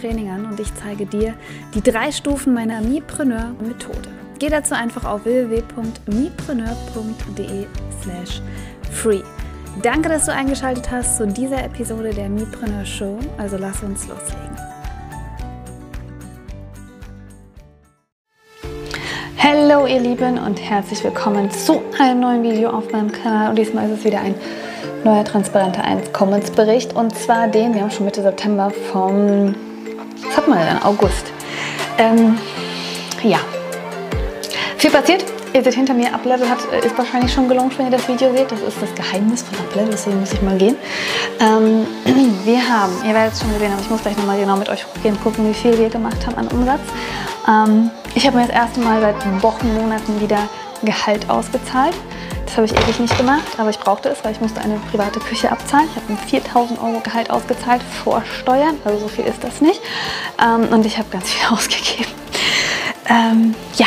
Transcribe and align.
Training 0.00 0.30
an 0.30 0.46
und 0.46 0.58
ich 0.58 0.74
zeige 0.74 1.04
dir 1.04 1.34
die 1.74 1.82
drei 1.82 2.10
Stufen 2.10 2.54
meiner 2.54 2.80
Mipreneur-Methode. 2.80 4.08
Geh 4.38 4.48
dazu 4.48 4.74
einfach 4.74 5.04
auf 5.04 5.26
www.mipreneur.de 5.26 7.66
slash 8.02 8.40
free. 8.90 9.20
Danke, 9.82 10.08
dass 10.08 10.24
du 10.24 10.32
eingeschaltet 10.32 10.90
hast 10.90 11.18
zu 11.18 11.26
dieser 11.26 11.62
Episode 11.62 12.14
der 12.14 12.30
Mipreneur 12.30 12.86
Show. 12.86 13.18
Also 13.36 13.58
lass 13.58 13.82
uns 13.82 14.08
loslegen. 14.08 14.56
Hallo 19.38 19.86
ihr 19.86 20.00
Lieben 20.00 20.38
und 20.38 20.58
herzlich 20.60 21.04
willkommen 21.04 21.50
zu 21.50 21.82
einem 21.98 22.20
neuen 22.20 22.42
Video 22.42 22.70
auf 22.70 22.90
meinem 22.92 23.12
Kanal. 23.12 23.50
Und 23.50 23.56
diesmal 23.56 23.90
ist 23.90 23.98
es 23.98 24.04
wieder 24.04 24.20
ein 24.20 24.34
neuer 25.04 25.24
transparenter 25.24 25.84
Einkommensbericht 25.84 26.94
und 26.94 27.14
zwar 27.14 27.48
den, 27.48 27.74
wir 27.74 27.82
haben 27.82 27.90
schon 27.90 28.06
Mitte 28.06 28.22
September 28.22 28.70
vom 28.70 29.54
was 30.26 30.36
hat 30.36 30.48
man 30.48 30.58
denn? 30.58 30.82
August. 30.82 31.32
Ähm, 31.98 32.38
ja. 33.22 33.38
Viel 34.78 34.90
passiert. 34.90 35.24
Ihr 35.52 35.64
seht 35.64 35.74
hinter 35.74 35.94
mir, 35.94 36.14
Uplevel 36.14 36.48
hat, 36.48 36.58
äh, 36.72 36.86
ist 36.86 36.96
wahrscheinlich 36.96 37.32
schon 37.32 37.48
gelungen, 37.48 37.72
wenn 37.76 37.86
ihr 37.86 37.92
das 37.92 38.06
Video 38.06 38.32
seht. 38.32 38.52
Das 38.52 38.60
ist 38.60 38.80
das 38.80 38.94
Geheimnis 38.94 39.42
von 39.42 39.58
Uplevel, 39.58 39.90
deswegen 39.90 40.20
muss 40.20 40.32
ich 40.32 40.40
mal 40.42 40.56
gehen. 40.56 40.76
Ähm, 41.40 41.86
wir 42.44 42.68
haben, 42.68 42.92
ihr 43.04 43.12
werdet 43.12 43.32
es 43.34 43.40
schon 43.40 43.52
gesehen 43.52 43.72
haben, 43.72 43.80
ich 43.80 43.90
muss 43.90 44.00
gleich 44.02 44.16
nochmal 44.16 44.38
genau 44.38 44.56
mit 44.56 44.68
euch 44.68 44.86
hochgehen, 44.86 45.20
gucken, 45.22 45.48
wie 45.48 45.54
viel 45.54 45.76
wir 45.76 45.88
gemacht 45.88 46.24
haben 46.24 46.38
an 46.38 46.46
Umsatz. 46.48 46.80
Ähm, 47.48 47.90
ich 48.14 48.26
habe 48.26 48.36
mir 48.36 48.46
das 48.46 48.54
erste 48.54 48.80
Mal 48.80 49.00
seit 49.00 49.42
Wochen, 49.42 49.74
Monaten 49.74 50.20
wieder 50.20 50.48
Gehalt 50.82 51.28
ausgezahlt. 51.28 51.94
Das 52.50 52.56
habe 52.56 52.66
ich 52.66 52.72
ewig 52.72 52.98
nicht 52.98 53.16
gemacht, 53.16 53.46
aber 53.58 53.70
ich 53.70 53.78
brauchte 53.78 54.08
es, 54.08 54.24
weil 54.24 54.32
ich 54.32 54.40
musste 54.40 54.60
eine 54.60 54.74
private 54.90 55.20
Küche 55.20 55.52
abzahlen. 55.52 55.88
Ich 55.88 56.02
habe 56.02 56.12
ein 56.12 56.18
4000 56.18 56.82
Euro 56.82 56.98
Gehalt 56.98 57.30
ausgezahlt 57.30 57.80
vor 57.80 58.24
Steuern, 58.24 58.76
also 58.84 58.98
so 58.98 59.06
viel 59.06 59.24
ist 59.24 59.44
das 59.44 59.60
nicht. 59.60 59.80
Ähm, 60.44 60.66
und 60.72 60.84
ich 60.84 60.98
habe 60.98 61.08
ganz 61.10 61.30
viel 61.30 61.48
ausgegeben. 61.54 62.10
Ähm, 63.08 63.54
ja, 63.76 63.86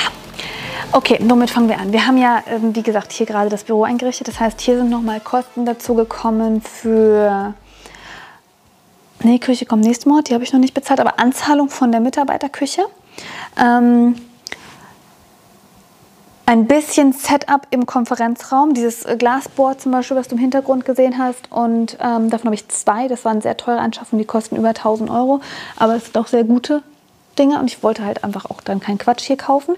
Okay, 0.93 1.17
womit 1.23 1.49
fangen 1.49 1.67
wir 1.67 1.79
an? 1.79 1.91
Wir 1.91 2.05
haben 2.07 2.17
ja, 2.17 2.41
ähm, 2.47 2.73
wie 2.73 2.83
gesagt, 2.83 3.11
hier 3.11 3.25
gerade 3.25 3.49
das 3.49 3.63
Büro 3.63 3.83
eingerichtet. 3.83 4.27
Das 4.27 4.39
heißt, 4.39 4.61
hier 4.61 4.77
sind 4.77 4.89
nochmal 4.89 5.19
Kosten 5.19 5.65
dazu 5.65 5.95
gekommen 5.95 6.61
für... 6.61 7.55
Nee, 9.23 9.39
Küche 9.39 9.65
kommt 9.65 9.83
nächsten 9.83 10.07
Monat, 10.07 10.29
die 10.29 10.35
habe 10.35 10.43
ich 10.43 10.53
noch 10.53 10.59
nicht 10.59 10.75
bezahlt, 10.75 10.99
aber 10.99 11.19
Anzahlung 11.19 11.69
von 11.69 11.91
der 11.91 11.99
Mitarbeiterküche. 11.99 12.83
Ähm, 13.59 14.15
ein 16.45 16.67
bisschen 16.67 17.13
Setup 17.13 17.67
im 17.69 17.85
Konferenzraum. 17.85 18.73
Dieses 18.73 19.05
äh, 19.05 19.15
Glasboard 19.17 19.81
zum 19.81 19.91
Beispiel, 19.91 20.17
was 20.17 20.27
du 20.27 20.35
im 20.35 20.41
Hintergrund 20.41 20.85
gesehen 20.85 21.17
hast. 21.17 21.51
Und 21.51 21.97
ähm, 22.01 22.29
davon 22.29 22.45
habe 22.45 22.55
ich 22.55 22.67
zwei. 22.67 23.07
Das 23.07 23.23
waren 23.25 23.41
sehr 23.41 23.57
teure 23.57 23.79
Anschaffungen, 23.79 24.21
die 24.21 24.27
kosten 24.27 24.55
über 24.55 24.69
1000 24.69 25.09
Euro. 25.09 25.41
Aber 25.77 25.95
es 25.95 26.05
sind 26.05 26.17
auch 26.17 26.27
sehr 26.27 26.43
gute 26.43 26.83
Dinge 27.37 27.59
und 27.59 27.65
ich 27.65 27.81
wollte 27.81 28.05
halt 28.05 28.23
einfach 28.23 28.45
auch 28.45 28.61
dann 28.61 28.79
keinen 28.79 28.97
Quatsch 28.97 29.23
hier 29.23 29.37
kaufen. 29.37 29.75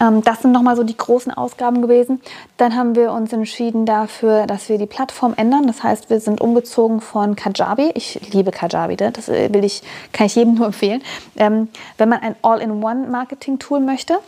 Ähm, 0.00 0.22
das 0.22 0.42
sind 0.42 0.52
nochmal 0.52 0.76
so 0.76 0.84
die 0.84 0.96
großen 0.96 1.32
Ausgaben 1.32 1.82
gewesen. 1.82 2.20
Dann 2.56 2.76
haben 2.76 2.94
wir 2.94 3.12
uns 3.12 3.32
entschieden 3.32 3.86
dafür, 3.86 4.46
dass 4.46 4.68
wir 4.68 4.78
die 4.78 4.86
Plattform 4.86 5.34
ändern. 5.36 5.66
Das 5.66 5.82
heißt, 5.82 6.10
wir 6.10 6.20
sind 6.20 6.40
umgezogen 6.40 7.00
von 7.00 7.36
Kajabi. 7.36 7.90
Ich 7.94 8.32
liebe 8.32 8.50
Kajabi, 8.50 8.96
ne? 9.00 9.10
das 9.10 9.28
äh, 9.28 9.52
will 9.52 9.64
ich, 9.64 9.82
kann 10.12 10.26
ich 10.26 10.36
jedem 10.36 10.54
nur 10.54 10.66
empfehlen. 10.66 11.02
Ähm, 11.36 11.68
wenn 11.98 12.08
man 12.08 12.20
ein 12.20 12.36
All-in-One-Marketing-Tool 12.42 13.80
möchte, 13.80 14.18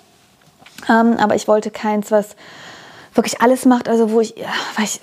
ähm, 0.89 1.17
aber 1.19 1.35
ich 1.35 1.49
wollte 1.49 1.71
keins, 1.71 2.11
was 2.11 2.37
wirklich 3.15 3.41
alles 3.41 3.65
macht, 3.65 3.89
also 3.89 4.11
wo 4.11 4.21
ich, 4.21 4.35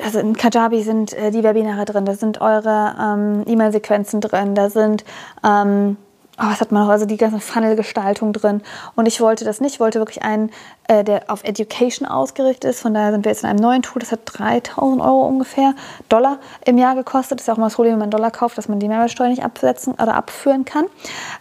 also 0.04 0.20
in 0.20 0.36
Kajabi 0.36 0.84
sind 0.84 1.14
äh, 1.14 1.32
die 1.32 1.44
Webinare 1.44 1.86
drin, 1.86 2.06
da 2.06 2.14
sind 2.14 2.42
eure 2.42 2.96
ähm, 3.00 3.44
E-Mail-Sequenzen 3.46 4.22
drin, 4.22 4.54
da 4.54 4.70
sind 4.70 5.06
ähm, 5.44 5.98
oh, 6.42 6.46
was 6.50 6.62
hat 6.62 6.72
man 6.72 6.84
noch, 6.84 6.92
also 6.92 7.06
die 7.06 7.18
ganze 7.18 7.40
Funnel-Gestaltung 7.40 8.34
drin. 8.34 8.62
Und 8.96 9.08
ich 9.08 9.22
wollte 9.22 9.46
das 9.46 9.62
nicht, 9.62 9.76
ich 9.76 9.80
wollte 9.80 10.00
wirklich 10.00 10.24
einen, 10.24 10.52
äh, 10.88 11.04
der 11.04 11.24
auf 11.28 11.44
Education 11.44 12.08
ausgerichtet 12.08 12.72
ist. 12.72 12.82
Von 12.82 12.94
daher 12.94 13.12
sind 13.12 13.26
wir 13.26 13.32
jetzt 13.32 13.44
in 13.44 13.50
einem 13.50 13.60
neuen 13.60 13.82
Tool, 13.82 14.00
das 14.00 14.12
hat 14.12 14.22
3000 14.26 15.02
Euro 15.02 15.28
ungefähr, 15.28 15.74
Dollar 16.10 16.40
im 16.66 16.78
Jahr 16.78 16.96
gekostet. 16.96 17.40
Das 17.40 17.48
ist 17.48 17.54
auch 17.54 17.58
mal 17.58 17.68
das 17.68 17.76
Problem, 17.76 17.94
wenn 17.94 18.00
man 18.00 18.12
Dollar 18.12 18.32
kauft, 18.32 18.58
dass 18.58 18.68
man 18.68 18.80
die 18.80 18.88
Mehrwertsteuer 18.88 19.30
nicht 19.30 19.44
absetzen 19.44 19.94
oder 19.94 20.16
abführen 20.16 20.66
kann. 20.66 20.86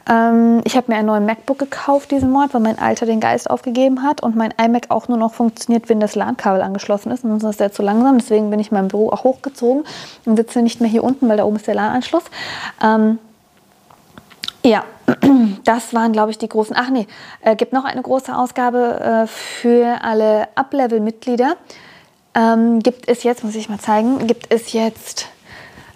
Ähm, 0.09 0.61
ich 0.65 0.77
habe 0.77 0.91
mir 0.93 0.99
einen 0.99 1.07
neuen 1.07 1.27
MacBook 1.27 1.59
gekauft 1.59 2.11
diesen 2.11 2.31
Monat, 2.31 2.53
weil 2.55 2.61
mein 2.61 2.79
Alter 2.79 3.07
den 3.07 3.21
Geist 3.21 3.49
aufgegeben 3.49 4.03
hat 4.03 4.23
und 4.23 4.37
mein 4.37 4.53
iMac 4.63 4.87
auch 4.91 5.09
nur 5.09 5.19
noch 5.19 5.35
funktioniert, 5.35 5.89
wenn 5.89 6.01
das 6.01 6.15
LAN-Kabel 6.15 6.61
angeschlossen 6.63 7.11
ist. 7.11 7.25
Ansonsten 7.25 7.49
ist 7.49 7.61
der 7.61 7.73
zu 7.73 7.83
langsam. 7.83 8.19
Deswegen 8.19 8.51
bin 8.51 8.61
ich 8.61 8.71
in 8.71 8.77
meinem 8.77 8.89
Büro 8.89 9.11
auch 9.11 9.25
hochgezogen 9.25 9.85
und 10.27 10.37
sitze 10.37 10.63
nicht 10.63 10.81
mehr 10.81 10.91
hier 10.91 11.05
unten, 11.05 11.29
weil 11.29 11.37
da 11.37 11.45
oben 11.45 11.57
ist 11.57 11.67
der 11.67 11.75
LAN-Anschluss. 11.75 12.25
Ähm, 12.83 13.19
ja, 14.65 14.85
das 15.65 15.95
waren, 15.95 16.13
glaube 16.13 16.31
ich, 16.31 16.39
die 16.39 16.49
großen. 16.49 16.77
Ach 16.79 16.91
nee, 16.91 17.07
äh, 17.43 17.57
gibt 17.57 17.73
noch 17.73 17.85
eine 17.85 18.03
große 18.03 18.37
Ausgabe 18.37 19.25
äh, 19.25 19.27
für 19.27 20.03
alle 20.03 20.49
Up-Level-Mitglieder. 20.55 21.57
Ähm, 22.35 22.81
gibt 22.81 23.09
es 23.09 23.23
jetzt, 23.23 23.43
muss 23.43 23.55
ich 23.55 23.69
mal 23.69 23.81
zeigen, 23.81 24.27
gibt 24.27 24.53
es 24.53 24.73
jetzt, 24.73 25.27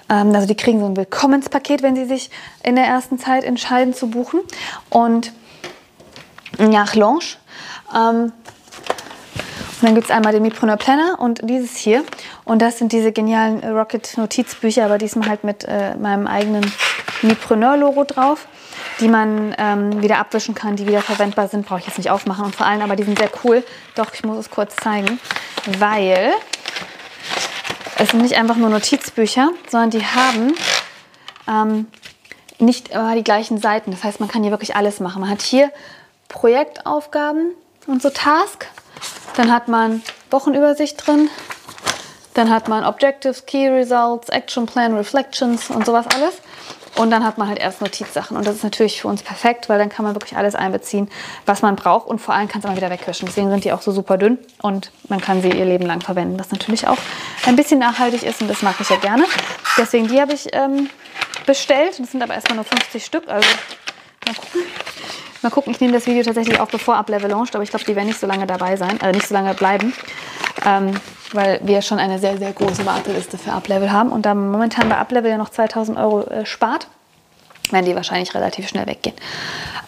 ähm, 0.09 0.35
also 0.35 0.47
die 0.47 0.57
kriegen 0.57 0.81
so 0.81 0.87
ein 0.87 0.97
Willkommenspaket, 0.97 1.83
wenn 1.83 1.95
sie 1.95 2.07
sich 2.07 2.31
in 2.63 2.75
der 2.75 2.87
ersten 2.87 3.19
Zeit 3.19 3.45
entscheiden 3.45 3.95
zu 3.95 4.09
buchen. 4.09 4.41
Und 4.91 5.33
nach 6.59 6.95
Launch. 6.95 7.39
Ähm, 7.95 8.33
und 9.81 9.89
dann 9.89 9.95
gibt 9.95 10.07
es 10.07 10.11
einmal 10.11 10.33
den 10.33 10.43
Mipreneur 10.43 10.77
Planner 10.77 11.17
und 11.19 11.41
dieses 11.43 11.77
hier. 11.77 12.05
Und 12.45 12.63
das 12.63 12.79
sind 12.79 12.93
diese 12.93 13.13
genialen 13.13 13.63
Rocket 13.65 14.17
Notizbücher, 14.17 14.85
aber 14.85 14.99
diesmal 14.99 15.29
halt 15.29 15.45
mit 15.45 15.65
äh, 15.65 15.95
meinem 15.97 16.27
eigenen 16.27 16.65
Mipreneur-Logo 17.23 18.05
drauf, 18.05 18.47
die 19.01 19.09
man 19.09 19.55
ähm, 19.59 20.03
wieder 20.03 20.19
abwischen 20.19 20.55
kann, 20.55 20.77
die 20.77 20.87
wieder 20.87 21.03
verwendbar 21.03 21.49
sind. 21.49 21.67
Brauche 21.67 21.81
ich 21.81 21.87
jetzt 21.87 21.99
nicht 21.99 22.11
aufmachen 22.11 22.45
und 22.45 22.55
vor 22.55 22.67
allem, 22.67 22.83
aber 22.83 22.97
die 22.97 23.03
sind 23.03 23.19
sehr 23.19 23.31
cool. 23.45 23.65
Doch, 23.95 24.13
ich 24.15 24.25
muss 24.25 24.39
es 24.39 24.51
kurz 24.51 24.77
zeigen, 24.77 25.19
weil 25.79 26.33
es 27.99 28.11
sind 28.11 28.23
nicht 28.23 28.37
einfach 28.37 28.57
nur 28.57 28.69
Notizbücher, 28.69 29.51
sondern 29.69 29.91
die 29.91 30.05
haben 30.05 30.55
ähm, 31.49 31.87
nicht 32.59 32.91
immer 32.91 33.15
die 33.15 33.25
gleichen 33.25 33.59
Seiten. 33.59 33.91
Das 33.91 34.05
heißt, 34.05 34.21
man 34.21 34.29
kann 34.29 34.43
hier 34.43 34.51
wirklich 34.51 34.77
alles 34.77 35.01
machen. 35.01 35.21
Man 35.21 35.31
hat 35.31 35.43
hier 35.43 35.71
Projektaufgaben 36.29 37.53
und 37.87 38.03
so 38.03 38.11
Task. 38.11 38.67
Dann 39.37 39.53
hat 39.53 39.69
man 39.69 40.03
Wochenübersicht 40.31 41.07
drin. 41.07 41.29
Dann 42.35 42.51
hat 42.51 42.69
man 42.69 42.85
Objectives, 42.85 43.47
Key 43.47 43.69
Results, 43.69 44.29
Action 44.29 44.67
Plan, 44.67 44.95
Reflections 44.95 45.71
und 45.71 45.87
sowas 45.87 46.07
alles. 46.15 46.35
Und 46.97 47.11
dann 47.11 47.25
hat 47.25 47.39
man 47.39 47.49
halt 47.49 47.59
erst 47.59 47.81
Notizsachen. 47.81 48.37
Und 48.37 48.47
das 48.47 48.57
ist 48.57 48.65
natürlich 48.65 49.01
für 49.01 49.09
uns 49.09 49.23
perfekt, 49.23 49.69
weil 49.69 49.79
dann 49.79 49.89
kann 49.89 50.05
man 50.05 50.15
wirklich 50.15 50.37
alles 50.37 50.55
einbeziehen, 50.55 51.09
was 51.45 51.63
man 51.63 51.75
braucht. 51.77 52.07
Und 52.07 52.21
vor 52.21 52.35
allem 52.35 52.49
kann 52.49 52.61
es 52.61 52.65
immer 52.65 52.77
wieder 52.77 52.91
wegwischen. 52.91 53.27
Deswegen 53.27 53.51
sind 53.51 53.65
die 53.65 53.73
auch 53.73 53.83
so 53.83 53.91
super 53.91 54.17
dünn 54.17 54.39
und 54.63 54.93
man 55.09 55.21
kann 55.21 55.43
sie 55.43 55.49
ihr 55.49 55.65
Leben 55.65 55.87
lang 55.87 56.01
verwenden. 56.01 56.39
Was 56.39 56.53
natürlich 56.53 56.87
auch 56.87 56.99
ein 57.47 57.57
bisschen 57.57 57.81
nachhaltig 57.81 58.23
ist 58.23 58.41
und 58.41 58.49
das 58.49 58.63
mag 58.63 58.77
ich 58.79 58.89
ja 58.91 58.97
gerne. 58.97 59.25
Deswegen 59.77 60.07
die 60.07 60.21
habe 60.21 60.33
ich 60.33 60.49
ähm, 60.53 60.89
bestellt. 61.47 61.99
Das 61.99 62.13
sind 62.13 62.23
aber 62.23 62.35
erstmal 62.35 62.57
nur 62.57 62.65
50 62.65 63.05
Stück. 63.05 63.29
Also 63.29 63.49
mal 64.27 64.35
gucken. 64.35 64.61
Mal 65.43 65.51
gucken, 65.51 65.73
ich 65.73 65.81
nehme 65.81 65.93
das 65.93 66.07
Video 66.07 66.23
tatsächlich 66.23 66.59
auch 66.59 66.69
bevor 66.69 66.97
Uplevel 66.97 67.31
launcht, 67.31 67.55
aber 67.55 67.63
ich 67.63 67.69
glaube, 67.69 67.85
die 67.85 67.95
werden 67.95 68.07
nicht 68.07 68.19
so 68.19 68.27
lange 68.27 68.47
dabei 68.47 68.77
sein, 68.77 68.99
also 69.03 69.15
nicht 69.15 69.29
so 69.29 69.35
lange 69.35 69.53
bleiben. 69.53 69.93
Ähm, 70.65 70.93
weil 71.35 71.61
wir 71.65 71.83
schon 71.83 71.99
eine 71.99 72.19
sehr, 72.19 72.39
sehr 72.39 72.53
große 72.53 72.87
Warteliste 72.87 73.39
für 73.39 73.53
Uplevel 73.53 73.93
haben 73.93 74.11
und 74.11 74.27
da 74.27 74.35
momentan 74.35 74.89
bei 74.89 74.97
Uplevel 74.97 75.31
ja 75.31 75.39
noch 75.39 75.51
2000 75.51 75.99
Euro 75.99 76.23
äh, 76.23 76.47
spart, 76.47 76.87
werden 77.71 77.87
die 77.87 77.97
wahrscheinlich 77.97 78.35
relativ 78.35 78.69
schnell 78.69 78.87
weggehen. 78.87 79.17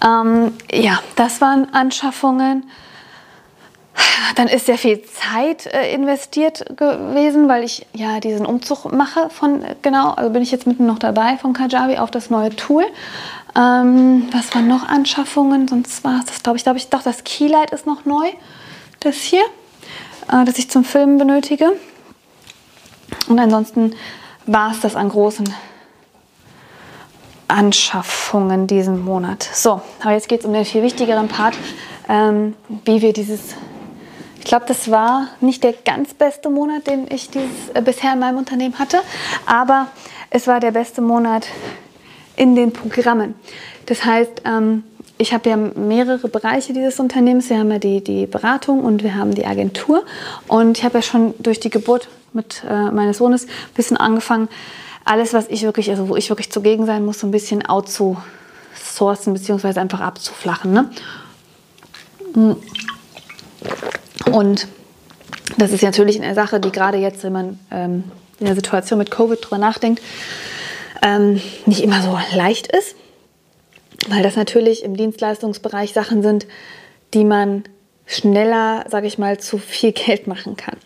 Ähm, 0.04 0.54
ja, 0.72 1.00
das 1.16 1.40
waren 1.40 1.72
Anschaffungen. 1.74 2.70
Dann 4.34 4.48
ist 4.48 4.66
sehr 4.66 4.76
viel 4.76 5.02
Zeit 5.02 5.66
äh, 5.66 5.94
investiert 5.94 6.76
gewesen, 6.76 7.48
weil 7.48 7.64
ich 7.64 7.86
ja 7.94 8.20
diesen 8.20 8.44
Umzug 8.44 8.92
mache 8.92 9.30
von, 9.30 9.64
genau, 9.82 10.10
also 10.10 10.30
bin 10.30 10.42
ich 10.42 10.50
jetzt 10.50 10.66
mitten 10.66 10.84
noch 10.84 10.98
dabei 10.98 11.38
von 11.38 11.54
Kajabi 11.54 11.96
auf 11.96 12.10
das 12.10 12.28
neue 12.28 12.54
Tool. 12.54 12.84
Ähm, 13.56 14.28
was 14.32 14.54
waren 14.54 14.68
noch 14.68 14.86
Anschaffungen? 14.86 15.66
Sonst 15.68 16.04
war 16.04 16.20
es 16.20 16.26
das, 16.26 16.42
glaube 16.42 16.58
ich, 16.58 16.64
glaube 16.64 16.78
ich, 16.78 16.90
doch, 16.90 17.02
das 17.02 17.24
Keylight 17.24 17.70
ist 17.70 17.86
noch 17.86 18.04
neu. 18.04 18.26
Das 19.00 19.16
hier 19.16 19.44
äh, 20.30 20.44
das 20.44 20.58
ich 20.58 20.70
zum 20.70 20.84
Filmen 20.84 21.18
benötige. 21.18 21.72
Und 23.28 23.38
ansonsten 23.38 23.94
war 24.46 24.72
es 24.72 24.80
das 24.80 24.96
an 24.96 25.08
großen 25.08 25.52
Anschaffungen 27.48 28.66
diesen 28.66 29.04
Monat. 29.04 29.48
So, 29.52 29.80
aber 30.00 30.12
jetzt 30.12 30.28
geht 30.28 30.40
es 30.40 30.46
um 30.46 30.52
den 30.52 30.64
viel 30.64 30.82
wichtigeren 30.82 31.28
Part, 31.28 31.54
ähm, 32.08 32.54
wie 32.84 33.02
wir 33.02 33.12
dieses 33.12 33.54
ich 34.46 34.50
glaube, 34.50 34.66
das 34.68 34.92
war 34.92 35.26
nicht 35.40 35.64
der 35.64 35.72
ganz 35.72 36.14
beste 36.14 36.50
Monat, 36.50 36.86
den 36.86 37.10
ich 37.10 37.30
dieses, 37.30 37.68
äh, 37.74 37.82
bisher 37.82 38.12
in 38.12 38.20
meinem 38.20 38.38
Unternehmen 38.38 38.78
hatte, 38.78 39.00
aber 39.44 39.88
es 40.30 40.46
war 40.46 40.60
der 40.60 40.70
beste 40.70 41.00
Monat 41.00 41.48
in 42.36 42.54
den 42.54 42.72
Programmen. 42.72 43.34
Das 43.86 44.04
heißt, 44.04 44.42
ähm, 44.44 44.84
ich 45.18 45.32
habe 45.32 45.48
ja 45.48 45.56
mehrere 45.56 46.28
Bereiche 46.28 46.72
dieses 46.72 47.00
Unternehmens. 47.00 47.48
Wir 47.48 47.58
haben 47.58 47.70
ja 47.70 47.78
die, 47.78 48.04
die 48.04 48.26
Beratung 48.26 48.84
und 48.84 49.02
wir 49.02 49.14
haben 49.14 49.34
die 49.34 49.46
Agentur. 49.46 50.04
Und 50.46 50.78
ich 50.78 50.84
habe 50.84 50.98
ja 50.98 51.02
schon 51.02 51.34
durch 51.38 51.58
die 51.58 51.70
Geburt 51.70 52.08
mit 52.32 52.62
äh, 52.68 52.90
meines 52.90 53.18
Sohnes 53.18 53.46
ein 53.46 53.74
bisschen 53.74 53.96
angefangen, 53.96 54.48
alles, 55.04 55.32
was 55.32 55.46
ich 55.48 55.62
wirklich, 55.62 55.88
also 55.90 56.08
wo 56.08 56.16
ich 56.16 56.28
wirklich 56.28 56.50
zugegen 56.50 56.84
sein 56.84 57.04
muss, 57.04 57.20
so 57.20 57.26
ein 57.26 57.30
bisschen 57.30 57.64
outzusourcen, 57.64 59.32
beziehungsweise 59.32 59.80
einfach 59.80 60.00
abzuflachen. 60.00 60.72
Ne? 60.72 62.56
Und 64.32 64.66
das 65.56 65.72
ist 65.72 65.82
natürlich 65.82 66.20
eine 66.20 66.34
Sache, 66.34 66.60
die 66.60 66.72
gerade 66.72 66.98
jetzt, 66.98 67.22
wenn 67.22 67.32
man 67.32 67.58
ähm, 67.70 68.04
in 68.38 68.46
der 68.46 68.54
Situation 68.54 68.98
mit 68.98 69.10
Covid 69.10 69.38
drüber 69.40 69.58
nachdenkt, 69.58 70.02
ähm, 71.02 71.40
nicht 71.66 71.82
immer 71.82 72.02
so 72.02 72.18
leicht 72.36 72.66
ist, 72.66 72.96
weil 74.08 74.22
das 74.22 74.36
natürlich 74.36 74.84
im 74.84 74.96
Dienstleistungsbereich 74.96 75.92
Sachen 75.92 76.22
sind, 76.22 76.46
die 77.14 77.24
man 77.24 77.64
schneller, 78.06 78.84
sage 78.88 79.06
ich 79.06 79.18
mal, 79.18 79.38
zu 79.38 79.58
viel 79.58 79.92
Geld 80.06 80.26
machen 80.26 80.56
kann. 80.56 80.76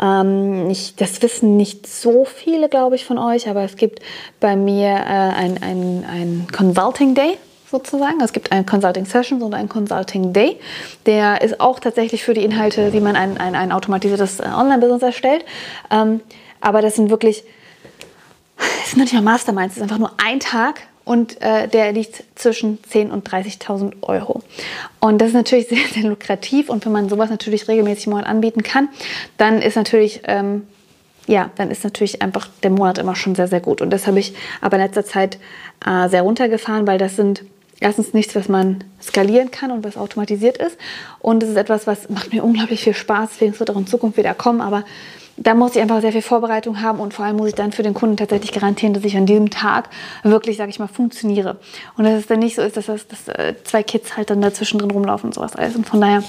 Ähm, 0.00 0.70
ich, 0.70 0.94
das 0.96 1.20
wissen 1.22 1.56
nicht 1.56 1.86
so 1.86 2.24
viele, 2.24 2.68
glaube 2.68 2.96
ich, 2.96 3.04
von 3.04 3.18
euch, 3.18 3.48
aber 3.48 3.62
es 3.64 3.76
gibt 3.76 4.00
bei 4.38 4.56
mir 4.56 4.88
äh, 4.88 4.94
ein, 4.94 5.62
ein, 5.62 6.04
ein 6.08 6.46
Consulting 6.56 7.14
Day 7.14 7.36
sozusagen. 7.70 8.20
Es 8.20 8.32
gibt 8.32 8.52
ein 8.52 8.66
Consulting 8.66 9.04
Sessions 9.04 9.42
und 9.42 9.54
ein 9.54 9.68
Consulting 9.68 10.32
Day. 10.32 10.58
Der 11.06 11.42
ist 11.42 11.60
auch 11.60 11.78
tatsächlich 11.78 12.24
für 12.24 12.34
die 12.34 12.44
Inhalte, 12.44 12.92
wie 12.92 13.00
man 13.00 13.16
ein, 13.16 13.38
ein, 13.38 13.54
ein 13.54 13.72
automatisiertes 13.72 14.40
äh, 14.40 14.44
Online-Business 14.44 15.02
erstellt. 15.02 15.44
Ähm, 15.90 16.20
aber 16.60 16.82
das 16.82 16.96
sind 16.96 17.10
wirklich, 17.10 17.44
es 18.84 18.92
sind 18.92 19.00
nicht 19.00 19.12
mal 19.12 19.22
Masterminds, 19.22 19.72
es 19.72 19.76
ist 19.78 19.82
einfach 19.82 19.98
nur 19.98 20.12
ein 20.24 20.40
Tag 20.40 20.82
und 21.10 21.42
äh, 21.42 21.66
der 21.66 21.90
liegt 21.90 22.22
zwischen 22.36 22.78
10.000 22.88 23.10
und 23.10 23.28
30.000 23.28 23.94
Euro. 24.02 24.44
Und 25.00 25.20
das 25.20 25.30
ist 25.30 25.34
natürlich 25.34 25.66
sehr, 25.68 25.84
sehr 25.92 26.04
lukrativ 26.04 26.68
und 26.68 26.86
wenn 26.86 26.92
man 26.92 27.08
sowas 27.08 27.30
natürlich 27.30 27.66
regelmäßig 27.66 28.06
im 28.06 28.12
Monat 28.12 28.28
anbieten 28.28 28.62
kann, 28.62 28.88
dann 29.36 29.60
ist 29.60 29.74
natürlich, 29.74 30.20
ähm, 30.28 30.68
ja, 31.26 31.50
dann 31.56 31.72
ist 31.72 31.82
natürlich 31.82 32.22
einfach 32.22 32.46
der 32.62 32.70
Monat 32.70 32.98
immer 32.98 33.16
schon 33.16 33.34
sehr, 33.34 33.48
sehr 33.48 33.58
gut. 33.58 33.82
Und 33.82 33.90
das 33.90 34.06
habe 34.06 34.20
ich 34.20 34.34
aber 34.60 34.76
in 34.76 34.84
letzter 34.84 35.04
Zeit 35.04 35.40
äh, 35.84 36.08
sehr 36.08 36.22
runtergefahren, 36.22 36.86
weil 36.86 36.98
das 36.98 37.16
sind 37.16 37.42
erstens 37.80 38.14
nichts, 38.14 38.36
was 38.36 38.48
man 38.48 38.84
skalieren 39.02 39.50
kann 39.50 39.70
und 39.70 39.84
was 39.84 39.96
automatisiert 39.96 40.58
ist. 40.58 40.78
Und 41.18 41.42
es 41.42 41.50
ist 41.50 41.56
etwas, 41.56 41.86
was 41.86 42.08
macht 42.08 42.32
mir 42.32 42.44
unglaublich 42.44 42.82
viel 42.82 42.94
Spaß, 42.94 43.30
deswegen 43.32 43.58
wird 43.58 43.70
auch 43.70 43.76
in 43.76 43.86
Zukunft 43.86 44.18
wieder 44.18 44.34
kommen, 44.34 44.60
aber 44.60 44.84
da 45.36 45.54
muss 45.54 45.74
ich 45.74 45.80
einfach 45.80 46.02
sehr 46.02 46.12
viel 46.12 46.22
Vorbereitung 46.22 46.82
haben 46.82 47.00
und 47.00 47.14
vor 47.14 47.24
allem 47.24 47.38
muss 47.38 47.48
ich 47.48 47.54
dann 47.54 47.72
für 47.72 47.82
den 47.82 47.94
Kunden 47.94 48.18
tatsächlich 48.18 48.52
garantieren, 48.52 48.92
dass 48.92 49.04
ich 49.04 49.16
an 49.16 49.24
diesem 49.24 49.48
Tag 49.48 49.88
wirklich, 50.22 50.58
sage 50.58 50.68
ich 50.68 50.78
mal, 50.78 50.86
funktioniere. 50.86 51.56
Und 51.96 52.04
dass 52.04 52.12
es 52.12 52.26
dann 52.26 52.40
nicht 52.40 52.56
so 52.56 52.62
ist, 52.62 52.76
dass, 52.76 52.86
das, 52.86 53.08
dass 53.08 53.26
äh, 53.28 53.54
zwei 53.64 53.82
Kids 53.82 54.18
halt 54.18 54.28
dann 54.28 54.42
dazwischen 54.42 54.78
drin 54.78 54.90
rumlaufen 54.90 55.28
und 55.28 55.34
sowas 55.34 55.56
alles. 55.56 55.76
Und 55.76 55.86
von 55.86 56.02
daher 56.02 56.22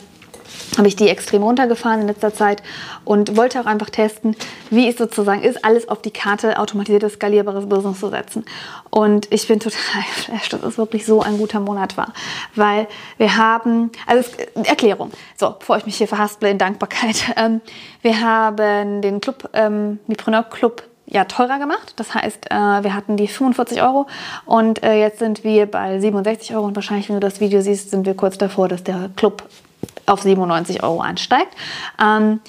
habe 0.77 0.87
ich 0.87 0.95
die 0.95 1.09
extrem 1.09 1.43
runtergefahren 1.43 2.01
in 2.01 2.07
letzter 2.07 2.33
Zeit 2.33 2.63
und 3.03 3.35
wollte 3.35 3.59
auch 3.59 3.65
einfach 3.65 3.89
testen, 3.89 4.35
wie 4.69 4.87
es 4.87 4.97
sozusagen 4.97 5.43
ist, 5.43 5.65
alles 5.65 5.89
auf 5.89 6.01
die 6.01 6.11
Karte 6.11 6.57
automatisiertes, 6.59 7.13
skalierbares 7.13 7.67
Business 7.67 7.99
zu 7.99 8.09
setzen. 8.09 8.45
Und 8.89 9.31
ich 9.31 9.47
bin 9.47 9.59
total 9.59 10.03
geflasht, 10.15 10.53
dass 10.53 10.63
es 10.63 10.77
wirklich 10.77 11.05
so 11.05 11.21
ein 11.21 11.37
guter 11.37 11.59
Monat 11.59 11.97
war, 11.97 12.13
weil 12.55 12.87
wir 13.17 13.37
haben, 13.37 13.91
also 14.05 14.29
es, 14.55 14.67
Erklärung, 14.67 15.11
so, 15.37 15.55
bevor 15.59 15.77
ich 15.77 15.85
mich 15.85 15.97
hier 15.97 16.07
verhasple 16.07 16.49
in 16.49 16.57
Dankbarkeit, 16.57 17.23
ähm, 17.35 17.61
wir 18.01 18.21
haben 18.21 19.01
den 19.01 19.21
Club, 19.21 19.49
ähm, 19.53 19.99
Mipreneur 20.07 20.43
Club 20.43 20.83
ja, 21.11 21.25
teurer 21.25 21.59
gemacht. 21.59 21.93
Das 21.97 22.15
heißt, 22.15 22.49
äh, 22.49 22.55
wir 22.55 22.95
hatten 22.95 23.17
die 23.17 23.27
45 23.27 23.81
Euro 23.81 24.07
und 24.45 24.81
äh, 24.81 24.99
jetzt 24.99 25.19
sind 25.19 25.43
wir 25.43 25.65
bei 25.65 25.99
67 25.99 26.55
Euro 26.55 26.65
und 26.65 26.75
wahrscheinlich, 26.75 27.09
wenn 27.09 27.17
du 27.17 27.19
das 27.19 27.41
Video 27.41 27.59
siehst, 27.61 27.91
sind 27.91 28.05
wir 28.05 28.15
kurz 28.15 28.37
davor, 28.37 28.69
dass 28.69 28.83
der 28.83 29.09
Club 29.17 29.43
auf 30.05 30.21
97 30.21 30.83
Euro 30.83 31.01
ansteigt. 31.01 31.55
Ähm, 32.01 32.39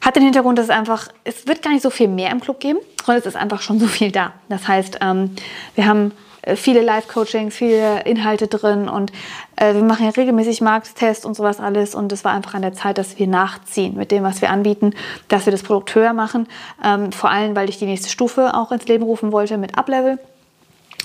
hat 0.00 0.16
den 0.16 0.22
Hintergrund, 0.22 0.58
dass 0.58 0.66
es 0.66 0.70
einfach, 0.70 1.08
es 1.24 1.46
wird 1.46 1.62
gar 1.62 1.72
nicht 1.72 1.82
so 1.82 1.90
viel 1.90 2.08
mehr 2.08 2.30
im 2.30 2.40
Club 2.40 2.58
geben, 2.60 2.78
sondern 3.04 3.20
es 3.20 3.26
ist 3.26 3.36
einfach 3.36 3.60
schon 3.60 3.78
so 3.78 3.86
viel 3.86 4.10
da. 4.10 4.32
Das 4.48 4.66
heißt, 4.66 4.98
ähm, 5.02 5.36
wir 5.74 5.86
haben 5.86 6.12
äh, 6.42 6.56
viele 6.56 6.80
Live-Coachings, 6.80 7.54
viele 7.54 8.02
Inhalte 8.04 8.46
drin 8.46 8.88
und 8.88 9.12
äh, 9.56 9.74
wir 9.74 9.82
machen 9.82 10.06
ja 10.06 10.10
regelmäßig 10.10 10.60
Markttests 10.62 11.26
und 11.26 11.34
sowas 11.34 11.60
alles 11.60 11.94
und 11.94 12.12
es 12.12 12.24
war 12.24 12.32
einfach 12.32 12.54
an 12.54 12.62
der 12.62 12.72
Zeit, 12.72 12.98
dass 12.98 13.18
wir 13.18 13.26
nachziehen 13.26 13.96
mit 13.96 14.10
dem, 14.10 14.22
was 14.22 14.40
wir 14.40 14.50
anbieten, 14.50 14.94
dass 15.28 15.46
wir 15.46 15.50
das 15.50 15.62
Produkt 15.62 15.94
höher 15.94 16.12
machen, 16.12 16.48
ähm, 16.84 17.12
vor 17.12 17.30
allem, 17.30 17.54
weil 17.54 17.68
ich 17.68 17.78
die 17.78 17.86
nächste 17.86 18.08
Stufe 18.08 18.54
auch 18.54 18.72
ins 18.72 18.86
Leben 18.86 19.04
rufen 19.04 19.32
wollte 19.32 19.58
mit 19.58 19.76
Uplevel 19.76 20.18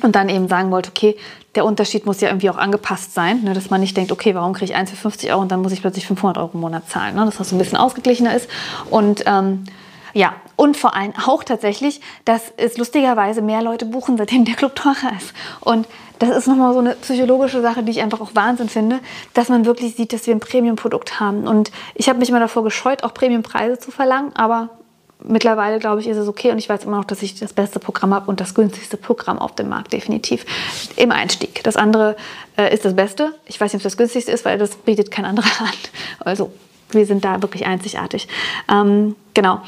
und 0.05 0.15
dann 0.15 0.29
eben 0.29 0.47
sagen 0.47 0.71
wollte, 0.71 0.89
okay, 0.89 1.17
der 1.55 1.65
Unterschied 1.65 2.05
muss 2.05 2.21
ja 2.21 2.29
irgendwie 2.29 2.49
auch 2.49 2.57
angepasst 2.57 3.13
sein, 3.13 3.43
ne, 3.43 3.53
dass 3.53 3.69
man 3.69 3.81
nicht 3.81 3.97
denkt, 3.97 4.11
okay, 4.11 4.35
warum 4.35 4.53
kriege 4.53 4.71
ich 4.71 4.75
eins 4.75 4.91
für 4.91 4.97
50 4.97 5.31
Euro 5.31 5.41
und 5.41 5.51
dann 5.51 5.61
muss 5.61 5.71
ich 5.71 5.81
plötzlich 5.81 6.05
500 6.07 6.37
Euro 6.37 6.51
im 6.53 6.59
Monat 6.61 6.89
zahlen, 6.89 7.15
ne, 7.15 7.25
dass 7.25 7.37
das 7.37 7.49
so 7.49 7.55
ein 7.55 7.59
bisschen 7.59 7.77
ausgeglichener 7.77 8.35
ist 8.35 8.49
und 8.89 9.23
ähm, 9.25 9.65
ja, 10.13 10.33
und 10.55 10.77
vor 10.77 10.95
allem 10.95 11.11
auch 11.27 11.43
tatsächlich, 11.43 11.99
dass 12.23 12.53
es 12.55 12.77
lustigerweise 12.77 13.41
mehr 13.41 13.61
Leute 13.61 13.85
buchen, 13.85 14.15
seitdem 14.15 14.45
der 14.45 14.55
Club 14.55 14.73
teurer 14.73 15.11
ist. 15.17 15.33
Und 15.59 15.87
das 16.19 16.29
ist 16.29 16.47
nochmal 16.47 16.71
so 16.71 16.79
eine 16.79 16.95
psychologische 16.95 17.61
Sache, 17.61 17.83
die 17.83 17.91
ich 17.91 18.01
einfach 18.01 18.21
auch 18.21 18.33
Wahnsinn 18.33 18.69
finde, 18.69 19.01
dass 19.33 19.49
man 19.49 19.65
wirklich 19.65 19.97
sieht, 19.97 20.13
dass 20.13 20.25
wir 20.25 20.33
ein 20.33 20.39
Premium-Produkt 20.39 21.19
haben. 21.19 21.49
Und 21.49 21.69
ich 21.95 22.07
habe 22.07 22.19
mich 22.19 22.29
immer 22.29 22.39
davor 22.39 22.63
gescheut, 22.63 23.03
auch 23.03 23.13
Premium-Preise 23.13 23.77
zu 23.77 23.91
verlangen, 23.91 24.31
aber 24.35 24.69
mittlerweile, 25.27 25.79
glaube 25.79 26.01
ich, 26.01 26.07
ist 26.07 26.17
es 26.17 26.27
okay 26.27 26.51
und 26.51 26.57
ich 26.57 26.69
weiß 26.69 26.85
immer 26.85 26.97
noch, 26.97 27.05
dass 27.05 27.21
ich 27.21 27.39
das 27.39 27.53
beste 27.53 27.79
Programm 27.79 28.13
habe 28.13 28.29
und 28.29 28.39
das 28.39 28.53
günstigste 28.53 28.97
Programm 28.97 29.39
auf 29.39 29.55
dem 29.55 29.69
Markt, 29.69 29.93
definitiv. 29.93 30.45
Im 30.95 31.11
Einstieg. 31.11 31.63
Das 31.63 31.75
andere 31.75 32.15
äh, 32.57 32.73
ist 32.73 32.85
das 32.85 32.95
Beste. 32.95 33.33
Ich 33.45 33.59
weiß 33.59 33.73
nicht, 33.73 33.81
ob 33.81 33.85
es 33.85 33.93
das 33.93 33.97
günstigste 33.97 34.31
ist, 34.31 34.45
weil 34.45 34.57
das 34.57 34.75
bietet 34.75 35.11
kein 35.11 35.25
anderer 35.25 35.45
an. 35.61 35.73
Also 36.19 36.51
wir 36.91 37.05
sind 37.05 37.25
da 37.25 37.41
wirklich 37.41 37.65
einzigartig. 37.65 38.27
Ähm, 38.69 39.15
genau. 39.33 39.61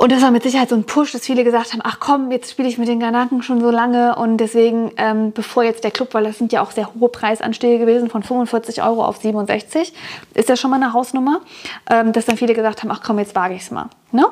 Und 0.00 0.12
das 0.12 0.22
war 0.22 0.30
mit 0.30 0.42
Sicherheit 0.44 0.70
so 0.70 0.76
ein 0.76 0.84
Push, 0.84 1.12
dass 1.12 1.26
viele 1.26 1.44
gesagt 1.44 1.74
haben, 1.74 1.82
ach 1.84 1.98
komm, 2.00 2.30
jetzt 2.30 2.50
spiele 2.50 2.68
ich 2.68 2.78
mit 2.78 2.88
den 2.88 3.00
Gedanken 3.00 3.42
schon 3.42 3.60
so 3.60 3.70
lange 3.70 4.16
und 4.16 4.38
deswegen, 4.38 4.92
ähm, 4.96 5.32
bevor 5.32 5.62
jetzt 5.62 5.84
der 5.84 5.90
Club, 5.90 6.14
weil 6.14 6.24
das 6.24 6.38
sind 6.38 6.52
ja 6.52 6.62
auch 6.62 6.70
sehr 6.70 6.88
hohe 6.94 7.10
Preisanstiege 7.10 7.78
gewesen, 7.78 8.08
von 8.08 8.22
45 8.22 8.82
Euro 8.82 9.04
auf 9.04 9.18
67, 9.18 9.92
ist 10.32 10.48
ja 10.48 10.56
schon 10.56 10.70
mal 10.70 10.76
eine 10.76 10.94
Hausnummer, 10.94 11.42
ähm, 11.90 12.12
dass 12.12 12.24
dann 12.24 12.38
viele 12.38 12.54
gesagt 12.54 12.82
haben, 12.82 12.90
ach 12.90 13.02
komm, 13.04 13.18
jetzt 13.18 13.34
wage 13.34 13.54
ich 13.54 13.60
es 13.60 13.70
mal. 13.70 13.90
Ne? 14.10 14.26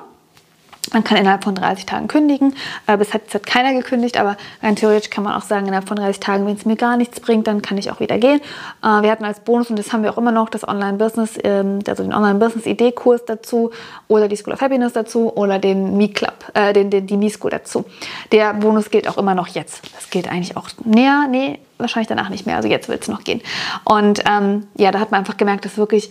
Man 0.92 1.04
kann 1.04 1.18
innerhalb 1.18 1.44
von 1.44 1.54
30 1.54 1.86
Tagen 1.86 2.08
kündigen. 2.08 2.54
Äh, 2.86 2.96
bis 2.96 3.12
jetzt 3.12 3.34
hat 3.34 3.46
keiner 3.46 3.72
gekündigt, 3.74 4.18
aber 4.18 4.36
rein 4.62 4.76
theoretisch 4.76 5.10
kann 5.10 5.24
man 5.24 5.34
auch 5.34 5.42
sagen, 5.42 5.66
innerhalb 5.66 5.88
von 5.88 5.96
30 5.96 6.20
Tagen, 6.20 6.46
wenn 6.46 6.56
es 6.56 6.64
mir 6.64 6.76
gar 6.76 6.96
nichts 6.96 7.20
bringt, 7.20 7.46
dann 7.46 7.62
kann 7.62 7.78
ich 7.78 7.90
auch 7.90 8.00
wieder 8.00 8.18
gehen. 8.18 8.40
Äh, 8.82 9.02
wir 9.02 9.10
hatten 9.10 9.24
als 9.24 9.40
Bonus, 9.40 9.70
und 9.70 9.78
das 9.78 9.92
haben 9.92 10.02
wir 10.02 10.12
auch 10.12 10.18
immer 10.18 10.32
noch, 10.32 10.48
das 10.48 10.66
Online-Business, 10.66 11.38
ähm, 11.44 11.80
also 11.86 12.02
den 12.02 12.14
Online-Business-Idee-Kurs 12.14 13.24
dazu 13.26 13.70
oder 14.08 14.28
die 14.28 14.36
School 14.36 14.54
of 14.54 14.60
Happiness 14.60 14.92
dazu 14.92 15.32
oder 15.34 15.58
den 15.58 15.96
Me-Club, 15.96 16.34
äh, 16.54 16.72
den, 16.72 16.90
den, 16.90 17.06
die 17.06 17.16
Me-School 17.16 17.50
dazu. 17.50 17.84
Der 18.32 18.54
Bonus 18.54 18.90
gilt 18.90 19.08
auch 19.08 19.18
immer 19.18 19.34
noch 19.34 19.48
jetzt. 19.48 19.82
Das 19.94 20.10
gilt 20.10 20.30
eigentlich 20.30 20.56
auch 20.56 20.68
näher, 20.84 21.26
nee, 21.30 21.58
wahrscheinlich 21.78 22.08
danach 22.08 22.28
nicht 22.28 22.46
mehr. 22.46 22.56
Also 22.56 22.68
jetzt 22.68 22.88
wird 22.88 23.02
es 23.02 23.08
noch 23.08 23.24
gehen. 23.24 23.40
Und 23.84 24.22
ähm, 24.28 24.66
ja, 24.76 24.90
da 24.90 25.00
hat 25.00 25.10
man 25.10 25.20
einfach 25.20 25.36
gemerkt, 25.36 25.64
dass 25.64 25.76
wirklich 25.76 26.10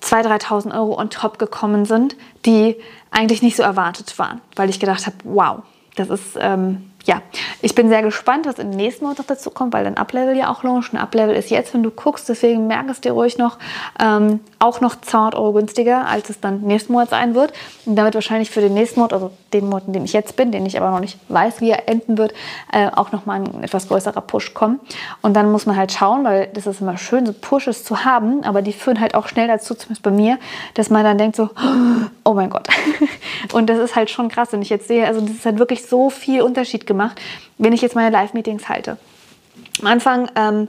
2.000, 0.00 0.40
3.000 0.40 0.74
Euro 0.74 0.98
on 0.98 1.10
top 1.10 1.38
gekommen 1.38 1.84
sind, 1.84 2.16
die 2.44 2.76
eigentlich 3.10 3.42
nicht 3.42 3.56
so 3.56 3.62
erwartet 3.62 4.18
waren, 4.18 4.40
weil 4.56 4.70
ich 4.70 4.80
gedacht 4.80 5.06
habe, 5.06 5.16
wow, 5.24 5.62
das 5.96 6.10
ist 6.10 6.36
ähm, 6.38 6.90
ja, 7.06 7.20
ich 7.60 7.74
bin 7.74 7.88
sehr 7.88 8.02
gespannt, 8.02 8.46
was 8.46 8.58
im 8.58 8.70
nächsten 8.70 9.04
Monat 9.04 9.18
noch 9.18 9.26
dazu 9.26 9.50
kommt, 9.50 9.74
weil 9.74 9.84
dann 9.84 9.96
Uplevel 9.96 10.36
ja 10.36 10.50
auch 10.50 10.62
launchen. 10.62 10.98
Uplevel 10.98 11.34
ist 11.34 11.50
jetzt, 11.50 11.74
wenn 11.74 11.82
du 11.82 11.90
guckst, 11.90 12.28
deswegen 12.28 12.66
merk 12.66 12.88
es 12.88 13.00
dir 13.00 13.12
ruhig 13.12 13.36
noch, 13.36 13.58
ähm, 14.00 14.40
auch 14.64 14.80
noch 14.80 15.00
200 15.00 15.34
Euro 15.36 15.52
günstiger, 15.52 16.06
als 16.06 16.30
es 16.30 16.40
dann 16.40 16.62
nächsten 16.62 16.92
Monat 16.92 17.10
sein 17.10 17.34
wird. 17.34 17.52
Und 17.86 17.96
damit 17.96 18.14
wahrscheinlich 18.14 18.50
für 18.50 18.60
den 18.60 18.74
nächsten 18.74 18.98
Monat, 18.98 19.12
also 19.12 19.30
den 19.52 19.66
Monat, 19.66 19.84
in 19.86 19.92
dem 19.92 20.04
ich 20.04 20.12
jetzt 20.12 20.34
bin, 20.36 20.50
den 20.50 20.66
ich 20.66 20.76
aber 20.76 20.90
noch 20.90 21.00
nicht 21.00 21.18
weiß, 21.28 21.60
wie 21.60 21.70
er 21.70 21.88
enden 21.88 22.18
wird, 22.18 22.34
äh, 22.72 22.88
auch 22.88 23.12
nochmal 23.12 23.40
ein 23.40 23.62
etwas 23.62 23.88
größerer 23.88 24.20
Push 24.22 24.54
kommen. 24.54 24.80
Und 25.22 25.34
dann 25.34 25.52
muss 25.52 25.66
man 25.66 25.76
halt 25.76 25.92
schauen, 25.92 26.24
weil 26.24 26.48
das 26.54 26.66
ist 26.66 26.80
immer 26.80 26.98
schön, 26.98 27.26
so 27.26 27.32
Pushes 27.32 27.84
zu 27.84 28.04
haben, 28.04 28.42
aber 28.42 28.62
die 28.62 28.72
führen 28.72 29.00
halt 29.00 29.14
auch 29.14 29.28
schnell 29.28 29.46
dazu, 29.46 29.74
zumindest 29.74 30.02
bei 30.02 30.10
mir, 30.10 30.38
dass 30.74 30.90
man 30.90 31.04
dann 31.04 31.18
denkt 31.18 31.36
so, 31.36 31.50
oh 32.24 32.34
mein 32.34 32.50
Gott. 32.50 32.66
Und 33.52 33.68
das 33.68 33.78
ist 33.78 33.94
halt 33.94 34.10
schon 34.10 34.28
krass, 34.28 34.48
wenn 34.52 34.62
ich 34.62 34.70
jetzt 34.70 34.88
sehe, 34.88 35.06
also 35.06 35.20
das 35.20 35.44
halt 35.44 35.58
wirklich 35.58 35.86
so 35.86 36.10
viel 36.10 36.42
Unterschied 36.42 36.86
gemacht 36.86 37.04
gemacht, 37.04 37.20
wenn 37.58 37.72
ich 37.72 37.82
jetzt 37.82 37.94
meine 37.94 38.10
Live-Meetings 38.10 38.68
halte. 38.68 38.96
Am 39.80 39.86
Anfang 39.86 40.30
ähm, 40.36 40.68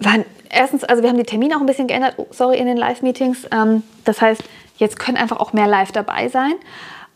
waren 0.00 0.24
erstens, 0.50 0.84
also 0.84 1.02
wir 1.02 1.10
haben 1.10 1.18
die 1.18 1.24
Termine 1.24 1.56
auch 1.56 1.60
ein 1.60 1.66
bisschen 1.66 1.88
geändert, 1.88 2.14
oh, 2.16 2.26
sorry, 2.30 2.58
in 2.58 2.66
den 2.66 2.76
Live-Meetings. 2.76 3.48
Ähm, 3.52 3.82
das 4.04 4.20
heißt, 4.20 4.42
jetzt 4.76 4.98
können 4.98 5.16
einfach 5.16 5.38
auch 5.38 5.52
mehr 5.52 5.66
live 5.66 5.92
dabei 5.92 6.28
sein. 6.28 6.54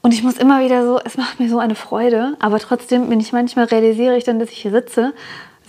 Und 0.02 0.14
ich 0.14 0.22
muss 0.22 0.38
immer 0.38 0.64
wieder 0.64 0.84
so, 0.84 0.98
es 1.04 1.16
macht 1.16 1.40
mir 1.40 1.48
so 1.48 1.58
eine 1.58 1.74
Freude, 1.74 2.36
aber 2.40 2.58
trotzdem 2.58 3.08
bin 3.10 3.20
ich 3.20 3.32
manchmal 3.32 3.66
realisiere 3.66 4.16
ich 4.16 4.24
dann, 4.24 4.38
dass 4.38 4.50
ich 4.50 4.62
hier 4.62 4.70
sitze 4.70 5.12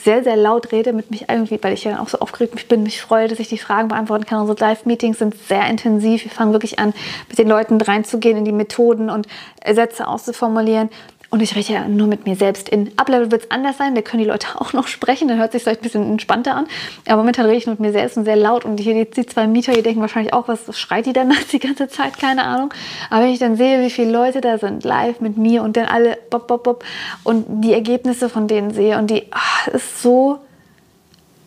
sehr, 0.03 0.23
sehr 0.23 0.35
laut 0.35 0.71
rede, 0.71 0.93
mit 0.93 1.11
mich 1.11 1.29
irgendwie, 1.29 1.59
weil 1.61 1.73
ich 1.73 1.83
ja 1.83 1.99
auch 1.99 2.09
so 2.09 2.19
aufgeregt 2.19 2.67
bin, 2.67 2.83
mich 2.83 3.01
freue, 3.01 3.27
dass 3.27 3.39
ich 3.39 3.49
die 3.49 3.57
Fragen 3.57 3.87
beantworten 3.87 4.25
kann. 4.25 4.41
Unsere 4.41 4.59
Live-Meetings 4.59 5.19
sind 5.19 5.35
sehr 5.35 5.67
intensiv. 5.67 6.23
Wir 6.23 6.31
fangen 6.31 6.53
wirklich 6.53 6.79
an, 6.79 6.93
mit 7.29 7.37
den 7.37 7.47
Leuten 7.47 7.79
reinzugehen 7.79 8.37
in 8.37 8.45
die 8.45 8.51
Methoden 8.51 9.09
und 9.09 9.27
Sätze 9.65 10.07
auszuformulieren. 10.07 10.89
Und 11.31 11.41
ich 11.41 11.55
rede 11.55 11.71
ja 11.71 11.87
nur 11.87 12.07
mit 12.07 12.25
mir 12.25 12.35
selbst. 12.35 12.67
In 12.67 12.91
Uplevel 12.97 13.31
wird 13.31 13.43
es 13.43 13.51
anders 13.51 13.77
sein, 13.77 13.95
da 13.95 14.01
können 14.01 14.21
die 14.21 14.29
Leute 14.29 14.47
auch 14.59 14.73
noch 14.73 14.87
sprechen, 14.87 15.29
dann 15.29 15.39
hört 15.39 15.53
sich 15.53 15.63
vielleicht 15.63 15.79
ein 15.79 15.83
bisschen 15.83 16.11
entspannter 16.11 16.55
an. 16.55 16.67
Aber 17.07 17.17
momentan 17.17 17.45
rede 17.45 17.57
ich 17.57 17.65
nur 17.65 17.75
mit 17.75 17.79
mir 17.79 17.93
selbst 17.93 18.17
und 18.17 18.25
sehr 18.25 18.35
laut. 18.35 18.65
Und 18.65 18.81
hier 18.81 19.05
die, 19.05 19.25
zwei 19.25 19.47
Mieter, 19.47 19.71
die 19.71 19.81
denken 19.81 20.01
wahrscheinlich 20.01 20.33
auch, 20.33 20.49
was 20.49 20.77
schreit 20.77 21.05
die 21.05 21.13
dann 21.13 21.33
die 21.53 21.59
ganze 21.59 21.87
Zeit, 21.87 22.19
keine 22.19 22.43
Ahnung. 22.43 22.73
Aber 23.09 23.23
wenn 23.23 23.31
ich 23.31 23.39
dann 23.39 23.55
sehe, 23.55 23.81
wie 23.81 23.89
viele 23.89 24.11
Leute 24.11 24.41
da 24.41 24.57
sind, 24.57 24.83
live 24.83 25.21
mit 25.21 25.37
mir 25.37 25.63
und 25.63 25.77
dann 25.77 25.85
alle 25.85 26.17
bop, 26.29 26.47
bop, 26.47 26.63
bop 26.63 26.83
und 27.23 27.45
die 27.63 27.71
Ergebnisse 27.71 28.27
von 28.27 28.49
denen 28.49 28.71
sehe 28.71 28.97
und 28.97 29.09
die, 29.09 29.27
ach, 29.31 29.67
es 29.67 29.75
ist 29.75 30.01
so, 30.01 30.39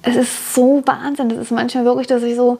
es 0.01 0.17
ist 0.17 0.55
so 0.55 0.83
Wahnsinn. 0.87 1.29
Das 1.29 1.39
ist 1.39 1.51
manchmal 1.51 1.85
wirklich, 1.85 2.07
dass 2.07 2.23
ich 2.23 2.37
so, 2.37 2.59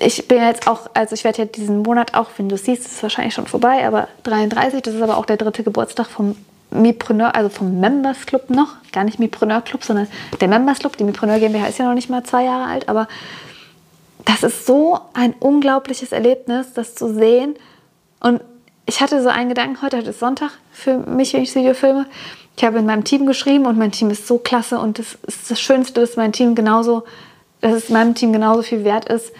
ich 0.00 0.26
bin 0.26 0.38
jetzt 0.38 0.66
auch, 0.66 0.90
also 0.94 1.14
ich 1.14 1.24
werde 1.24 1.38
ja 1.38 1.44
diesen 1.44 1.82
Monat 1.82 2.14
auch, 2.14 2.28
wenn 2.36 2.48
du 2.48 2.56
siehst, 2.56 2.86
ist 2.86 2.92
es 2.96 3.02
wahrscheinlich 3.02 3.34
schon 3.34 3.46
vorbei, 3.46 3.86
aber 3.86 4.08
33, 4.24 4.82
das 4.82 4.94
ist 4.94 5.02
aber 5.02 5.16
auch 5.16 5.26
der 5.26 5.36
dritte 5.36 5.62
Geburtstag 5.62 6.06
vom 6.06 6.36
Mipreneur, 6.70 7.34
also 7.34 7.48
vom 7.48 7.78
Members 7.78 8.26
Club 8.26 8.50
noch, 8.50 8.74
gar 8.92 9.04
nicht 9.04 9.18
Mipreneur 9.18 9.60
Club, 9.62 9.84
sondern 9.84 10.08
der 10.40 10.48
Members 10.48 10.80
Club. 10.80 10.96
Die 10.96 11.04
Mipreneur 11.04 11.38
GmbH 11.38 11.68
ist 11.68 11.78
ja 11.78 11.86
noch 11.86 11.94
nicht 11.94 12.10
mal 12.10 12.24
zwei 12.24 12.44
Jahre 12.44 12.64
alt, 12.64 12.88
aber 12.88 13.06
das 14.24 14.42
ist 14.42 14.66
so 14.66 14.98
ein 15.14 15.34
unglaubliches 15.38 16.10
Erlebnis, 16.10 16.72
das 16.74 16.96
zu 16.96 17.14
sehen. 17.14 17.54
Und 18.18 18.40
ich 18.86 19.00
hatte 19.00 19.22
so 19.22 19.28
einen 19.28 19.48
Gedanken 19.48 19.82
heute, 19.82 19.98
heute 19.98 20.10
ist 20.10 20.18
Sonntag 20.20 20.50
für 20.72 20.98
mich, 20.98 21.32
wenn 21.32 21.42
ich 21.42 21.50
das 21.50 21.56
Video 21.56 21.74
filme. 21.74 22.06
Ich 22.56 22.64
habe 22.64 22.78
in 22.78 22.86
meinem 22.86 23.04
Team 23.04 23.26
geschrieben 23.26 23.66
und 23.66 23.78
mein 23.78 23.92
Team 23.92 24.10
ist 24.10 24.26
so 24.26 24.38
klasse 24.38 24.78
und 24.78 24.98
das 24.98 25.18
ist 25.26 25.50
das 25.50 25.60
Schönste, 25.60 26.00
dass 26.00 26.16
mein 26.16 26.32
Team 26.32 26.54
genauso, 26.54 27.04
dass 27.60 27.74
es 27.74 27.88
meinem 27.88 28.14
Team 28.14 28.32
genauso 28.32 28.62
viel 28.62 28.82
wert 28.82 29.08
ist, 29.08 29.32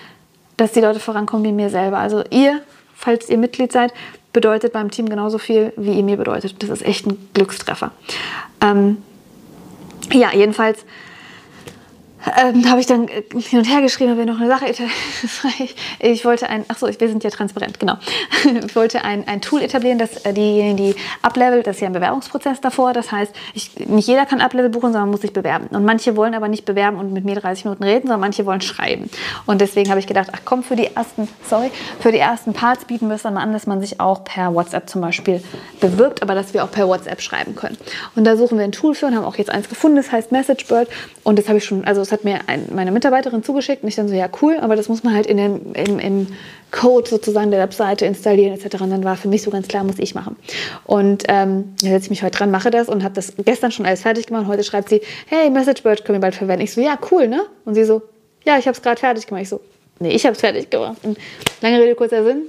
dass 0.57 0.73
die 0.73 0.81
Leute 0.81 1.01
vorankommen 1.01 1.45
wie 1.45 1.53
mir 1.53 1.71
selber. 1.71 1.99
Also 1.99 2.25
ihr, 2.31 2.61
falls 2.95 3.29
ihr 3.29 3.39
Mitglied 3.39 3.73
seid, 3.73 3.93
bedeutet 4.33 4.73
beim 4.73 4.91
Team 4.91 5.09
genauso 5.09 5.39
viel, 5.39 5.73
wie 5.77 5.95
ihr 5.97 6.03
mir 6.03 6.17
bedeutet. 6.17 6.63
Das 6.63 6.71
ist 6.71 6.85
echt 6.85 7.07
ein 7.07 7.17
Glückstreffer. 7.35 7.93
Ähm, 8.61 8.99
ja, 10.13 10.31
jedenfalls 10.33 10.85
ähm, 12.25 12.69
habe 12.69 12.81
ich 12.81 12.87
dann 12.87 13.09
äh, 13.09 13.23
hin 13.39 13.59
und 13.59 13.65
her 13.65 13.83
geschrieben, 13.83 14.11
habe 14.11 14.25
noch 14.27 14.41
eine 14.41 14.49
Sache. 14.49 14.67
Ich, 14.69 15.75
ich 16.01 16.25
wollte 16.25 16.49
ein, 16.49 16.65
ach 16.69 16.79
so, 16.79 16.87
wir 16.87 17.09
sind 17.09 17.23
ja 17.23 17.31
transparent, 17.31 17.79
genau. 17.79 17.97
Ich 18.67 18.75
wollte 18.75 19.05
ein, 19.05 19.27
ein 19.29 19.41
Tool 19.41 19.63
etablieren, 19.63 19.99
das 19.99 20.25
äh, 20.25 20.33
diejenigen, 20.33 20.77
die 20.77 20.97
Uplevel, 21.23 21.63
das 21.63 21.77
ist 21.77 21.83
ja 21.83 21.89
ein 21.89 21.93
Bewerbungsprozess 21.93 22.61
davor. 22.61 22.93
Das 22.93 23.13
heißt, 23.13 23.33
ich, 23.55 23.87
nicht 23.87 24.09
jeder 24.09 24.27
kann 24.27 24.41
Uplevel 24.41 24.71
buchen, 24.71 24.93
sondern 24.93 25.11
muss 25.11 25.21
sich 25.21 25.33
bewerben. 25.33 25.67
Und 25.69 25.85
manche 25.85 26.17
wollen 26.17 26.35
aber 26.35 26.49
nicht 26.49 26.65
bewerben 26.65 26.99
und 26.99 27.13
mit 27.13 27.25
mir 27.25 27.37
30 27.37 27.65
Minuten 27.65 27.85
reden, 27.85 28.03
sondern 28.03 28.21
manche 28.21 28.47
wollen 28.47 28.61
schreiben. 28.61 29.11
Und 29.47 29.61
deswegen 29.61 29.91
habe 29.91 30.01
ich 30.01 30.07
gedacht, 30.07 30.29
ach 30.33 30.41
komm, 30.45 30.63
für 30.63 30.77
die 30.77 30.87
ersten, 30.87 31.29
sorry, 31.49 31.71
für 32.01 32.13
die 32.13 32.19
ersten 32.19 32.53
Parts 32.53 32.87
bieten 32.87 33.09
wir 33.09 33.17
es 33.17 33.23
dann 33.23 33.35
mal 33.35 33.43
an, 33.43 33.53
dass 33.53 33.67
man 33.67 33.81
sich 33.81 34.01
auch 34.01 34.25
per 34.25 34.55
WhatsApp 34.55 34.89
zum 34.89 35.01
Beispiel 35.01 35.43
bewirbt, 35.81 36.23
aber 36.23 36.35
dass 36.35 36.55
wir 36.55 36.65
auch 36.65 36.71
per 36.71 36.89
WhatsApp 36.89 37.21
schreiben 37.21 37.55
können. 37.55 37.77
Und 38.15 38.25
da 38.25 38.37
suchen 38.37 38.59
wir 38.59 38.65
ein 38.65 38.73
Tool 38.73 38.95
für 38.95 39.07
und 39.07 39.15
haben 39.15 39.25
auch 39.25 39.37
jetzt 39.37 39.51
eins 39.51 39.69
gefunden, 39.69 39.97
das 39.97 40.11
heißt 40.13 40.33
MessageBird. 40.33 40.89
Und 41.23 41.39
das 41.39 41.49
habe 41.49 41.59
ich 41.59 41.65
schon, 41.65 41.85
also 41.85 42.01
es 42.01 42.13
hat 42.17 42.25
mir 42.25 42.41
ein, 42.47 42.69
meine 42.75 42.91
Mitarbeiterin 42.91 43.43
zugeschickt 43.43 43.83
und 43.83 43.89
ich 43.89 43.95
dann 43.95 44.09
so, 44.09 44.15
ja 44.15 44.29
cool, 44.43 44.59
aber 44.61 44.77
das 44.77 44.89
muss 44.89 45.05
man 45.05 45.15
halt 45.15 45.27
in 45.27 45.37
dem, 45.37 45.73
im, 45.75 45.99
im 45.99 46.27
Code 46.71 47.09
sozusagen 47.09 47.51
der 47.51 47.61
Webseite 47.61 48.07
installieren 48.07 48.59
etc. 48.59 48.83
Und 48.83 48.91
dann 48.91 49.05
war 49.05 49.17
für 49.17 49.29
mich 49.29 49.43
so 49.43 49.51
ganz 49.51 49.69
klar, 49.69 49.85
muss 49.85 49.99
ich 49.99 50.15
machen. 50.15 50.37
Und 50.85 51.25
ähm, 51.29 51.75
dann 51.81 51.91
setze 51.91 52.05
ich 52.05 52.11
mich 52.11 52.23
heute 52.23 52.39
dran, 52.39 52.51
mache 52.51 52.71
das 52.71 52.89
und 52.89 53.05
habe 53.05 53.15
das 53.15 53.35
gestern 53.45 53.71
schon 53.71 53.87
alles 53.87 54.03
fertig 54.03 54.27
gemacht. 54.27 54.47
Heute 54.47 54.65
schreibt 54.65 54.89
sie, 54.89 55.01
hey, 55.27 55.51
MessageBird 55.51 56.05
können 56.05 56.17
wir 56.17 56.23
bald 56.23 56.35
verwenden. 56.35 56.65
Ich 56.65 56.73
so, 56.73 56.81
ja 56.81 56.99
cool, 57.11 57.29
ne? 57.29 57.43
Und 57.65 57.75
sie 57.75 57.85
so, 57.85 58.03
ja, 58.45 58.59
ich 58.59 58.67
habe 58.67 58.77
es 58.77 58.83
gerade 58.83 58.99
fertig 58.99 59.27
gemacht. 59.27 59.43
Ich 59.43 59.49
so, 59.49 59.61
nee, 60.01 60.11
ich 60.11 60.25
habe 60.25 60.35
es 60.35 60.41
fertig 60.41 60.71
gemacht. 60.71 60.97
Und 61.03 61.19
lange 61.61 61.81
Rede, 61.81 61.95
kurzer 61.95 62.25
Sinn. 62.25 62.43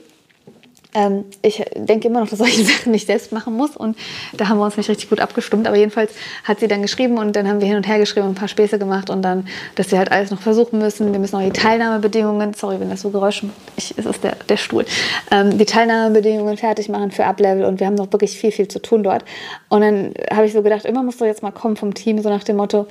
Ähm, 0.98 1.26
ich 1.44 1.64
denke 1.76 2.08
immer 2.08 2.22
noch, 2.22 2.28
dass 2.28 2.40
solche 2.40 2.64
Sachen 2.66 2.92
nicht 2.92 3.06
selbst 3.06 3.32
machen 3.32 3.54
muss 3.54 3.78
und 3.78 3.96
da 4.34 4.50
haben 4.50 4.58
wir 4.58 4.66
uns 4.66 4.78
nicht 4.78 4.90
richtig 4.90 5.10
gut 5.10 5.20
abgestimmt. 5.20 5.68
Aber 5.68 5.78
jedenfalls 5.78 6.12
hat 6.44 6.60
sie 6.60 6.68
dann 6.68 6.82
geschrieben 6.82 7.20
und 7.20 7.36
dann 7.36 7.48
haben 7.48 7.62
wir 7.62 7.68
hin 7.68 7.78
und 7.78 7.88
her 7.88 8.00
geschrieben 8.00 8.26
und 8.26 8.32
ein 8.34 8.36
paar 8.36 8.48
Späße 8.48 8.80
gemacht 8.80 9.12
und 9.12 9.22
dann, 9.22 9.48
dass 9.76 9.92
wir 9.92 10.00
halt 10.00 10.12
alles 10.12 10.32
noch 10.32 10.42
versuchen 10.42 10.80
müssen. 10.80 11.12
Wir 11.14 11.20
müssen 11.20 11.36
auch 11.36 11.44
die 11.44 11.52
Teilnahmebedingungen, 11.52 12.56
sorry, 12.56 12.80
wenn 12.80 12.90
das 12.90 13.02
so 13.02 13.12
Geräusche, 13.12 13.50
ich, 13.76 13.94
es 13.96 14.06
ist 14.08 14.24
der, 14.24 14.36
der 14.50 14.58
Stuhl, 14.58 14.86
ähm, 15.32 15.58
die 15.58 15.66
Teilnahmebedingungen 15.66 16.58
fertig 16.58 16.90
machen 16.90 17.12
für 17.12 17.26
Uplevel 17.26 17.66
und 17.66 17.80
wir 17.80 17.86
haben 17.86 17.96
noch 17.96 18.12
wirklich 18.12 18.38
viel, 18.38 18.52
viel 18.52 18.68
zu 18.68 18.82
tun 18.82 19.04
dort. 19.04 19.24
Und 19.70 19.82
dann 19.82 20.14
habe 20.32 20.48
ich 20.48 20.54
so 20.54 20.64
gedacht, 20.64 20.86
immer 20.86 21.04
muss 21.04 21.18
doch 21.18 21.28
jetzt 21.28 21.44
mal 21.44 21.52
kommen 21.52 21.76
vom 21.76 21.94
Team, 21.94 22.20
so 22.24 22.30
nach 22.30 22.44
dem 22.44 22.56
Motto, 22.56 22.88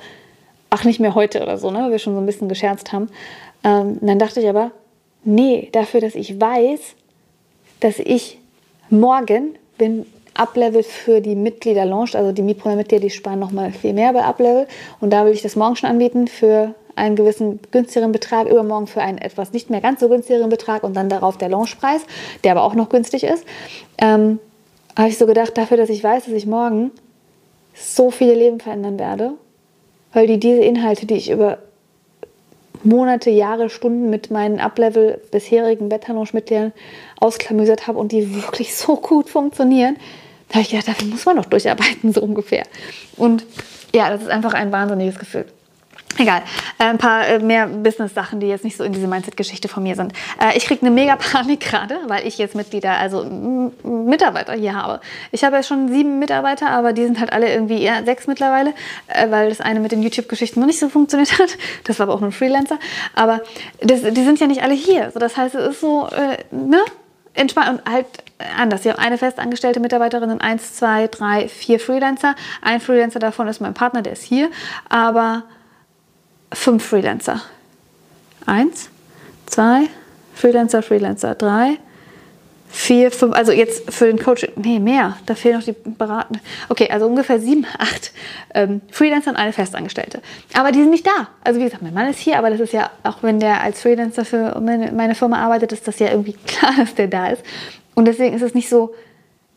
ach, 0.69 0.85
nicht 0.85 1.01
mehr 1.01 1.13
heute 1.13 1.41
oder 1.41 1.57
so, 1.57 1.71
ne, 1.71 1.79
weil 1.79 1.91
wir 1.91 1.99
schon 1.99 2.13
so 2.13 2.21
ein 2.21 2.25
bisschen 2.25 2.47
gescherzt 2.47 2.93
haben. 2.93 3.09
Ähm, 3.65 3.97
dann 4.01 4.17
dachte 4.17 4.39
ich 4.39 4.47
aber, 4.47 4.71
nee, 5.25 5.67
dafür, 5.73 5.99
dass 5.99 6.15
ich 6.15 6.39
weiß, 6.39 6.95
dass 7.79 7.99
ich 7.99 8.39
morgen, 8.89 9.55
wenn 9.77 10.05
Uplevel 10.33 10.83
für 10.83 11.21
die 11.21 11.35
Mitglieder 11.35 11.85
launcht, 11.85 12.15
also 12.15 12.31
die 12.31 12.41
Mipreneur-Mitglieder, 12.41 13.01
die 13.01 13.09
sparen 13.09 13.39
nochmal 13.39 13.71
viel 13.71 13.93
mehr 13.93 14.13
bei 14.13 14.23
Uplevel 14.23 14.67
und 14.99 15.11
da 15.11 15.25
will 15.25 15.33
ich 15.33 15.41
das 15.41 15.55
morgen 15.55 15.75
schon 15.75 15.89
anbieten 15.89 16.27
für 16.27 16.75
einen 16.95 17.15
gewissen 17.15 17.59
günstigeren 17.71 18.11
Betrag, 18.11 18.47
übermorgen 18.47 18.87
für 18.87 19.01
einen 19.01 19.19
etwas 19.19 19.53
nicht 19.53 19.69
mehr 19.69 19.81
ganz 19.81 19.99
so 19.99 20.09
günstigeren 20.09 20.49
Betrag 20.49 20.83
und 20.83 20.95
dann 20.95 21.09
darauf 21.09 21.37
der 21.37 21.49
Launchpreis, 21.49 22.01
der 22.43 22.51
aber 22.51 22.63
auch 22.63 22.73
noch 22.73 22.89
günstig 22.89 23.23
ist. 23.23 23.45
Ähm, 23.99 24.39
habe 24.97 25.09
ich 25.09 25.17
so 25.17 25.27
gedacht, 25.27 25.57
dafür, 25.57 25.77
dass 25.77 25.89
ich 25.89 26.03
weiß, 26.03 26.25
dass 26.25 26.33
ich 26.33 26.47
morgen 26.47 26.91
so 27.75 28.09
viele 28.09 28.33
Leben 28.33 28.59
verändern 28.59 28.97
werde, 28.97 29.33
weil 30.11 30.25
die 30.25 30.39
diese 30.39 30.61
Inhalte, 30.61 31.05
die 31.05 31.15
ich 31.15 31.29
über 31.29 31.59
Monate, 32.83 33.29
Jahre, 33.29 33.69
Stunden 33.69 34.09
mit 34.09 34.31
meinen 34.31 34.59
Uplevel 34.59 35.21
bisherigen 35.31 35.89
Bettanouche-Mitgliedern 35.89 36.73
ausklamüsert 37.19 37.87
habe 37.87 37.97
und 37.99 38.11
die 38.11 38.35
wirklich 38.35 38.75
so 38.75 38.95
gut 38.95 39.29
funktionieren, 39.29 39.97
da 40.49 40.55
habe 40.55 40.61
ich 40.61 40.69
gedacht, 40.69 40.87
dafür 40.87 41.07
muss 41.07 41.25
man 41.25 41.37
doch 41.37 41.45
durcharbeiten, 41.45 42.13
so 42.13 42.21
ungefähr. 42.21 42.63
Und 43.17 43.45
ja, 43.93 44.09
das 44.09 44.21
ist 44.21 44.29
einfach 44.29 44.53
ein 44.53 44.71
wahnsinniges 44.71 45.19
Gefühl. 45.19 45.45
Egal, 46.19 46.41
äh, 46.79 46.85
ein 46.85 46.97
paar 46.97 47.27
äh, 47.27 47.39
mehr 47.39 47.67
Business-Sachen, 47.67 48.39
die 48.39 48.47
jetzt 48.47 48.63
nicht 48.63 48.75
so 48.75 48.83
in 48.83 48.91
diese 48.91 49.07
Mindset-Geschichte 49.07 49.67
von 49.67 49.83
mir 49.83 49.95
sind. 49.95 50.13
Äh, 50.41 50.57
ich 50.57 50.65
kriege 50.65 50.81
eine 50.81 50.89
mega 50.89 51.15
Panik 51.15 51.59
gerade, 51.59 51.97
weil 52.07 52.25
ich 52.25 52.37
jetzt 52.39 52.55
Mitglieder, 52.55 52.97
also 52.97 53.23
Mitarbeiter 53.83 54.53
hier 54.53 54.73
habe. 54.73 54.99
Ich 55.31 55.43
habe 55.43 55.57
ja 55.57 55.63
schon 55.63 55.89
sieben 55.89 56.17
Mitarbeiter, 56.17 56.69
aber 56.69 56.93
die 56.93 57.03
sind 57.03 57.19
halt 57.19 57.31
alle 57.31 57.53
irgendwie 57.53 57.81
eher 57.81 58.03
sechs 58.03 58.25
mittlerweile, 58.25 58.73
weil 59.29 59.49
das 59.49 59.61
eine 59.61 59.79
mit 59.79 59.91
den 59.91 60.01
YouTube-Geschichten 60.01 60.59
noch 60.59 60.67
nicht 60.67 60.79
so 60.79 60.89
funktioniert 60.89 61.37
hat. 61.39 61.57
Das 61.83 61.99
war 61.99 62.07
aber 62.07 62.15
auch 62.15 62.21
ein 62.21 62.31
Freelancer. 62.31 62.79
Aber 63.13 63.41
das, 63.81 64.01
die 64.01 64.23
sind 64.23 64.39
ja 64.39 64.47
nicht 64.47 64.63
alle 64.63 64.73
hier. 64.73 65.11
So, 65.11 65.19
das 65.19 65.37
heißt, 65.37 65.53
es 65.55 65.75
ist 65.75 65.81
so, 65.81 66.07
ne? 66.51 66.79
Entspannt 67.37 67.69
und 67.69 67.91
halt 67.91 68.05
anders. 68.57 68.85
Ich 68.85 68.91
habe 68.91 68.99
eine 68.99 69.17
festangestellte 69.17 69.79
Mitarbeiterin 69.79 70.31
und 70.31 70.41
eins, 70.41 70.75
zwei, 70.75 71.07
drei, 71.07 71.47
vier 71.47 71.79
Freelancer. 71.79 72.35
Ein 72.61 72.81
Freelancer 72.81 73.19
davon 73.19 73.47
ist 73.47 73.61
mein 73.61 73.73
Partner, 73.73 74.01
der 74.01 74.13
ist 74.13 74.23
hier. 74.23 74.49
Aber 74.89 75.43
fünf 76.51 76.85
Freelancer. 76.85 77.41
Eins, 78.45 78.89
zwei, 79.45 79.87
Freelancer, 80.33 80.81
Freelancer, 80.81 81.35
drei, 81.35 81.77
vier, 82.69 83.11
fünf, 83.11 83.35
also 83.35 83.51
jetzt 83.51 83.91
für 83.91 84.05
den 84.05 84.19
Coach, 84.19 84.47
nee, 84.55 84.79
mehr, 84.79 85.17
da 85.25 85.35
fehlen 85.35 85.55
noch 85.55 85.63
die 85.63 85.75
Beratenden. 85.85 86.41
Okay, 86.69 86.89
also 86.89 87.07
ungefähr 87.07 87.39
sieben, 87.39 87.65
acht 87.77 88.11
ähm, 88.53 88.81
Freelancer 88.91 89.31
und 89.31 89.37
eine 89.37 89.53
Festangestellte. 89.53 90.21
Aber 90.53 90.71
die 90.71 90.79
sind 90.79 90.91
nicht 90.91 91.07
da. 91.07 91.29
Also 91.43 91.59
wie 91.59 91.63
gesagt, 91.63 91.81
mein 91.81 91.93
Mann 91.93 92.09
ist 92.09 92.19
hier, 92.19 92.37
aber 92.37 92.49
das 92.49 92.59
ist 92.59 92.73
ja, 92.73 92.89
auch 93.03 93.23
wenn 93.23 93.39
der 93.39 93.61
als 93.61 93.81
Freelancer 93.81 94.25
für 94.25 94.59
meine, 94.59 94.91
meine 94.91 95.15
Firma 95.15 95.37
arbeitet, 95.37 95.71
ist 95.71 95.87
das 95.87 95.99
ja 95.99 96.09
irgendwie 96.09 96.33
klar, 96.45 96.73
dass 96.77 96.95
der 96.95 97.07
da 97.07 97.27
ist. 97.27 97.43
Und 97.95 98.05
deswegen 98.05 98.35
ist 98.35 98.43
es 98.43 98.53
nicht 98.53 98.69
so, 98.69 98.93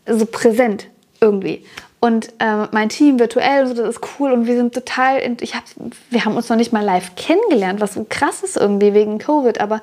so 0.07 0.25
präsent 0.26 0.87
irgendwie. 1.21 1.64
Und 2.02 2.33
äh, 2.38 2.67
mein 2.73 2.88
Team 2.88 3.19
virtuell, 3.19 3.67
so, 3.67 3.75
das 3.75 3.97
ist 3.97 4.00
cool 4.19 4.33
und 4.33 4.47
wir 4.47 4.57
sind 4.57 4.73
total, 4.73 5.21
ich 5.40 5.55
hab, 5.55 5.64
wir 6.09 6.25
haben 6.25 6.35
uns 6.35 6.49
noch 6.49 6.57
nicht 6.57 6.73
mal 6.73 6.83
live 6.83 7.14
kennengelernt, 7.14 7.83
was 7.83 7.93
so 7.93 8.07
krass 8.09 8.43
ist 8.43 8.57
irgendwie 8.57 8.95
wegen 8.95 9.19
Covid, 9.19 9.61
aber 9.61 9.83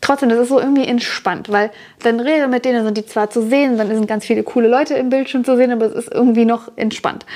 trotzdem, 0.00 0.28
das 0.28 0.38
ist 0.38 0.48
so 0.48 0.58
irgendwie 0.58 0.86
entspannt, 0.86 1.50
weil 1.50 1.70
dann 2.02 2.20
rede 2.20 2.48
mit 2.48 2.64
denen, 2.64 2.84
sind 2.84 2.96
die 2.96 3.06
zwar 3.06 3.30
zu 3.30 3.42
sehen, 3.42 3.76
dann 3.78 3.88
sind 3.88 4.06
ganz 4.06 4.24
viele 4.24 4.42
coole 4.42 4.68
Leute 4.68 4.94
im 4.94 5.10
Bildschirm 5.10 5.44
zu 5.44 5.56
sehen, 5.56 5.72
aber 5.72 5.86
es 5.86 5.92
ist 5.92 6.12
irgendwie 6.12 6.44
noch 6.44 6.70
entspannt. 6.76 7.26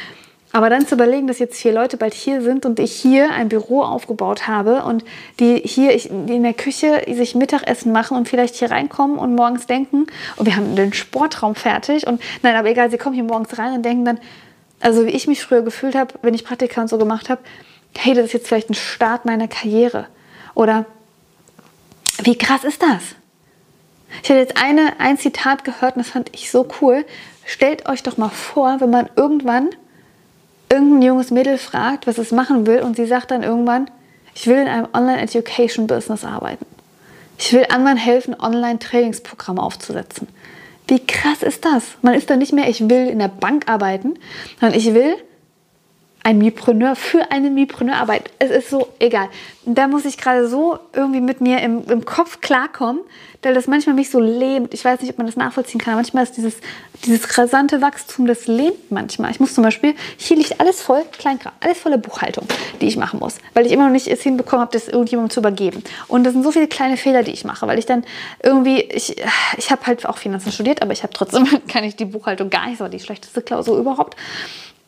Aber 0.53 0.71
dann 0.71 0.87
zu 0.87 0.95
überlegen, 0.95 1.27
dass 1.27 1.41
jetzt 1.41 1.61
vier 1.61 1.73
Leute 1.73 1.97
bald 1.97 2.15
hier 2.15 2.41
sind 2.41 2.65
und 2.65 2.79
ich 2.79 2.93
hier 2.93 3.33
ein 3.33 3.49
Büro 3.49 3.83
aufgebaut 3.83 4.47
habe 4.47 4.85
und 4.85 5.05
die 5.41 5.57
hier 5.57 5.91
die 5.91 6.37
in 6.37 6.45
der 6.45 6.55
Küche 6.55 7.03
sich 7.13 7.35
Mittagessen 7.35 7.91
machen 7.91 8.17
und 8.17 8.29
vielleicht 8.29 8.55
hier 8.55 8.71
reinkommen 8.71 9.19
und 9.19 9.35
morgens 9.35 9.67
denken, 9.67 10.07
und 10.37 10.47
wir 10.47 10.55
haben 10.55 10.77
den 10.77 10.93
Sportraum 10.93 11.57
fertig 11.57 12.07
und 12.07 12.23
nein, 12.45 12.55
aber 12.55 12.69
egal, 12.69 12.89
sie 12.89 12.99
kommen 12.99 13.17
hier 13.17 13.25
morgens 13.25 13.59
rein 13.59 13.75
und 13.75 13.83
denken 13.83 14.05
dann, 14.05 14.21
also 14.79 15.07
wie 15.07 15.11
ich 15.11 15.27
mich 15.27 15.43
früher 15.43 15.63
gefühlt 15.63 15.97
habe, 15.97 16.15
wenn 16.23 16.35
ich 16.35 16.45
Praktika 16.45 16.81
und 16.83 16.89
so 16.89 16.99
gemacht 16.99 17.31
habe, 17.31 17.41
hey, 17.99 18.15
das 18.15 18.27
ist 18.27 18.33
jetzt 18.35 18.47
vielleicht 18.47 18.71
ein 18.71 18.75
Start 18.75 19.25
meiner 19.25 19.49
Karriere. 19.49 20.07
Oder 20.55 20.85
wie 22.25 22.37
krass 22.37 22.65
ist 22.65 22.83
das? 22.83 23.03
Ich 24.23 24.31
habe 24.31 24.41
jetzt 24.41 24.63
eine, 24.63 25.01
ein 25.01 25.19
Zitat 25.19 25.65
gehört 25.65 25.97
und 25.97 26.05
das 26.05 26.11
fand 26.13 26.31
ich 26.35 26.51
so 26.51 26.69
cool. 26.81 27.05
Stellt 27.45 27.89
euch 27.89 28.03
doch 28.03 28.17
mal 28.17 28.29
vor, 28.29 28.81
wenn 28.81 28.91
man 28.91 29.09
irgendwann 29.17 29.71
irgendein 30.71 31.03
junges 31.03 31.31
Mädel 31.31 31.59
fragt, 31.59 32.07
was 32.07 32.19
es 32.19 32.33
machen 32.33 32.67
will 32.67 32.81
und 32.81 32.97
sie 32.97 33.07
sagt 33.07 33.31
dann 33.31 33.43
irgendwann, 33.43 33.91
ich 34.35 34.47
will 34.47 34.57
in 34.57 34.69
einem 34.69 34.89
Online-Education-Business 34.93 36.25
arbeiten. 36.25 36.67
Ich 37.39 37.53
will 37.53 37.67
anderen 37.69 37.97
helfen, 37.97 38.35
Online-Trainingsprogramme 38.39 39.63
aufzusetzen. 39.63 40.29
Wie 40.89 41.05
krass 41.05 41.43
ist 41.43 41.65
das? 41.65 41.83
Man 42.03 42.15
ist 42.15 42.31
dann 42.31 42.39
nicht 42.39 42.53
mehr, 42.53 42.69
ich 42.69 42.89
will 42.89 43.09
in 43.09 43.19
der 43.19 43.29
Bank 43.29 43.69
arbeiten, 43.69 44.15
sondern 44.61 44.79
ich 44.79 44.93
will 44.95 45.17
ein 46.25 46.39
Mipreneur 46.39 46.97
für 46.97 47.31
einen 47.31 47.55
Mipreneur 47.55 47.97
arbeiten. 47.97 48.25
Es 48.39 48.51
ist 48.51 48.71
so 48.71 48.89
egal. 48.99 49.29
Da 49.67 49.89
muss 49.89 50.07
ich 50.07 50.17
gerade 50.17 50.49
so 50.49 50.79
irgendwie 50.95 51.21
mit 51.21 51.43
mir 51.43 51.61
im, 51.61 51.85
im 51.85 52.07
Kopf 52.07 52.41
klarkommen, 52.41 53.03
weil 53.43 53.53
das 53.53 53.67
manchmal 53.67 53.95
mich 53.95 54.09
so 54.09 54.21
lähmt. 54.21 54.73
Ich 54.73 54.83
weiß 54.85 55.03
nicht, 55.03 55.11
ob 55.11 55.19
man 55.19 55.27
das 55.27 55.37
nachvollziehen 55.37 55.81
kann. 55.83 55.97
Manchmal 55.97 56.25
ist 56.25 56.39
dieses, 56.39 56.55
dieses 57.05 57.37
rasante 57.37 57.83
Wachstum, 57.83 58.27
das 58.27 58.47
lähmt 58.47 58.91
manchmal. 58.91 59.31
Ich 59.33 59.39
muss 59.39 59.55
zum 59.55 59.65
Beispiel, 59.65 59.95
hier 60.17 60.39
liegt 60.39 60.59
alles 60.61 60.81
voll, 60.81 61.03
Kleinkram, 61.13 61.53
alles 61.61 61.79
voller 61.79 61.99
Buchhaltung, 61.99 62.47
die 62.81 62.87
ich 62.87 62.97
machen 62.97 63.21
muss, 63.21 63.37
weil 63.53 63.67
ich 63.67 63.73
immer 63.73 63.85
noch 63.85 63.93
nicht 63.93 64.09
es 64.09 64.23
hinbekommen 64.23 64.63
habe, 64.63 64.73
das 64.73 64.89
irgendjemandem 64.89 65.31
zu 65.31 65.41
übergeben. 65.41 65.85
Und 66.09 66.25
das 66.25 66.33
sind 66.33 66.43
so 66.43 66.53
viele 66.53 66.69
kleine 66.69 66.97
Fehler, 66.97 67.23
die 67.23 67.33
ich 67.33 67.45
mache, 67.45 67.67
weil 67.67 67.79
ich 67.79 67.87
dann 67.87 68.03
irgendwie, 68.43 68.81
ich, 68.81 69.15
ich 69.59 69.71
habe 69.71 69.87
halt 69.87 70.07
auch 70.07 70.17
Finanzen 70.17 70.53
studiert, 70.53 70.81
aber 70.81 70.93
ich 70.93 71.03
habe 71.03 71.13
trotzdem, 71.13 71.47
kann 71.69 71.85
ich 71.85 71.97
die 71.97 72.07
Buchhaltung 72.07 72.49
gar 72.49 72.67
nicht, 72.67 72.79
so 72.79 72.89
die 72.89 73.01
schlechteste 73.01 73.43
Klausur 73.43 73.79
überhaupt 73.79 74.17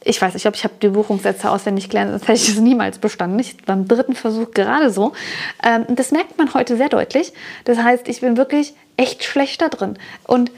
ich 0.07 0.23
weiß, 0.23 0.35
ich 0.35 0.43
glaube, 0.43 0.57
ich 0.57 0.65
habe 0.65 0.75
die 0.81 0.89
Buchungssätze 0.89 1.51
auswendig 1.51 1.89
gelernt, 1.89 2.11
sonst 2.11 2.29
hätte 2.29 2.41
ich 2.41 2.49
es 2.49 2.61
niemals 2.61 2.99
bestanden. 2.99 3.39
Ich 3.39 3.57
beim 3.65 3.89
dritten 3.89 4.15
Versuch 4.15 4.53
gerade 4.53 4.91
so. 4.91 5.13
Ähm, 5.65 5.85
das 5.89 6.13
merkt 6.13 6.39
man 6.39 6.55
heute 6.55 6.77
sehr 6.77 6.89
deutlich. 6.89 7.33
Das 7.65 7.79
heißt, 7.79 8.09
ich 8.09 8.21
bin 8.21 8.37
wirklich 8.37 8.75
echt 8.97 9.25
schlecht 9.25 9.61
da 9.63 9.69
drin. 9.69 9.99
Und 10.25 10.53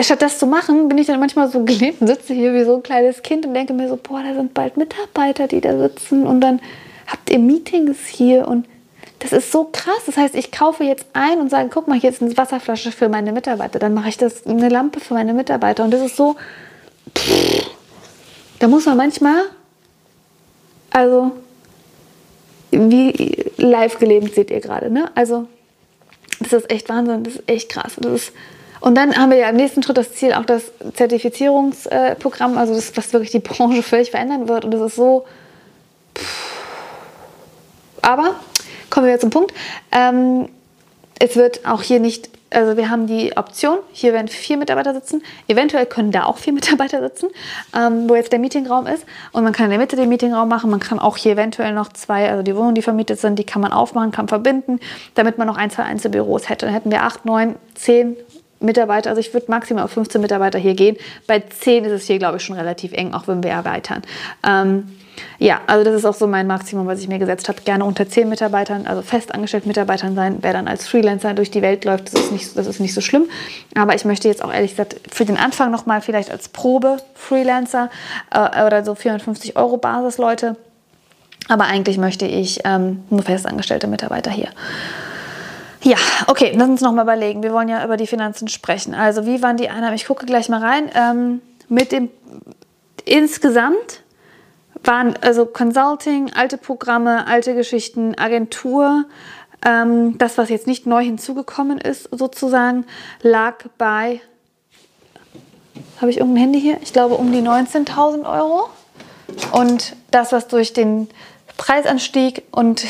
statt 0.00 0.22
das 0.22 0.38
zu 0.38 0.46
machen, 0.46 0.88
bin 0.88 0.96
ich 0.96 1.08
dann 1.08 1.18
manchmal 1.18 1.48
so 1.50 1.64
gelebt 1.64 2.00
und 2.00 2.06
sitze 2.06 2.32
hier 2.32 2.54
wie 2.54 2.64
so 2.64 2.76
ein 2.76 2.82
kleines 2.82 3.22
Kind 3.22 3.44
und 3.44 3.54
denke 3.54 3.72
mir 3.72 3.88
so, 3.88 3.96
boah, 3.96 4.22
da 4.22 4.34
sind 4.34 4.54
bald 4.54 4.76
Mitarbeiter, 4.76 5.48
die 5.48 5.60
da 5.60 5.76
sitzen 5.76 6.26
und 6.26 6.40
dann 6.40 6.60
habt 7.06 7.30
ihr 7.30 7.38
Meetings 7.38 8.06
hier 8.06 8.46
und 8.46 8.66
das 9.18 9.32
ist 9.32 9.50
so 9.50 9.68
krass. 9.72 10.04
Das 10.06 10.16
heißt, 10.16 10.36
ich 10.36 10.52
kaufe 10.52 10.84
jetzt 10.84 11.06
ein 11.12 11.40
und 11.40 11.50
sage, 11.50 11.68
guck 11.72 11.88
mal, 11.88 11.98
hier 11.98 12.10
ist 12.10 12.22
eine 12.22 12.36
Wasserflasche 12.36 12.92
für 12.92 13.08
meine 13.08 13.32
Mitarbeiter. 13.32 13.80
Dann 13.80 13.92
mache 13.92 14.08
ich 14.08 14.16
das 14.16 14.46
eine 14.46 14.68
Lampe 14.68 15.00
für 15.00 15.14
meine 15.14 15.34
Mitarbeiter 15.34 15.82
und 15.82 15.90
das 15.90 16.02
ist 16.02 16.16
so, 16.16 16.36
pff, 17.16 17.77
da 18.58 18.68
muss 18.68 18.86
man 18.86 18.96
manchmal, 18.96 19.42
also 20.90 21.32
wie 22.70 23.50
live 23.56 23.98
gelebt 23.98 24.34
seht 24.34 24.50
ihr 24.50 24.60
gerade, 24.60 24.90
ne? 24.90 25.10
Also 25.14 25.46
das 26.40 26.52
ist 26.52 26.70
echt 26.70 26.88
Wahnsinn, 26.88 27.24
das 27.24 27.36
ist 27.36 27.48
echt 27.48 27.68
krass. 27.68 27.94
Das 27.98 28.12
ist, 28.12 28.32
und 28.80 28.94
dann 28.94 29.16
haben 29.16 29.30
wir 29.30 29.38
ja 29.38 29.48
im 29.48 29.56
nächsten 29.56 29.82
Schritt 29.82 29.96
das 29.96 30.14
Ziel, 30.14 30.32
auch 30.32 30.44
das 30.44 30.70
Zertifizierungsprogramm, 30.94 32.56
also 32.58 32.74
das, 32.74 32.96
was 32.96 33.12
wirklich 33.12 33.32
die 33.32 33.40
Branche 33.40 33.82
völlig 33.82 34.10
verändern 34.10 34.48
wird. 34.48 34.64
Und 34.64 34.70
das 34.70 34.80
ist 34.80 34.96
so. 34.96 35.24
Aber 38.02 38.36
kommen 38.90 39.06
wir 39.06 39.18
zum 39.18 39.30
Punkt. 39.30 39.52
Ähm, 39.90 40.48
es 41.18 41.34
wird 41.36 41.66
auch 41.66 41.82
hier 41.82 41.98
nicht 41.98 42.30
also 42.50 42.76
wir 42.76 42.90
haben 42.90 43.06
die 43.06 43.36
Option, 43.36 43.78
hier 43.92 44.12
werden 44.12 44.28
vier 44.28 44.56
Mitarbeiter 44.56 44.94
sitzen. 44.94 45.22
Eventuell 45.48 45.86
können 45.86 46.12
da 46.12 46.24
auch 46.24 46.38
vier 46.38 46.52
Mitarbeiter 46.54 47.00
sitzen, 47.00 47.28
ähm, 47.76 48.08
wo 48.08 48.14
jetzt 48.14 48.32
der 48.32 48.38
Meetingraum 48.38 48.86
ist. 48.86 49.04
Und 49.32 49.44
man 49.44 49.52
kann 49.52 49.66
in 49.66 49.70
der 49.70 49.78
Mitte 49.78 49.96
den 49.96 50.08
Meetingraum 50.08 50.48
machen. 50.48 50.70
Man 50.70 50.80
kann 50.80 50.98
auch 50.98 51.16
hier 51.16 51.32
eventuell 51.32 51.72
noch 51.72 51.92
zwei, 51.92 52.30
also 52.30 52.42
die 52.42 52.54
Wohnungen, 52.54 52.74
die 52.74 52.82
vermietet 52.82 53.20
sind, 53.20 53.38
die 53.38 53.44
kann 53.44 53.62
man 53.62 53.72
aufmachen, 53.72 54.10
kann 54.10 54.28
verbinden, 54.28 54.80
damit 55.14 55.38
man 55.38 55.46
noch 55.46 55.56
ein, 55.56 55.70
zwei 55.70 55.84
Einzelbüros 55.84 56.48
hätte. 56.48 56.66
Dann 56.66 56.74
hätten 56.74 56.90
wir 56.90 57.02
acht, 57.02 57.24
neun, 57.24 57.56
zehn 57.74 58.16
Mitarbeiter, 58.60 59.10
also 59.10 59.20
ich 59.20 59.32
würde 59.32 59.46
maximal 59.50 59.84
auf 59.84 59.92
15 59.92 60.20
Mitarbeiter 60.20 60.58
hier 60.58 60.74
gehen. 60.74 60.96
Bei 61.26 61.40
10 61.40 61.84
ist 61.84 61.92
es 61.92 62.06
hier, 62.06 62.18
glaube 62.18 62.38
ich, 62.38 62.42
schon 62.42 62.56
relativ 62.56 62.92
eng, 62.92 63.14
auch 63.14 63.28
wenn 63.28 63.42
wir 63.42 63.50
erweitern. 63.50 64.02
Ähm, 64.44 64.88
ja, 65.38 65.60
also 65.66 65.84
das 65.84 65.94
ist 65.94 66.04
auch 66.04 66.14
so 66.14 66.26
mein 66.26 66.46
Maximum, 66.46 66.86
was 66.86 67.00
ich 67.00 67.08
mir 67.08 67.18
gesetzt 67.18 67.48
habe. 67.48 67.60
Gerne 67.62 67.84
unter 67.84 68.08
10 68.08 68.28
Mitarbeitern, 68.28 68.86
also 68.86 69.02
festangestellten 69.02 69.68
Mitarbeitern 69.68 70.14
sein. 70.14 70.38
Wer 70.40 70.52
dann 70.52 70.68
als 70.68 70.86
Freelancer 70.88 71.34
durch 71.34 71.50
die 71.50 71.62
Welt 71.62 71.84
läuft, 71.84 72.12
das 72.12 72.20
ist 72.20 72.32
nicht, 72.32 72.56
das 72.56 72.66
ist 72.66 72.80
nicht 72.80 72.94
so 72.94 73.00
schlimm. 73.00 73.28
Aber 73.74 73.94
ich 73.94 74.04
möchte 74.04 74.28
jetzt 74.28 74.42
auch 74.42 74.52
ehrlich 74.52 74.72
gesagt 74.72 75.00
für 75.10 75.24
den 75.24 75.36
Anfang 75.36 75.70
nochmal 75.70 76.00
vielleicht 76.00 76.30
als 76.30 76.48
Probe-Freelancer 76.48 77.90
äh, 78.30 78.64
oder 78.64 78.84
so 78.84 78.94
450 78.94 79.56
Euro 79.56 79.76
Basisleute. 79.76 80.56
Aber 81.48 81.64
eigentlich 81.64 81.98
möchte 81.98 82.26
ich 82.26 82.60
ähm, 82.64 83.04
nur 83.10 83.22
festangestellte 83.22 83.86
Mitarbeiter 83.86 84.30
hier. 84.30 84.48
Ja, 85.82 85.96
okay, 86.26 86.52
lass 86.56 86.68
uns 86.68 86.80
nochmal 86.80 87.04
überlegen. 87.04 87.42
Wir 87.42 87.52
wollen 87.52 87.68
ja 87.68 87.84
über 87.84 87.96
die 87.96 88.06
Finanzen 88.06 88.48
sprechen. 88.48 88.94
Also, 88.94 89.26
wie 89.26 89.42
waren 89.42 89.56
die 89.56 89.68
Einnahmen? 89.68 89.94
Ich 89.94 90.06
gucke 90.06 90.26
gleich 90.26 90.48
mal 90.48 90.60
rein. 90.60 90.90
Ähm, 90.94 91.40
mit 91.68 91.92
dem 91.92 92.10
insgesamt 93.04 94.02
waren 94.84 95.14
also 95.20 95.46
Consulting, 95.46 96.32
alte 96.34 96.58
Programme, 96.58 97.26
alte 97.26 97.54
Geschichten, 97.54 98.14
Agentur. 98.16 99.04
Ähm, 99.64 100.16
das, 100.18 100.38
was 100.38 100.48
jetzt 100.50 100.66
nicht 100.66 100.86
neu 100.86 101.02
hinzugekommen 101.02 101.78
ist, 101.78 102.08
sozusagen, 102.12 102.86
lag 103.22 103.56
bei, 103.76 104.20
habe 106.00 106.10
ich 106.10 106.18
irgendein 106.18 106.44
Handy 106.44 106.60
hier? 106.60 106.78
Ich 106.82 106.92
glaube 106.92 107.14
um 107.16 107.32
die 107.32 107.42
19.000 107.42 108.24
Euro. 108.24 108.68
Und 109.52 109.96
das, 110.10 110.32
was 110.32 110.48
durch 110.48 110.72
den 110.72 111.08
Preisanstieg 111.56 112.44
und 112.50 112.84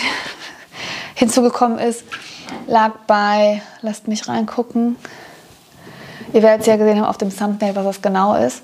hinzugekommen 1.15 1.79
ist, 1.79 2.05
lag 2.67 2.93
bei, 3.07 3.63
lasst 3.83 4.09
mich 4.09 4.29
reingucken. 4.29 4.97
Ihr 6.33 6.43
werdet 6.43 6.61
es 6.61 6.67
ja 6.67 6.77
gesehen 6.77 6.99
haben 6.99 7.07
auf 7.07 7.19
dem 7.19 7.35
Thumbnail, 7.35 7.75
was 7.75 7.85
das 7.85 8.03
genau 8.03 8.35
ist. 8.35 8.63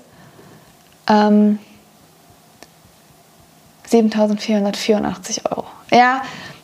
Ähm, 1.07 1.59
7.484 3.89 5.49
Euro. 5.49 5.65
Ja, 5.91 6.21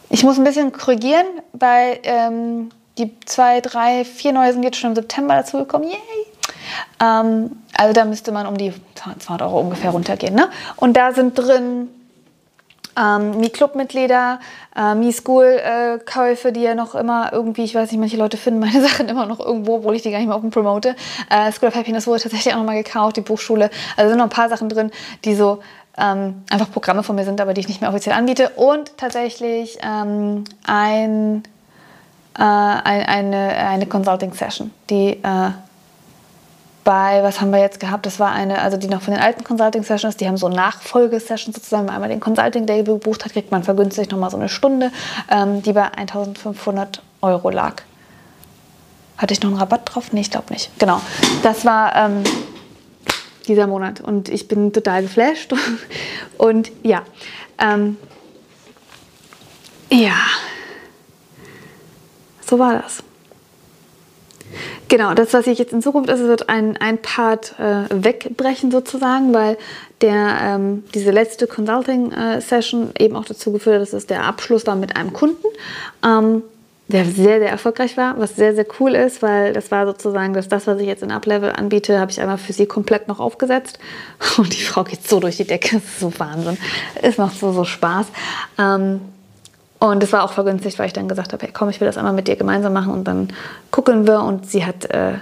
ich 0.09 0.23
muss 0.23 0.37
ein 0.37 0.43
bisschen 0.43 0.71
korrigieren, 0.71 1.25
weil 1.53 1.99
ähm, 2.03 2.69
die 2.97 3.15
zwei, 3.25 3.61
drei, 3.61 4.03
vier 4.03 4.33
neue 4.33 4.53
sind 4.53 4.63
jetzt 4.63 4.77
schon 4.77 4.91
im 4.91 4.95
September 4.95 5.35
dazugekommen. 5.35 5.89
Yay! 5.89 5.97
Ähm, 7.01 7.51
also 7.77 7.93
da 7.93 8.05
müsste 8.05 8.31
man 8.31 8.45
um 8.45 8.57
die 8.57 8.73
200 8.95 9.41
Euro 9.41 9.61
ungefähr 9.61 9.91
runtergehen. 9.91 10.35
Ne? 10.35 10.49
Und 10.75 10.97
da 10.97 11.13
sind 11.13 11.33
drin 11.35 11.89
ähm, 12.99 13.37
Mi-Club-Mitglieder, 13.37 14.39
äh, 14.75 14.95
Mi-School-Käufe, 14.95 16.51
die 16.51 16.61
ja 16.61 16.75
noch 16.75 16.95
immer 16.95 17.31
irgendwie, 17.31 17.63
ich 17.63 17.73
weiß 17.73 17.89
nicht, 17.91 17.99
manche 17.99 18.17
Leute 18.17 18.37
finden 18.37 18.59
meine 18.59 18.81
Sachen 18.87 19.07
immer 19.07 19.25
noch 19.25 19.39
irgendwo, 19.39 19.77
obwohl 19.77 19.95
ich 19.95 20.01
die 20.01 20.11
gar 20.11 20.19
nicht 20.19 20.27
mehr 20.27 20.35
offen 20.35 20.51
promote. 20.51 20.95
Äh, 21.29 21.51
School 21.51 21.69
of 21.69 21.75
Happiness 21.75 22.07
wurde 22.07 22.23
tatsächlich 22.23 22.53
auch 22.53 22.59
nochmal 22.59 22.81
gekauft, 22.83 23.17
die 23.17 23.21
Buchschule. 23.21 23.69
Also 23.95 24.09
sind 24.09 24.17
noch 24.17 24.25
ein 24.25 24.29
paar 24.29 24.49
Sachen 24.49 24.69
drin, 24.69 24.91
die 25.23 25.35
so 25.35 25.59
ähm, 25.97 26.43
einfach 26.49 26.71
Programme 26.71 27.03
von 27.03 27.15
mir 27.15 27.25
sind, 27.25 27.41
aber 27.41 27.53
die 27.53 27.61
ich 27.61 27.67
nicht 27.67 27.81
mehr 27.81 27.89
offiziell 27.89 28.15
anbiete. 28.15 28.49
Und 28.49 28.97
tatsächlich 28.97 29.77
ähm, 29.83 30.43
ein, 30.65 31.43
äh, 32.37 32.41
ein, 32.41 33.05
eine, 33.05 33.37
eine 33.37 33.85
Consulting-Session, 33.85 34.71
die 34.89 35.19
äh, 35.21 35.51
bei, 36.83 37.21
was 37.21 37.41
haben 37.41 37.51
wir 37.51 37.59
jetzt 37.59 37.79
gehabt? 37.79 38.05
Das 38.05 38.19
war 38.19 38.31
eine, 38.31 38.59
also 38.59 38.77
die 38.77 38.87
noch 38.87 39.01
von 39.01 39.13
den 39.13 39.21
alten 39.21 39.43
Consulting-Sessions, 39.43 40.17
die 40.17 40.27
haben 40.27 40.37
so 40.37 40.49
Nachfolgesessions 40.49 41.55
sozusagen. 41.55 41.83
Wenn 41.83 41.87
man 41.87 41.95
einmal 41.95 42.09
den 42.09 42.19
Consulting-Day 42.19 42.83
gebucht 42.83 43.25
hat, 43.25 43.33
kriegt 43.33 43.51
man 43.51 43.63
vergünstigt 43.63 44.11
nochmal 44.11 44.31
so 44.31 44.37
eine 44.37 44.49
Stunde, 44.49 44.91
ähm, 45.29 45.61
die 45.61 45.73
bei 45.73 45.83
1500 45.83 47.01
Euro 47.21 47.49
lag. 47.49 47.83
Hatte 49.17 49.33
ich 49.33 49.41
noch 49.41 49.51
einen 49.51 49.59
Rabatt 49.59 49.81
drauf? 49.85 50.11
Nee, 50.13 50.21
ich 50.21 50.31
glaube 50.31 50.51
nicht. 50.51 50.71
Genau. 50.79 50.99
Das 51.43 51.63
war 51.65 51.95
ähm, 51.95 52.23
dieser 53.51 53.67
Monat 53.67 54.01
und 54.01 54.29
ich 54.29 54.47
bin 54.47 54.73
total 54.73 55.03
geflasht. 55.03 55.53
und 56.37 56.71
ja, 56.83 57.03
ähm, 57.59 57.97
ja, 59.91 60.15
so 62.45 62.57
war 62.57 62.81
das. 62.81 63.03
Genau, 64.87 65.13
das, 65.13 65.33
was 65.33 65.47
ich 65.47 65.57
jetzt 65.57 65.71
in 65.71 65.81
Zukunft 65.81 66.09
ist, 66.09 66.19
wird 66.19 66.49
ein, 66.49 66.75
ein 66.77 66.97
Part 66.97 67.55
äh, 67.59 67.85
wegbrechen 67.89 68.71
sozusagen, 68.71 69.33
weil 69.33 69.57
der, 70.01 70.37
ähm, 70.41 70.83
diese 70.93 71.11
letzte 71.11 71.47
Consulting-Session 71.47 72.91
äh, 72.97 73.05
eben 73.05 73.15
auch 73.15 73.23
dazu 73.25 73.53
geführt 73.53 73.75
hat, 73.75 73.81
dass 73.83 73.93
es 73.93 74.07
der 74.07 74.25
Abschluss 74.25 74.67
war 74.67 74.75
mit 74.75 74.97
einem 74.97 75.13
Kunden, 75.13 75.47
ähm, 76.05 76.43
der 76.91 77.05
sehr, 77.05 77.39
sehr 77.39 77.49
erfolgreich 77.49 77.97
war, 77.97 78.19
was 78.19 78.35
sehr, 78.35 78.53
sehr 78.53 78.65
cool 78.79 78.95
ist, 78.95 79.21
weil 79.21 79.53
das 79.53 79.71
war 79.71 79.85
sozusagen 79.85 80.33
das, 80.33 80.47
das 80.47 80.67
was 80.67 80.79
ich 80.79 80.87
jetzt 80.87 81.03
in 81.03 81.11
Uplevel 81.11 81.51
anbiete, 81.51 81.99
habe 81.99 82.11
ich 82.11 82.21
einmal 82.21 82.37
für 82.37 82.53
sie 82.53 82.65
komplett 82.65 83.07
noch 83.07 83.19
aufgesetzt 83.19 83.79
und 84.37 84.53
die 84.53 84.63
Frau 84.63 84.83
geht 84.83 85.07
so 85.07 85.19
durch 85.19 85.37
die 85.37 85.45
Decke, 85.45 85.77
das 85.77 85.85
ist 85.85 85.99
so 85.99 86.13
Wahnsinn, 86.17 86.57
es 87.01 87.17
macht 87.17 87.39
so, 87.39 87.51
so 87.51 87.63
Spaß. 87.63 88.07
Ähm, 88.57 89.01
und 89.79 90.03
es 90.03 90.13
war 90.13 90.23
auch 90.23 90.33
vergünstigt, 90.33 90.77
weil 90.77 90.85
ich 90.85 90.93
dann 90.93 91.07
gesagt 91.07 91.33
habe, 91.33 91.43
hey 91.43 91.51
komm, 91.51 91.69
ich 91.69 91.81
will 91.81 91.87
das 91.87 91.97
einmal 91.97 92.13
mit 92.13 92.27
dir 92.27 92.35
gemeinsam 92.35 92.71
machen 92.71 92.93
und 92.93 93.05
dann 93.05 93.33
gucken 93.71 94.05
wir. 94.05 94.21
Und 94.21 94.47
sie 94.47 94.63
hat 94.63 94.85
äh, 94.91 95.13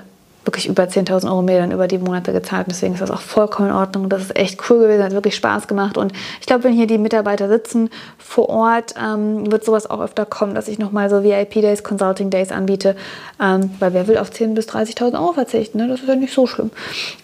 wirklich 0.50 0.68
über 0.68 0.84
10.000 0.84 1.28
Euro 1.28 1.44
mehr 1.44 1.60
dann 1.60 1.72
über 1.72 1.88
die 1.88 2.00
Monate 2.00 2.34
gezahlt. 2.34 2.68
Und 2.68 2.72
deswegen 2.72 2.96
ist 2.96 3.02
das 3.02 3.12
auch 3.12 3.22
vollkommen 3.22 3.70
in 3.70 3.76
Ordnung. 3.76 4.10
Das 4.10 4.24
ist 4.24 4.36
echt 4.36 4.60
cool 4.70 4.80
gewesen, 4.80 5.04
hat 5.04 5.12
wirklich 5.12 5.36
Spaß 5.36 5.68
gemacht. 5.68 5.96
Und 5.96 6.12
ich 6.40 6.48
glaube, 6.48 6.64
wenn 6.64 6.74
hier 6.74 6.88
die 6.88 6.98
Mitarbeiter 6.98 7.48
sitzen 7.48 7.92
vor 8.18 8.50
Ort, 8.50 8.96
ähm, 9.02 9.52
wird 9.52 9.64
sowas 9.64 9.88
auch 9.90 10.02
öfter 10.02 10.26
kommen, 10.26 10.56
dass 10.56 10.68
ich 10.68 10.80
nochmal 10.80 11.10
so 11.10 11.24
VIP-Days, 11.24 11.84
Consulting-Days 11.84 12.52
anbiete. 12.52 12.96
Ähm, 13.40 13.70
weil 13.80 13.94
wer 13.94 14.08
will 14.08 14.18
auf 14.18 14.32
10.000 14.32 14.56
bis 14.56 14.68
30.000 14.68 15.14
Euro 15.14 15.34
verzichten? 15.34 15.78
Ne? 15.78 15.88
Das 15.88 16.00
ist 16.00 16.08
ja 16.08 16.16
nicht 16.16 16.34
so 16.34 16.48
schlimm. 16.48 16.72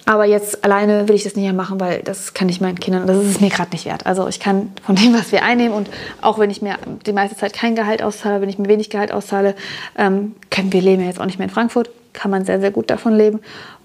Aber 0.06 0.26
jetzt 0.26 0.64
alleine 0.64 1.08
will 1.08 1.16
ich 1.16 1.24
das 1.24 1.36
nicht 1.36 1.46
mehr 1.46 1.54
machen, 1.54 1.80
weil 1.80 2.04
das 2.04 2.36
kann 2.36 2.48
ich 2.48 2.62
meinen 2.62 2.80
Kindern, 2.80 3.08
das 3.08 3.18
ist 3.18 3.32
es 3.32 3.42
mir 3.42 3.50
gerade 3.50 3.72
nicht 3.72 3.86
wert. 3.86 4.06
Also 4.06 4.28
ich 4.28 4.40
kann 4.40 4.72
von 4.86 4.96
dem, 4.96 5.14
was 5.16 5.32
wir 5.32 5.44
einnehmen 5.44 5.74
und 5.74 5.90
auch 6.22 6.38
wenn 6.38 6.52
ich 6.52 6.62
mir 6.62 6.78
die 7.06 7.14
meiste 7.14 7.36
Zeit 7.36 7.54
kein 7.54 7.76
Gehalt 7.76 8.04
auszahle, 8.04 8.40
wenn 8.42 8.50
ich 8.50 8.60
mir 8.60 8.68
wenig 8.68 8.92
Gehalt 8.92 9.12
auszahle, 9.12 9.56
ähm, 9.98 10.36
können 10.52 10.72
wir 10.72 10.82
leben 10.82 11.02
ja 11.02 11.08
jetzt 11.08 11.20
auch 11.20 11.26
nicht 11.26 11.40
mehr 11.40 11.48
in 11.48 11.54
Frankfurt 11.54 11.90
kann 12.16 12.32
man 12.32 12.46
sehr, 12.46 12.60
sehr 12.60 12.72
gut 12.72 12.90
davon 12.90 13.16
leben. 13.16 13.40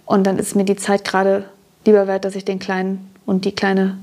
Und 0.06 0.26
dann 0.26 0.38
ist 0.38 0.56
mir 0.56 0.64
die 0.64 0.76
Zeit 0.76 1.04
gerade 1.04 1.44
lieber 1.84 2.06
wert, 2.06 2.24
dass 2.24 2.34
ich 2.34 2.44
den 2.44 2.58
Kleinen 2.58 3.10
und 3.26 3.44
die 3.44 3.52
Kleine 3.52 3.98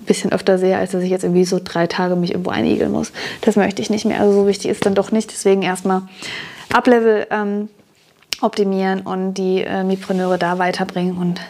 ein 0.00 0.04
bisschen 0.04 0.32
öfter 0.32 0.58
sehe, 0.58 0.76
als 0.76 0.92
dass 0.92 1.02
ich 1.02 1.10
jetzt 1.10 1.24
irgendwie 1.24 1.44
so 1.44 1.60
drei 1.62 1.86
Tage 1.86 2.16
mich 2.16 2.32
irgendwo 2.32 2.50
einigeln 2.50 2.92
muss. 2.92 3.12
Das 3.40 3.56
möchte 3.56 3.82
ich 3.82 3.90
nicht 3.90 4.04
mehr. 4.04 4.20
Also 4.20 4.32
so 4.32 4.46
wichtig 4.46 4.70
ist 4.70 4.84
dann 4.86 4.94
doch 4.94 5.10
nicht. 5.10 5.30
Deswegen 5.30 5.62
erstmal 5.62 6.02
Uplevel 6.72 7.26
ähm, 7.30 7.68
optimieren 8.40 9.00
und 9.00 9.34
die 9.34 9.62
äh, 9.62 9.84
Mipreneure 9.84 10.38
da 10.38 10.58
weiterbringen 10.58 11.16
und 11.16 11.40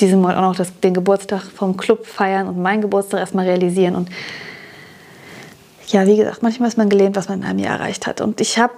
diesen 0.00 0.20
Mal 0.20 0.36
auch 0.36 0.42
noch 0.42 0.56
das, 0.56 0.78
den 0.80 0.94
Geburtstag 0.94 1.42
vom 1.42 1.76
Club 1.76 2.06
feiern 2.06 2.48
und 2.48 2.60
meinen 2.60 2.80
Geburtstag 2.80 3.20
erstmal 3.20 3.46
realisieren. 3.46 3.96
Und 3.96 4.08
ja, 5.88 6.06
wie 6.06 6.16
gesagt, 6.16 6.42
manchmal 6.42 6.68
ist 6.68 6.78
man 6.78 6.88
gelähmt, 6.88 7.16
was 7.16 7.28
man 7.28 7.40
in 7.40 7.46
einem 7.46 7.58
Jahr 7.58 7.78
erreicht 7.78 8.06
hat. 8.06 8.20
Und 8.20 8.40
ich 8.40 8.58
habe 8.58 8.74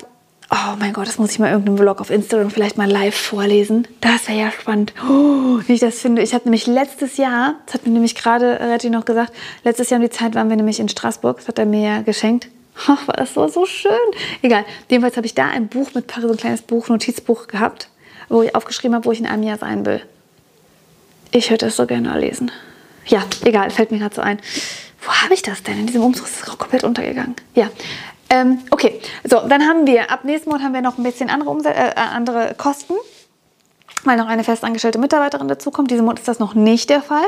Oh 0.55 0.77
mein 0.79 0.93
Gott, 0.93 1.09
das 1.09 1.17
muss 1.17 1.31
ich 1.31 1.39
mal 1.39 1.51
irgendeinem 1.51 1.79
Vlog 1.79 2.03
auf 2.03 2.11
Instagram 2.11 2.51
vielleicht 2.51 2.77
mal 2.77 2.91
live 2.91 3.15
vorlesen. 3.15 3.89
Das 4.03 4.29
wäre 4.29 4.39
ja 4.39 4.51
spannend, 4.51 4.93
oh, 5.03 5.61
wie 5.67 5.73
ich 5.73 5.81
das 5.81 5.99
finde. 5.99 6.21
Ich 6.21 6.35
habe 6.35 6.45
nämlich 6.45 6.67
letztes 6.67 7.17
Jahr, 7.17 7.55
das 7.65 7.77
hat 7.77 7.87
mir 7.87 7.93
nämlich 7.95 8.15
gerade 8.15 8.61
Retti 8.61 8.91
noch 8.91 9.07
gesagt, 9.07 9.33
letztes 9.65 9.89
Jahr 9.89 9.99
um 9.99 10.05
die 10.05 10.11
Zeit 10.11 10.35
waren 10.35 10.51
wir 10.51 10.57
nämlich 10.57 10.79
in 10.79 10.91
Straßburg, 10.91 11.39
das 11.39 11.49
hat 11.49 11.59
er 11.59 11.65
mir 11.65 11.81
ja 11.81 12.03
geschenkt. 12.03 12.49
Ach, 12.87 13.09
war 13.09 13.17
das 13.17 13.33
so, 13.33 13.49
so 13.49 13.65
schön. 13.65 13.93
Egal, 14.43 14.67
jedenfalls 14.91 15.17
habe 15.17 15.27
ich 15.27 15.35
da 15.35 15.47
ein 15.49 15.69
Buch 15.69 15.95
mit 15.95 16.13
so 16.21 16.31
ein 16.31 16.37
kleines 16.37 16.61
Buch, 16.61 16.87
Notizbuch 16.89 17.47
gehabt, 17.47 17.89
wo 18.29 18.43
ich 18.43 18.55
aufgeschrieben 18.55 18.95
habe, 18.95 19.07
wo 19.07 19.13
ich 19.13 19.21
in 19.21 19.27
einem 19.27 19.45
Jahr 19.45 19.57
sein 19.57 19.87
will. 19.87 20.03
Ich 21.31 21.49
würde 21.49 21.65
das 21.65 21.77
so 21.77 21.87
gerne 21.87 22.19
lesen. 22.19 22.51
Ja, 23.07 23.25
egal, 23.47 23.71
fällt 23.71 23.91
mir 23.91 23.99
gerade 23.99 24.15
so 24.15 24.21
ein. 24.21 24.39
Wo 25.01 25.11
habe 25.13 25.33
ich 25.33 25.43
das 25.43 25.63
denn? 25.63 25.81
In 25.81 25.87
diesem 25.87 26.03
Umzug 26.03 26.27
ist 26.27 26.43
es 26.43 26.49
auch 26.49 26.59
komplett 26.59 26.85
untergegangen. 26.85 27.35
Ja, 27.55 27.71
ähm, 28.33 28.61
okay, 28.71 28.99
so, 29.25 29.47
dann 29.47 29.63
haben 29.63 29.87
wir, 29.87 30.11
ab 30.11 30.25
nächsten 30.25 30.49
Monat 30.49 30.65
haben 30.65 30.73
wir 30.73 30.81
noch 30.81 30.97
ein 30.97 31.05
bisschen 31.05 31.29
andere, 31.29 31.51
Umse 31.51 31.69
äh, 31.69 31.93
andere 31.97 32.55
Kosten 32.57 32.95
weil 34.05 34.17
noch 34.17 34.27
eine 34.27 34.45
festangestellte 34.45 34.99
Mitarbeiterin 34.99 35.49
dazukommt. 35.49 35.91
Diesen 35.91 36.05
Monat 36.05 36.19
ist 36.19 36.29
das 36.29 36.39
noch 36.39 36.55
nicht 36.55 36.91
der 36.91 37.03
Fall. 37.03 37.25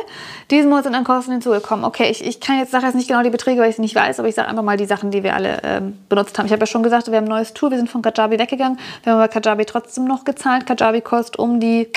Diesen 0.50 0.68
Monat 0.68 0.84
sind 0.84 0.92
dann 0.94 1.04
Kosten 1.04 1.32
hinzugekommen. 1.32 1.84
Okay, 1.84 2.10
ich, 2.10 2.24
ich 2.24 2.40
kann 2.40 2.58
jetzt 2.58 2.72
sage 2.72 2.86
jetzt 2.86 2.94
nicht 2.94 3.08
genau 3.08 3.22
die 3.22 3.30
Beträge, 3.30 3.60
weil 3.60 3.68
ich 3.68 3.76
es 3.76 3.78
nicht 3.78 3.94
weiß, 3.94 4.18
aber 4.18 4.28
ich 4.28 4.34
sage 4.34 4.48
einfach 4.48 4.62
mal 4.62 4.76
die 4.76 4.86
Sachen, 4.86 5.10
die 5.10 5.22
wir 5.22 5.34
alle 5.34 5.60
ähm, 5.62 5.98
benutzt 6.08 6.38
haben. 6.38 6.46
Ich 6.46 6.52
habe 6.52 6.60
ja 6.60 6.66
schon 6.66 6.82
gesagt, 6.82 7.10
wir 7.10 7.16
haben 7.16 7.24
ein 7.24 7.30
neues 7.30 7.54
Tool, 7.54 7.70
wir 7.70 7.78
sind 7.78 7.88
von 7.88 8.02
Kajabi 8.02 8.38
weggegangen. 8.38 8.78
Wir 9.02 9.12
haben 9.12 9.20
aber 9.20 9.28
Kajabi 9.28 9.64
trotzdem 9.64 10.04
noch 10.04 10.24
gezahlt. 10.24 10.66
Kajabi 10.66 11.00
kostet 11.00 11.38
um 11.38 11.60
die 11.60 11.88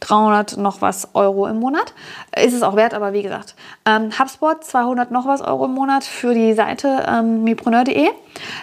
300 0.00 0.56
noch 0.56 0.80
was 0.80 1.08
Euro 1.14 1.46
im 1.46 1.60
Monat. 1.60 1.92
Ist 2.36 2.54
es 2.54 2.62
auch 2.62 2.76
wert, 2.76 2.94
aber 2.94 3.12
wie 3.12 3.22
gesagt. 3.22 3.54
Ähm, 3.84 4.10
HubSpot 4.18 4.64
200 4.64 5.10
noch 5.10 5.26
was 5.26 5.42
Euro 5.42 5.66
im 5.66 5.72
Monat 5.72 6.04
für 6.04 6.34
die 6.34 6.54
Seite 6.54 7.04
ähm, 7.06 7.44
mipreneur.de. 7.44 8.08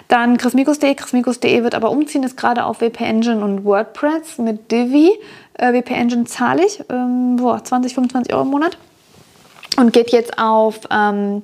Dann 0.08 0.38
chrismikus.de. 0.38 0.96
Chrismikus.de 0.96 1.64
wird 1.64 1.76
aber 1.76 1.92
umziehen, 1.92 2.24
ist 2.24 2.38
gerade 2.38 2.66
auf 2.66 2.82
WP 2.82 3.02
Engine 3.02 3.44
und 3.44 3.66
WordPress 3.66 4.40
mit 4.40 4.72
Divi 4.72 5.12
äh, 5.60 5.74
WP 5.74 5.92
Engine 5.92 6.26
zahle 6.26 6.66
ich, 6.66 6.84
ähm, 6.90 7.36
boah, 7.38 7.64
20, 7.64 7.94
25 7.94 8.34
Euro 8.34 8.44
im 8.44 8.50
Monat. 8.50 8.78
Und 9.78 9.94
geht 9.94 10.12
jetzt 10.12 10.38
auf, 10.38 10.80
ähm, 10.90 11.44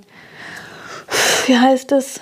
wie 1.45 1.57
heißt 1.57 1.91
es? 1.91 2.19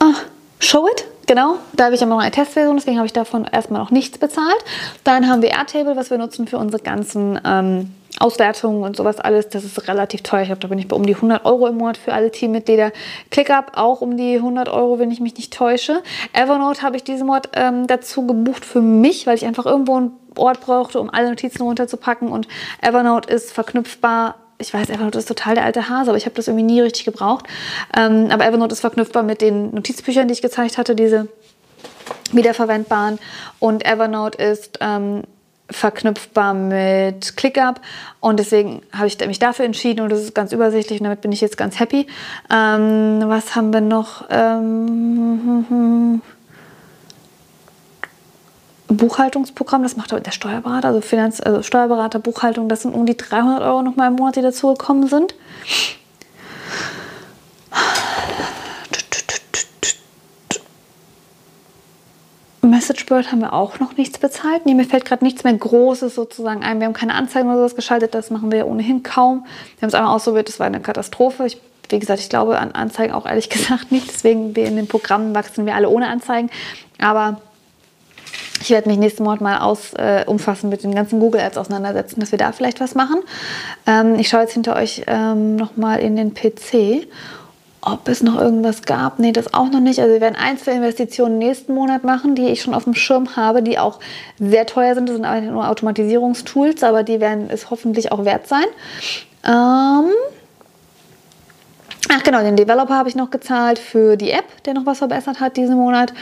Ah, 0.00 0.14
Show 0.60 0.88
It, 0.88 1.06
genau. 1.26 1.56
Da 1.74 1.86
habe 1.86 1.94
ich 1.94 2.02
aber 2.02 2.10
noch 2.10 2.20
eine 2.20 2.30
Testversion, 2.30 2.76
deswegen 2.76 2.96
habe 2.96 3.06
ich 3.06 3.12
davon 3.12 3.44
erstmal 3.44 3.80
noch 3.80 3.90
nichts 3.90 4.18
bezahlt. 4.18 4.58
Dann 5.04 5.28
haben 5.28 5.42
wir 5.42 5.50
Airtable, 5.50 5.96
was 5.96 6.10
wir 6.10 6.18
nutzen 6.18 6.46
für 6.46 6.58
unsere 6.58 6.82
ganzen 6.82 7.40
ähm, 7.44 7.94
Auswertungen 8.18 8.82
und 8.82 8.96
sowas 8.96 9.20
alles, 9.20 9.48
das 9.48 9.64
ist 9.64 9.88
relativ 9.88 10.22
teuer. 10.22 10.42
Ich 10.42 10.48
glaube, 10.48 10.60
da 10.60 10.68
bin 10.68 10.78
ich 10.78 10.88
bei 10.88 10.96
um 10.96 11.04
die 11.04 11.14
100 11.14 11.44
Euro 11.44 11.66
im 11.66 11.76
Monat 11.76 11.96
für 11.96 12.12
alle 12.12 12.30
Teammitglieder. 12.30 12.92
ClickUp 13.30 13.72
auch 13.74 14.00
um 14.00 14.16
die 14.16 14.36
100 14.36 14.68
Euro, 14.68 14.98
wenn 14.98 15.10
ich 15.10 15.20
mich 15.20 15.36
nicht 15.36 15.52
täusche. 15.52 16.02
Evernote 16.32 16.82
habe 16.82 16.96
ich 16.96 17.04
diesen 17.04 17.26
Monat 17.26 17.50
ähm, 17.54 17.86
dazu 17.86 18.26
gebucht 18.26 18.64
für 18.64 18.80
mich, 18.80 19.26
weil 19.26 19.36
ich 19.36 19.44
einfach 19.44 19.66
irgendwo 19.66 19.96
einen 19.96 20.12
Ort 20.36 20.60
brauchte, 20.60 21.00
um 21.00 21.10
alle 21.10 21.28
Notizen 21.28 21.62
runterzupacken. 21.62 22.28
Und 22.28 22.48
Evernote 22.80 23.32
ist 23.32 23.52
verknüpfbar 23.52 24.36
ich 24.60 24.74
weiß, 24.74 24.90
Evernote 24.90 25.18
ist 25.18 25.28
total 25.28 25.54
der 25.54 25.64
alte 25.64 25.88
Hase, 25.88 26.10
aber 26.10 26.18
ich 26.18 26.24
habe 26.24 26.34
das 26.34 26.48
irgendwie 26.48 26.64
nie 26.64 26.80
richtig 26.80 27.04
gebraucht. 27.04 27.46
Ähm, 27.96 28.28
aber 28.30 28.44
Evernote 28.44 28.72
ist 28.72 28.80
verknüpfbar 28.80 29.22
mit 29.22 29.40
den 29.40 29.72
Notizbüchern, 29.72 30.26
die 30.26 30.32
ich 30.32 30.42
gezeigt 30.42 30.78
hatte, 30.78 30.96
diese 30.96 31.28
wiederverwendbaren. 32.32 33.18
Und 33.60 33.86
Evernote 33.86 34.42
ist 34.42 34.78
ähm, 34.80 35.22
verknüpfbar 35.70 36.54
mit 36.54 37.36
ClickUp 37.36 37.80
und 38.20 38.38
deswegen 38.38 38.82
habe 38.92 39.06
ich 39.06 39.18
mich 39.26 39.38
dafür 39.38 39.64
entschieden 39.64 40.00
und 40.00 40.10
das 40.10 40.20
ist 40.20 40.34
ganz 40.34 40.52
übersichtlich 40.52 41.00
und 41.00 41.04
damit 41.04 41.20
bin 41.20 41.32
ich 41.32 41.40
jetzt 41.40 41.56
ganz 41.56 41.78
happy. 41.78 42.06
Ähm, 42.50 43.22
was 43.26 43.54
haben 43.54 43.72
wir 43.72 43.80
noch? 43.80 44.24
Ähm, 44.30 46.22
Buchhaltungsprogramm, 48.88 49.82
das 49.82 49.96
macht 49.96 50.12
der 50.12 50.30
Steuerberater, 50.30 50.88
also, 50.88 51.00
Finanz, 51.02 51.40
also 51.40 51.62
Steuerberater, 51.62 52.18
Buchhaltung, 52.18 52.68
das 52.68 52.82
sind 52.82 52.94
um 52.94 53.04
die 53.04 53.16
300 53.16 53.62
Euro 53.62 53.82
nochmal 53.82 54.08
im 54.08 54.14
Monat, 54.16 54.36
die 54.36 54.42
dazugekommen 54.42 55.08
sind. 55.08 55.34
MessageBird 62.62 63.30
haben 63.30 63.40
wir 63.40 63.52
auch 63.52 63.78
noch 63.78 63.96
nichts 63.96 64.18
bezahlt. 64.18 64.66
Nee, 64.66 64.74
mir 64.74 64.84
fällt 64.84 65.04
gerade 65.04 65.24
nichts 65.24 65.44
mehr 65.44 65.54
Großes 65.54 66.14
sozusagen 66.14 66.62
ein. 66.62 66.80
Wir 66.80 66.86
haben 66.86 66.94
keine 66.94 67.14
Anzeigen 67.14 67.48
oder 67.48 67.58
sowas 67.58 67.76
geschaltet, 67.76 68.14
das 68.14 68.30
machen 68.30 68.50
wir 68.50 68.66
ohnehin 68.66 69.02
kaum. 69.02 69.44
Wir 69.76 69.82
haben 69.82 69.88
es 69.88 69.94
einmal 69.94 70.14
ausprobiert, 70.14 70.48
das 70.48 70.58
war 70.58 70.66
eine 70.66 70.80
Katastrophe. 70.80 71.46
Ich, 71.46 71.60
wie 71.88 71.98
gesagt, 71.98 72.20
ich 72.20 72.28
glaube 72.28 72.58
an 72.58 72.72
Anzeigen 72.72 73.14
auch 73.14 73.26
ehrlich 73.26 73.48
gesagt 73.50 73.92
nicht. 73.92 74.08
Deswegen 74.08 74.56
wir 74.56 74.66
in 74.66 74.76
den 74.76 74.88
Programmen 74.88 75.34
wachsen 75.34 75.66
wir 75.66 75.74
alle 75.74 75.88
ohne 75.88 76.08
Anzeigen. 76.08 76.50
Aber 76.98 77.40
ich 78.60 78.70
werde 78.70 78.88
mich 78.88 78.98
nächsten 78.98 79.22
Monat 79.22 79.40
mal 79.40 79.58
aus, 79.58 79.92
äh, 79.94 80.24
umfassend 80.26 80.70
mit 80.70 80.82
den 80.82 80.94
ganzen 80.94 81.20
Google 81.20 81.40
Ads 81.40 81.58
auseinandersetzen, 81.58 82.20
dass 82.20 82.32
wir 82.32 82.38
da 82.38 82.52
vielleicht 82.52 82.80
was 82.80 82.94
machen. 82.94 83.20
Ähm, 83.86 84.16
ich 84.16 84.28
schaue 84.28 84.42
jetzt 84.42 84.54
hinter 84.54 84.74
euch 84.74 85.04
ähm, 85.06 85.56
nochmal 85.56 86.00
in 86.00 86.16
den 86.16 86.34
PC 86.34 87.06
ob 87.92 88.08
es 88.08 88.22
noch 88.22 88.40
irgendwas 88.40 88.82
gab. 88.82 89.18
Nee, 89.18 89.32
das 89.32 89.54
auch 89.54 89.70
noch 89.70 89.80
nicht. 89.80 90.00
Also 90.00 90.12
wir 90.12 90.20
werden 90.20 90.36
ein, 90.36 90.58
zwei 90.58 90.72
Investitionen 90.72 91.38
nächsten 91.38 91.74
Monat 91.74 92.04
machen, 92.04 92.34
die 92.34 92.48
ich 92.48 92.62
schon 92.62 92.74
auf 92.74 92.84
dem 92.84 92.94
Schirm 92.94 93.36
habe, 93.36 93.62
die 93.62 93.78
auch 93.78 93.98
sehr 94.38 94.66
teuer 94.66 94.94
sind. 94.94 95.08
Das 95.08 95.16
sind 95.16 95.24
aber 95.24 95.40
nur 95.40 95.68
Automatisierungstools, 95.68 96.82
aber 96.82 97.02
die 97.02 97.20
werden 97.20 97.48
es 97.50 97.70
hoffentlich 97.70 98.12
auch 98.12 98.24
wert 98.24 98.46
sein. 98.46 98.66
Ähm 99.44 100.12
Ach 102.10 102.22
genau, 102.22 102.40
den 102.40 102.56
Developer 102.56 102.94
habe 102.94 103.08
ich 103.08 103.16
noch 103.16 103.30
gezahlt 103.30 103.78
für 103.78 104.16
die 104.16 104.30
App, 104.30 104.62
der 104.64 104.72
noch 104.72 104.86
was 104.86 104.98
verbessert 104.98 105.40
hat 105.40 105.56
diesen 105.56 105.76
Monat. 105.76 106.12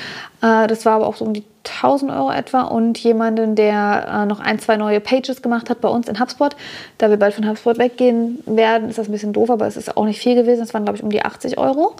Äh, 0.42 0.66
das 0.66 0.84
war 0.84 0.94
aber 0.94 1.06
auch 1.06 1.14
so 1.14 1.24
um 1.24 1.32
die 1.32 1.44
1000 1.68 2.10
Euro 2.12 2.30
etwa 2.30 2.62
und 2.62 2.98
jemanden, 2.98 3.54
der 3.54 4.06
äh, 4.08 4.26
noch 4.26 4.40
ein, 4.40 4.58
zwei 4.58 4.76
neue 4.76 5.00
Pages 5.00 5.42
gemacht 5.42 5.70
hat 5.70 5.80
bei 5.80 5.88
uns 5.88 6.08
in 6.08 6.20
HubSpot. 6.20 6.54
Da 6.98 7.10
wir 7.10 7.16
bald 7.16 7.34
von 7.34 7.48
HubSpot 7.48 7.78
weggehen 7.78 8.42
werden, 8.46 8.88
ist 8.88 8.98
das 8.98 9.08
ein 9.08 9.12
bisschen 9.12 9.32
doof, 9.32 9.50
aber 9.50 9.66
es 9.66 9.76
ist 9.76 9.96
auch 9.96 10.04
nicht 10.04 10.20
viel 10.20 10.34
gewesen. 10.34 10.62
Es 10.62 10.74
waren, 10.74 10.84
glaube 10.84 10.98
ich, 10.98 11.02
um 11.02 11.10
die 11.10 11.24
80 11.24 11.58
Euro. 11.58 11.94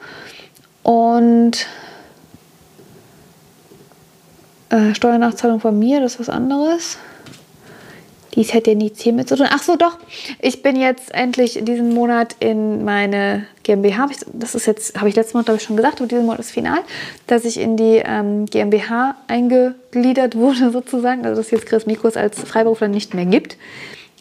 Und 0.82 1.66
äh, 4.70 4.94
Steuernachzahlung 4.94 5.60
von 5.60 5.78
mir, 5.78 6.00
das 6.00 6.14
ist 6.14 6.20
was 6.20 6.28
anderes. 6.28 6.98
Dies 8.36 8.52
hätte 8.52 8.76
nichts 8.76 9.00
hiermit 9.00 9.28
zu 9.28 9.36
tun. 9.36 9.46
Ach 9.50 9.62
so, 9.62 9.76
doch. 9.76 9.98
Ich 10.40 10.62
bin 10.62 10.76
jetzt 10.76 11.12
endlich 11.14 11.58
diesen 11.62 11.94
Monat 11.94 12.36
in 12.38 12.84
meine 12.84 13.46
GmbH. 13.62 14.08
Das 14.32 14.54
ist 14.54 14.66
jetzt, 14.66 14.98
habe 14.98 15.08
ich 15.08 15.16
letztes 15.16 15.34
Mal, 15.34 15.42
glaube 15.42 15.58
ich, 15.58 15.64
schon 15.64 15.76
gesagt, 15.76 16.02
und 16.02 16.12
diesen 16.12 16.26
Monat 16.26 16.40
ist 16.40 16.50
final, 16.50 16.80
dass 17.26 17.46
ich 17.46 17.58
in 17.58 17.78
die 17.78 18.02
ähm, 18.04 18.44
GmbH 18.46 19.16
eingegliedert 19.26 20.36
wurde, 20.36 20.70
sozusagen. 20.72 21.24
Also, 21.24 21.36
dass 21.36 21.46
es 21.46 21.50
jetzt 21.50 21.66
Chris 21.66 21.86
Mikros 21.86 22.16
als 22.16 22.38
Freiberufler 22.38 22.88
nicht 22.88 23.14
mehr 23.14 23.26
gibt. 23.26 23.56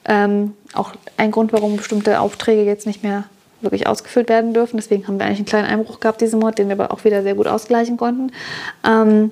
Ähm, 0.08 0.54
auch 0.74 0.94
ein 1.18 1.32
Grund, 1.32 1.52
warum 1.52 1.76
bestimmte 1.76 2.20
Aufträge 2.22 2.64
jetzt 2.64 2.88
nicht 2.88 3.04
mehr 3.04 3.26
wirklich 3.62 3.88
ausgefüllt 3.88 4.30
werden 4.30 4.54
dürfen. 4.54 4.78
Deswegen 4.78 5.08
haben 5.08 5.20
wir 5.20 5.26
eigentlich 5.26 5.40
einen 5.40 5.46
kleinen 5.46 5.68
Einbruch 5.68 6.00
gehabt 6.00 6.22
diesen 6.22 6.40
Monat, 6.40 6.58
den 6.58 6.70
wir 6.70 6.74
aber 6.74 6.92
auch 6.92 7.04
wieder 7.04 7.22
sehr 7.24 7.36
gut 7.36 7.48
ausgleichen 7.48 7.98
konnten. 7.98 8.32
Ähm, 8.88 9.32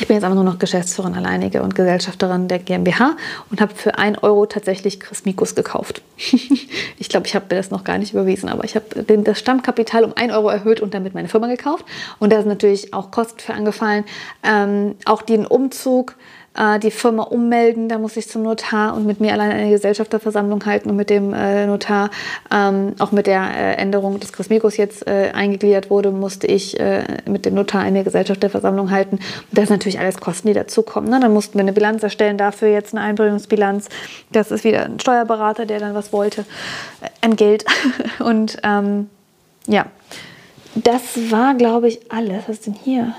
ich 0.00 0.06
bin 0.06 0.16
jetzt 0.16 0.24
aber 0.24 0.34
nur 0.34 0.44
noch 0.44 0.58
Geschäftsführerin 0.58 1.14
alleinige 1.14 1.62
und 1.62 1.74
Gesellschafterin 1.74 2.48
der 2.48 2.58
GmbH 2.58 3.16
und 3.50 3.60
habe 3.60 3.74
für 3.74 3.98
1 3.98 4.22
Euro 4.22 4.46
tatsächlich 4.46 5.00
Chris 5.00 5.24
Mikus 5.24 5.54
gekauft. 5.54 6.02
ich 6.98 7.08
glaube, 7.08 7.26
ich 7.26 7.34
habe 7.34 7.46
das 7.48 7.70
noch 7.70 7.84
gar 7.84 7.98
nicht 7.98 8.12
überwiesen, 8.12 8.48
aber 8.48 8.64
ich 8.64 8.74
habe 8.74 9.02
das 9.02 9.38
Stammkapital 9.38 10.04
um 10.04 10.12
1 10.14 10.32
Euro 10.32 10.48
erhöht 10.48 10.80
und 10.80 10.94
damit 10.94 11.14
meine 11.14 11.28
Firma 11.28 11.46
gekauft. 11.46 11.84
Und 12.18 12.32
da 12.32 12.38
sind 12.38 12.48
natürlich 12.48 12.92
auch 12.92 13.10
Kosten 13.10 13.40
für 13.40 13.54
angefallen. 13.54 14.04
Ähm, 14.42 14.96
auch 15.04 15.22
den 15.22 15.46
Umzug 15.46 16.16
äh, 16.56 16.78
die 16.78 16.90
Firma 16.90 17.24
ummelden, 17.24 17.88
da 17.88 17.98
muss 17.98 18.16
ich 18.16 18.28
zum 18.28 18.42
Notar 18.42 18.94
und 18.94 19.06
mit 19.06 19.20
mir 19.20 19.32
allein 19.32 19.50
eine 19.50 19.70
Gesellschafterversammlung 19.70 20.64
halten 20.66 20.90
und 20.90 20.96
mit 20.96 21.10
dem 21.10 21.32
äh, 21.32 21.66
Notar, 21.66 22.10
ähm, 22.52 22.94
auch 22.98 23.12
mit 23.12 23.26
der 23.26 23.42
äh, 23.42 23.74
Änderung 23.74 24.20
des 24.20 24.32
Kosmikos 24.32 24.76
jetzt 24.76 25.06
äh, 25.06 25.30
eingegliedert 25.32 25.90
wurde, 25.90 26.10
musste 26.10 26.46
ich 26.46 26.78
äh, 26.80 27.04
mit 27.26 27.44
dem 27.44 27.54
Notar 27.54 27.82
eine 27.82 28.04
Gesellschafterversammlung 28.04 28.90
halten. 28.90 29.16
Und 29.16 29.22
das 29.52 29.68
sind 29.68 29.78
natürlich 29.78 29.98
alles 29.98 30.18
Kosten, 30.18 30.48
die 30.48 30.54
dazukommen. 30.54 31.10
Ne? 31.10 31.20
Dann 31.20 31.32
mussten 31.32 31.54
wir 31.54 31.60
eine 31.60 31.72
Bilanz 31.72 32.02
erstellen, 32.02 32.38
dafür 32.38 32.68
jetzt 32.68 32.94
eine 32.94 33.04
Einbringungsbilanz. 33.04 33.88
Das 34.32 34.50
ist 34.50 34.64
wieder 34.64 34.84
ein 34.84 35.00
Steuerberater, 35.00 35.66
der 35.66 35.80
dann 35.80 35.94
was 35.94 36.12
wollte, 36.12 36.44
ein 37.20 37.36
Geld. 37.36 37.64
und 38.18 38.56
ähm, 38.62 39.10
ja, 39.66 39.86
das 40.74 41.30
war, 41.30 41.54
glaube 41.54 41.88
ich, 41.88 42.12
alles. 42.12 42.44
Was 42.46 42.56
ist 42.56 42.66
denn 42.66 42.74
hier? 42.74 43.14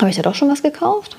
Habe 0.00 0.10
ich 0.10 0.16
da 0.16 0.22
doch 0.22 0.34
schon 0.34 0.50
was 0.50 0.62
gekauft? 0.62 1.16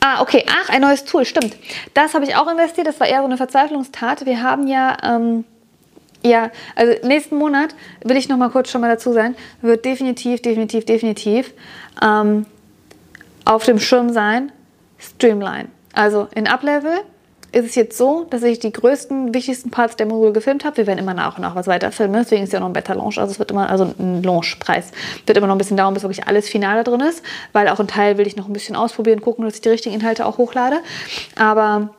Ah, 0.00 0.22
okay. 0.22 0.44
Ach, 0.48 0.68
ein 0.70 0.80
neues 0.80 1.04
Tool, 1.04 1.24
stimmt. 1.24 1.56
Das 1.94 2.14
habe 2.14 2.24
ich 2.24 2.34
auch 2.36 2.50
investiert. 2.50 2.86
Das 2.86 2.98
war 3.00 3.06
eher 3.06 3.20
so 3.20 3.26
eine 3.26 3.36
Verzweiflungstat. 3.36 4.24
Wir 4.24 4.42
haben 4.42 4.66
ja, 4.66 4.96
ähm, 5.02 5.44
ja, 6.24 6.50
also 6.74 7.06
nächsten 7.06 7.36
Monat, 7.36 7.74
will 8.02 8.16
ich 8.16 8.28
noch 8.28 8.36
mal 8.36 8.50
kurz 8.50 8.70
schon 8.70 8.80
mal 8.80 8.88
dazu 8.88 9.12
sein, 9.12 9.36
wird 9.60 9.84
definitiv, 9.84 10.40
definitiv, 10.40 10.84
definitiv 10.84 11.52
ähm, 12.02 12.46
auf 13.44 13.64
dem 13.64 13.78
Schirm 13.78 14.10
sein, 14.10 14.52
Streamline. 14.98 15.68
Also 15.92 16.28
in 16.34 16.46
Uplevel 16.48 17.00
ist 17.52 17.66
es 17.66 17.74
jetzt 17.74 17.98
so, 17.98 18.26
dass 18.30 18.42
ich 18.42 18.58
die 18.58 18.72
größten, 18.72 19.34
wichtigsten 19.34 19.70
Parts 19.70 19.96
der 19.96 20.06
Module 20.06 20.32
gefilmt 20.32 20.64
habe. 20.64 20.78
Wir 20.78 20.86
werden 20.86 20.98
immer 20.98 21.14
nach 21.14 21.36
und 21.36 21.42
nach 21.42 21.54
was 21.54 21.66
weiter 21.66 21.90
filmen, 21.92 22.14
deswegen 22.14 22.44
ist 22.44 22.52
ja 22.52 22.60
noch 22.60 22.66
ein 22.66 22.72
Beta-Launch. 22.72 23.18
Also 23.18 23.32
es 23.32 23.38
wird 23.38 23.50
immer, 23.50 23.68
also 23.68 23.92
ein 23.98 24.22
Launch-Preis. 24.22 24.92
Wird 25.26 25.36
immer 25.36 25.46
noch 25.46 25.54
ein 25.54 25.58
bisschen 25.58 25.76
dauern, 25.76 25.94
bis 25.94 26.02
wirklich 26.02 26.26
alles 26.26 26.48
Finale 26.48 26.84
drin 26.84 27.00
ist, 27.00 27.22
weil 27.52 27.68
auch 27.68 27.80
ein 27.80 27.88
Teil 27.88 28.18
will 28.18 28.26
ich 28.26 28.36
noch 28.36 28.46
ein 28.46 28.52
bisschen 28.52 28.76
ausprobieren, 28.76 29.20
gucken, 29.20 29.44
dass 29.44 29.54
ich 29.54 29.60
die 29.60 29.68
richtigen 29.68 29.94
Inhalte 29.94 30.26
auch 30.26 30.38
hochlade. 30.38 30.80
Aber 31.36 31.90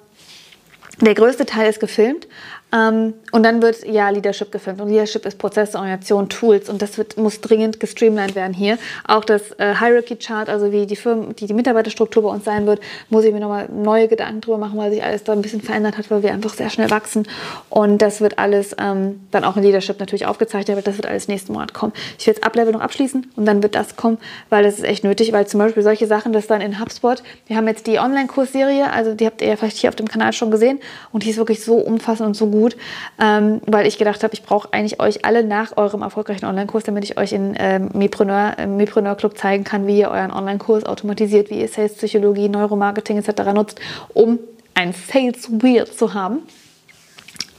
der 1.02 1.16
größte 1.16 1.46
Teil 1.46 1.70
ist 1.70 1.80
gefilmt. 1.80 2.28
Ähm, 2.74 3.14
und 3.32 3.44
dann 3.44 3.62
wird 3.62 3.86
ja 3.86 4.10
Leadership 4.10 4.52
gefilmt. 4.52 4.82
Und 4.82 4.90
Leadership 4.90 5.26
ist 5.26 5.38
Prozessorientation, 5.38 6.30
Tools. 6.30 6.70
Und 6.70 6.82
das 6.82 6.98
wird, 6.98 7.18
muss 7.18 7.42
dringend 7.42 7.80
gestreamlined 7.80 8.36
werden 8.36 8.54
hier. 8.54 8.78
Auch 9.08 9.26
das 9.26 9.52
äh, 9.58 9.76
Hierarchy 9.78 10.16
Chart, 10.16 10.50
also 10.50 10.72
wie 10.72 10.86
die 10.86 10.96
Firmen, 10.96 11.36
die, 11.36 11.48
die 11.48 11.54
Mitarbeiterstruktur 11.54 12.24
bei 12.24 12.30
uns 12.30 12.46
sein 12.46 12.66
wird, 12.68 12.80
muss 13.10 13.26
ich 13.26 13.34
mir 13.34 13.40
nochmal 13.40 13.68
neue 13.70 14.08
Gedanken 14.08 14.42
drüber 14.42 14.58
machen, 14.58 14.78
weil 14.78 14.92
sich 14.92 15.04
alles 15.04 15.24
da 15.24 15.34
ein 15.34 15.42
bisschen 15.42 15.62
verändert 15.62 15.98
hat, 15.98 16.10
weil 16.10 16.24
wir 16.24 16.32
einfach 16.32 16.54
sehr 16.54 16.70
schnell 16.70 16.90
wachsen. 16.90 17.28
Und 17.70 18.02
das 18.02 18.22
wird 18.22 18.40
alles 18.40 18.76
ähm, 18.80 19.22
dann 19.32 19.44
auch 19.44 19.58
in 19.58 19.64
Leadership 19.64 20.00
natürlich 20.00 20.26
aufgezeichnet, 20.26 20.78
aber 20.78 20.82
das 20.82 20.96
wird 20.98 21.08
alles 21.08 21.28
nächsten 21.28 21.54
Monat 21.54 21.74
kommen. 21.74 21.94
Ich 22.18 22.28
will 22.28 22.34
jetzt 22.34 22.46
Uplevel 22.46 22.72
noch 22.72 22.82
abschließen 22.82 23.32
und 23.36 23.46
dann 23.46 23.64
wird 23.64 23.76
das 23.76 23.96
kommen, 23.96 24.18
weil 24.50 24.64
das 24.64 24.76
ist 24.76 24.84
echt 24.84 25.04
nötig, 25.04 25.34
weil 25.34 25.46
zum 25.48 25.60
Beispiel 25.60 25.84
solche 25.84 26.08
Sachen, 26.08 26.34
das 26.34 26.48
dann 26.48 26.62
in 26.62 26.80
HubSpot, 26.80 27.22
wir 27.48 27.58
haben 27.58 27.68
jetzt 27.68 27.88
die 27.88 28.00
Online-Kursserie, 28.00 28.92
also 28.92 29.14
die 29.14 29.26
habt 29.26 29.42
ihr 29.42 29.50
ja 29.50 29.56
vielleicht 29.56 29.78
hier 29.78 29.90
auf 29.90 29.96
dem 29.96 30.08
Kanal 30.08 30.34
schon 30.34 30.52
gesehen 30.52 30.80
und 31.12 31.24
die 31.24 31.30
ist 31.30 31.38
wirklich 31.38 31.64
so 31.64 31.76
umfassend 31.76 32.28
und 32.28 32.36
so 32.36 32.48
gut 32.48 32.61
gut, 32.62 32.78
ähm, 33.19 33.62
weil 33.65 33.88
ich 33.88 33.97
gedacht 33.97 34.24
habe, 34.24 34.34
ich 34.34 34.43
brauche 34.43 34.71
eigentlich 34.71 35.00
euch 35.00 35.26
alle 35.26 35.43
nach 35.43 35.78
eurem 35.78 36.02
erfolgreichen 36.02 36.45
Online-Kurs, 36.45 36.84
damit 36.84 37.04
ich 37.04 37.17
euch 37.17 37.34
in 37.34 37.56
ähm, 37.58 37.89
Mipreneur, 37.93 38.58
im 38.60 38.78
Mipreneur 38.78 39.15
Club 39.15 39.38
zeigen 39.38 39.63
kann, 39.63 39.88
wie 39.88 40.00
ihr 40.00 40.10
euren 40.10 40.32
Online-Kurs 40.32 40.86
automatisiert, 40.86 41.50
wie 41.50 41.62
ihr 41.62 41.67
Sales-Psychologie, 41.67 42.50
Neuromarketing 42.50 43.17
etc. 43.17 43.52
nutzt, 43.54 43.80
um 44.13 44.39
ein 44.76 44.93
Sales-Wheel 44.93 45.88
zu 45.88 46.13
haben. 46.13 46.39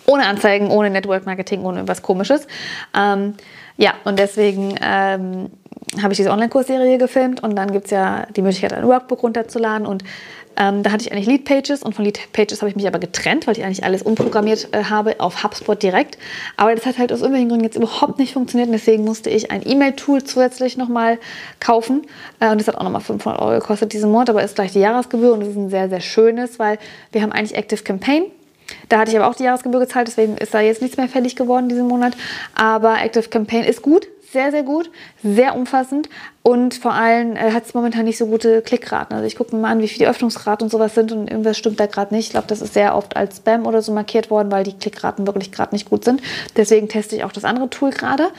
Ohne 0.06 0.26
Anzeigen, 0.26 0.70
ohne 0.70 0.90
Network-Marketing, 0.90 1.64
ohne 1.64 1.78
irgendwas 1.78 2.02
Komisches. 2.02 2.46
Ähm, 2.96 3.34
ja, 3.76 3.94
und 4.04 4.18
deswegen 4.18 4.74
ähm, 4.82 5.50
habe 6.00 6.12
ich 6.12 6.16
diese 6.16 6.30
Online-Kursserie 6.30 6.98
gefilmt 6.98 7.42
und 7.42 7.56
dann 7.56 7.72
gibt 7.72 7.86
es 7.86 7.90
ja 7.90 8.26
die 8.34 8.42
Möglichkeit, 8.42 8.72
ein 8.72 8.86
Workbook 8.86 9.22
runterzuladen 9.22 9.86
und 9.86 10.04
ähm, 10.56 10.82
da 10.82 10.92
hatte 10.92 11.04
ich 11.04 11.12
eigentlich 11.12 11.26
Lead 11.26 11.44
Pages 11.44 11.82
und 11.82 11.94
von 11.94 12.04
Lead 12.04 12.20
Pages 12.32 12.60
habe 12.60 12.70
ich 12.70 12.76
mich 12.76 12.86
aber 12.86 12.98
getrennt, 12.98 13.46
weil 13.46 13.56
ich 13.56 13.64
eigentlich 13.64 13.84
alles 13.84 14.02
umprogrammiert 14.02 14.68
äh, 14.72 14.84
habe 14.84 15.20
auf 15.20 15.42
HubSpot 15.42 15.82
direkt. 15.82 16.18
Aber 16.56 16.74
das 16.74 16.86
hat 16.86 16.98
halt 16.98 17.12
aus 17.12 17.20
irgendwelchen 17.20 17.48
Gründen 17.48 17.64
jetzt 17.64 17.76
überhaupt 17.76 18.18
nicht 18.18 18.32
funktioniert 18.34 18.68
und 18.68 18.72
deswegen 18.72 19.04
musste 19.04 19.30
ich 19.30 19.50
ein 19.50 19.66
E-Mail-Tool 19.66 20.24
zusätzlich 20.24 20.76
nochmal 20.76 21.18
kaufen. 21.60 22.02
Äh, 22.40 22.50
und 22.50 22.60
das 22.60 22.68
hat 22.68 22.76
auch 22.76 22.84
nochmal 22.84 23.00
500 23.00 23.40
Euro 23.40 23.60
gekostet 23.60 23.92
diesen 23.92 24.10
Monat, 24.10 24.30
aber 24.30 24.42
ist 24.42 24.54
gleich 24.54 24.72
die 24.72 24.80
Jahresgebühr 24.80 25.32
und 25.32 25.40
das 25.40 25.50
ist 25.50 25.56
ein 25.56 25.70
sehr, 25.70 25.88
sehr 25.88 26.00
schönes, 26.00 26.58
weil 26.58 26.78
wir 27.12 27.22
haben 27.22 27.32
eigentlich 27.32 27.56
Active 27.56 27.82
Campaign. 27.82 28.24
Da 28.88 28.98
hatte 28.98 29.10
ich 29.10 29.18
aber 29.18 29.28
auch 29.28 29.34
die 29.34 29.44
Jahresgebühr 29.44 29.80
gezahlt, 29.80 30.08
deswegen 30.08 30.36
ist 30.36 30.54
da 30.54 30.60
jetzt 30.60 30.82
nichts 30.82 30.96
mehr 30.96 31.08
fällig 31.08 31.36
geworden 31.36 31.68
diesen 31.68 31.88
Monat. 31.88 32.14
Aber 32.54 33.00
Active 33.02 33.28
Campaign 33.28 33.64
ist 33.64 33.82
gut, 33.82 34.06
sehr, 34.32 34.50
sehr 34.50 34.62
gut, 34.62 34.90
sehr 35.22 35.54
umfassend 35.54 36.08
und 36.42 36.74
vor 36.74 36.94
allem 36.94 37.36
äh, 37.36 37.52
hat 37.52 37.66
es 37.66 37.74
momentan 37.74 38.04
nicht 38.04 38.18
so 38.18 38.26
gute 38.26 38.62
Klickraten. 38.62 39.14
Also 39.14 39.26
ich 39.26 39.36
gucke 39.36 39.54
mir 39.54 39.62
mal 39.62 39.70
an, 39.70 39.80
wie 39.80 39.88
viel 39.88 39.98
die 39.98 40.06
Öffnungsraten 40.06 40.64
und 40.64 40.70
sowas 40.70 40.94
sind 40.94 41.12
und 41.12 41.30
irgendwas 41.30 41.58
stimmt 41.58 41.78
da 41.78 41.86
gerade 41.86 42.14
nicht. 42.14 42.26
Ich 42.26 42.32
glaube, 42.32 42.46
das 42.48 42.60
ist 42.62 42.74
sehr 42.74 42.96
oft 42.96 43.16
als 43.16 43.36
Spam 43.36 43.66
oder 43.66 43.82
so 43.82 43.92
markiert 43.92 44.30
worden, 44.30 44.50
weil 44.50 44.64
die 44.64 44.72
Klickraten 44.72 45.26
wirklich 45.26 45.52
gerade 45.52 45.74
nicht 45.74 45.88
gut 45.88 46.04
sind. 46.04 46.22
Deswegen 46.56 46.88
teste 46.88 47.14
ich 47.14 47.24
auch 47.24 47.32
das 47.32 47.44
andere 47.44 47.68
Tool 47.70 47.90
gerade. 47.90 48.30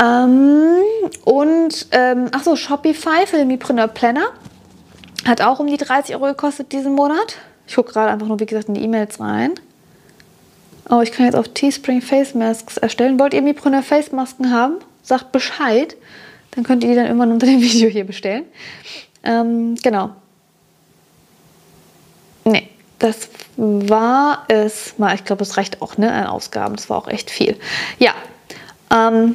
Ähm, 0.00 0.82
und, 1.24 1.86
ähm, 1.90 2.28
ach 2.32 2.42
so, 2.42 2.56
Shopify 2.56 3.26
für 3.26 3.36
den 3.36 3.48
Mipreneur 3.48 3.88
Planner 3.88 4.26
hat 5.26 5.42
auch 5.42 5.60
um 5.60 5.66
die 5.66 5.76
30 5.76 6.14
Euro 6.16 6.26
gekostet 6.26 6.72
diesen 6.72 6.94
Monat. 6.94 7.36
Ich 7.66 7.76
gucke 7.76 7.92
gerade 7.92 8.10
einfach 8.10 8.26
nur, 8.26 8.40
wie 8.40 8.46
gesagt, 8.46 8.68
in 8.68 8.74
die 8.74 8.82
E-Mails 8.82 9.20
rein. 9.20 9.54
Oh, 10.92 11.00
ich 11.00 11.10
kann 11.10 11.24
jetzt 11.24 11.36
auf 11.36 11.48
Teespring 11.48 12.02
Face 12.02 12.34
Masks 12.34 12.76
erstellen. 12.76 13.18
Wollt 13.18 13.32
ihr 13.32 13.40
Mipreneur 13.40 13.82
Face 13.82 14.12
Masken 14.12 14.52
haben? 14.52 14.76
Sagt 15.02 15.32
Bescheid. 15.32 15.96
Dann 16.50 16.64
könnt 16.64 16.84
ihr 16.84 16.90
die 16.90 16.96
dann 16.96 17.06
irgendwann 17.06 17.32
unter 17.32 17.46
dem 17.46 17.60
Video 17.62 17.88
hier 17.88 18.04
bestellen. 18.04 18.44
Ähm, 19.22 19.74
genau. 19.82 20.10
Nee, 22.44 22.68
das 22.98 23.30
war 23.56 24.44
es 24.48 24.98
mal. 24.98 25.14
Ich 25.14 25.24
glaube, 25.24 25.44
es 25.44 25.56
reicht 25.56 25.80
auch 25.80 25.96
ne, 25.96 26.12
an 26.12 26.26
Ausgaben. 26.26 26.76
Das 26.76 26.90
war 26.90 26.98
auch 26.98 27.08
echt 27.08 27.30
viel. 27.30 27.56
Ja. 27.98 28.12
Ähm, 28.90 29.34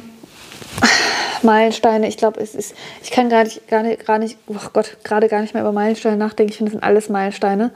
Meilensteine, 1.42 2.06
ich 2.06 2.18
glaube, 2.18 2.38
es 2.40 2.54
ist, 2.54 2.76
ich 3.02 3.10
kann 3.10 3.30
gerade 3.30 3.50
gar 3.68 3.82
nicht, 3.82 4.06
gar 4.06 4.18
nicht, 4.20 4.38
oh 4.46 4.54
Gott, 4.72 4.98
gerade 5.02 5.26
gar 5.26 5.40
nicht 5.40 5.54
mehr 5.54 5.64
über 5.64 5.72
Meilensteine 5.72 6.16
nachdenken. 6.16 6.52
Ich 6.52 6.58
finde, 6.58 6.70
das 6.70 6.80
sind 6.80 6.88
alles 6.88 7.08
Meilensteine. 7.08 7.72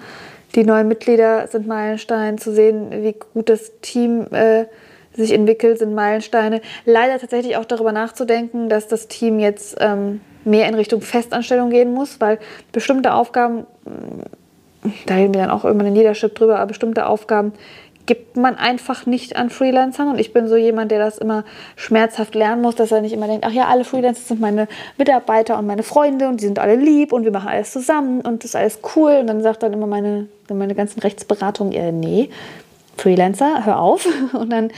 Die 0.54 0.64
neuen 0.64 0.88
Mitglieder 0.88 1.46
sind 1.46 1.66
Meilensteine. 1.66 2.36
Zu 2.36 2.52
sehen, 2.52 2.90
wie 2.90 3.14
gut 3.34 3.48
das 3.48 3.72
Team 3.80 4.26
äh, 4.32 4.66
sich 5.14 5.32
entwickelt, 5.32 5.78
sind 5.78 5.94
Meilensteine. 5.94 6.60
Leider 6.84 7.18
tatsächlich 7.18 7.56
auch 7.56 7.64
darüber 7.64 7.92
nachzudenken, 7.92 8.68
dass 8.68 8.88
das 8.88 9.08
Team 9.08 9.38
jetzt 9.38 9.76
ähm, 9.80 10.20
mehr 10.44 10.68
in 10.68 10.74
Richtung 10.74 11.00
Festanstellung 11.00 11.70
gehen 11.70 11.92
muss, 11.92 12.20
weil 12.20 12.38
bestimmte 12.72 13.14
Aufgaben, 13.14 13.66
da 15.06 15.14
reden 15.14 15.34
wir 15.34 15.40
dann 15.40 15.50
auch 15.50 15.64
irgendwann 15.64 15.88
in 15.88 15.94
Leadership 15.94 16.34
drüber, 16.34 16.56
aber 16.56 16.66
bestimmte 16.66 17.06
Aufgaben 17.06 17.52
gibt 18.06 18.36
man 18.36 18.56
einfach 18.56 19.06
nicht 19.06 19.36
an 19.36 19.50
Freelancern. 19.50 20.08
Und 20.08 20.18
ich 20.18 20.32
bin 20.32 20.48
so 20.48 20.56
jemand, 20.56 20.90
der 20.90 20.98
das 20.98 21.18
immer 21.18 21.44
schmerzhaft 21.76 22.34
lernen 22.34 22.62
muss, 22.62 22.74
dass 22.74 22.90
er 22.90 23.00
nicht 23.00 23.12
immer 23.12 23.26
denkt, 23.26 23.44
ach 23.46 23.52
ja, 23.52 23.66
alle 23.66 23.84
Freelancer 23.84 24.22
sind 24.22 24.40
meine 24.40 24.68
Mitarbeiter 24.98 25.58
und 25.58 25.66
meine 25.66 25.82
Freunde 25.82 26.28
und 26.28 26.40
die 26.40 26.46
sind 26.46 26.58
alle 26.58 26.76
lieb 26.76 27.12
und 27.12 27.24
wir 27.24 27.30
machen 27.30 27.48
alles 27.48 27.72
zusammen 27.72 28.20
und 28.22 28.42
das 28.42 28.50
ist 28.50 28.56
alles 28.56 28.80
cool. 28.96 29.18
Und 29.20 29.28
dann 29.28 29.42
sagt 29.42 29.62
dann 29.62 29.72
immer 29.72 29.86
meine, 29.86 30.26
meine 30.52 30.74
ganzen 30.74 31.00
Rechtsberatungen, 31.00 31.72
äh, 31.72 31.92
nee, 31.92 32.30
Freelancer, 32.96 33.64
hör 33.64 33.78
auf. 33.78 34.06
Und 34.32 34.50
dann, 34.50 34.70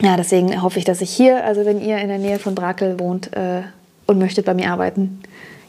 ja, 0.00 0.16
deswegen 0.16 0.62
hoffe 0.62 0.78
ich, 0.78 0.84
dass 0.84 1.00
ich 1.00 1.10
hier, 1.10 1.44
also 1.44 1.64
wenn 1.64 1.80
ihr 1.80 1.98
in 1.98 2.08
der 2.08 2.18
Nähe 2.18 2.38
von 2.38 2.54
Brakel 2.54 2.98
wohnt 3.00 3.34
äh, 3.34 3.62
und 4.06 4.18
möchtet 4.18 4.46
bei 4.46 4.54
mir 4.54 4.70
arbeiten, 4.70 5.22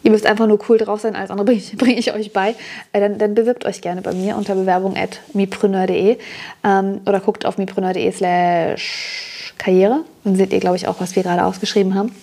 Ihr 0.04 0.12
müsst 0.12 0.26
einfach 0.26 0.48
nur 0.48 0.60
cool 0.70 0.78
drauf 0.78 1.02
sein, 1.02 1.16
alles 1.16 1.30
andere 1.30 1.46
bringe 1.46 1.60
ich, 1.60 1.78
bring 1.78 1.98
ich 1.98 2.14
euch 2.14 2.34
bei. 2.34 2.56
Äh, 2.92 3.00
dann, 3.00 3.18
dann, 3.18 3.36
bewirbt 3.36 3.66
euch 3.66 3.82
gerne 3.82 4.02
bei 4.02 4.14
mir 4.14 4.36
unter 4.36 4.56
bewerbung 4.56 4.96
at 4.98 5.20
mipreneur.de 5.34 6.18
ähm, 6.64 7.02
oder 7.06 7.20
guckt 7.20 7.46
auf 7.46 7.58
mipreneur.de 7.58 8.12
slash 8.12 9.54
karriere. 9.58 10.04
Dann 10.24 10.36
seht 10.36 10.54
ihr, 10.54 10.60
glaube 10.60 10.78
ich, 10.78 10.88
auch, 10.88 11.00
was 11.00 11.16
wir 11.16 11.24
gerade 11.24 11.46
ausgeschrieben 11.46 11.96
haben. 11.96 12.16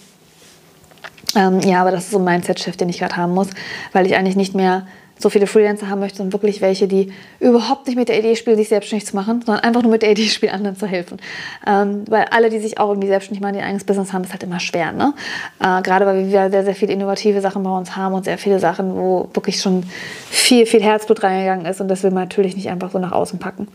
Ähm, 1.36 1.60
ja, 1.60 1.80
aber 1.80 1.90
das 1.90 2.04
ist 2.04 2.10
so 2.10 2.18
ein 2.18 2.24
Mindset-Shift, 2.24 2.80
den 2.80 2.88
ich 2.88 2.98
gerade 2.98 3.16
haben 3.16 3.34
muss, 3.34 3.48
weil 3.92 4.06
ich 4.06 4.16
eigentlich 4.16 4.36
nicht 4.36 4.54
mehr 4.54 4.86
so 5.18 5.30
viele 5.30 5.46
Freelancer 5.46 5.88
haben 5.88 6.00
möchte 6.00 6.22
und 6.22 6.32
wirklich 6.32 6.60
welche, 6.60 6.88
die 6.88 7.12
überhaupt 7.40 7.86
nicht 7.86 7.96
mit 7.96 8.08
der 8.08 8.18
Idee 8.18 8.36
spielen, 8.36 8.56
sich 8.56 8.68
selbstständig 8.68 9.06
zu 9.06 9.16
machen, 9.16 9.42
sondern 9.44 9.64
einfach 9.64 9.82
nur 9.82 9.90
mit 9.90 10.02
der 10.02 10.12
Idee 10.12 10.28
spielen, 10.28 10.52
anderen 10.52 10.76
zu 10.76 10.86
helfen. 10.86 11.18
Ähm, 11.66 12.04
weil 12.08 12.26
alle, 12.30 12.50
die 12.50 12.58
sich 12.58 12.78
auch 12.78 12.88
irgendwie 12.88 13.08
selbstständig 13.08 13.42
machen, 13.42 13.54
die 13.54 13.60
ein 13.60 13.66
eigenes 13.66 13.84
Business 13.84 14.12
haben, 14.12 14.24
ist 14.24 14.32
halt 14.32 14.42
immer 14.42 14.60
schwer. 14.60 14.92
Ne? 14.92 15.14
Äh, 15.60 15.82
gerade 15.82 16.06
weil 16.06 16.28
wir 16.28 16.50
sehr, 16.50 16.64
sehr 16.64 16.74
viele 16.74 16.92
innovative 16.92 17.40
Sachen 17.40 17.62
bei 17.62 17.70
uns 17.70 17.96
haben 17.96 18.14
und 18.14 18.24
sehr 18.24 18.38
viele 18.38 18.58
Sachen, 18.58 18.94
wo 18.94 19.28
wirklich 19.34 19.60
schon 19.60 19.84
viel, 20.30 20.66
viel 20.66 20.82
Herzblut 20.82 21.22
reingegangen 21.22 21.66
ist 21.66 21.80
und 21.80 21.88
das 21.88 22.02
will 22.02 22.10
man 22.10 22.24
natürlich 22.24 22.56
nicht 22.56 22.68
einfach 22.68 22.90
so 22.90 22.98
nach 22.98 23.12
außen 23.12 23.38
packen. 23.38 23.68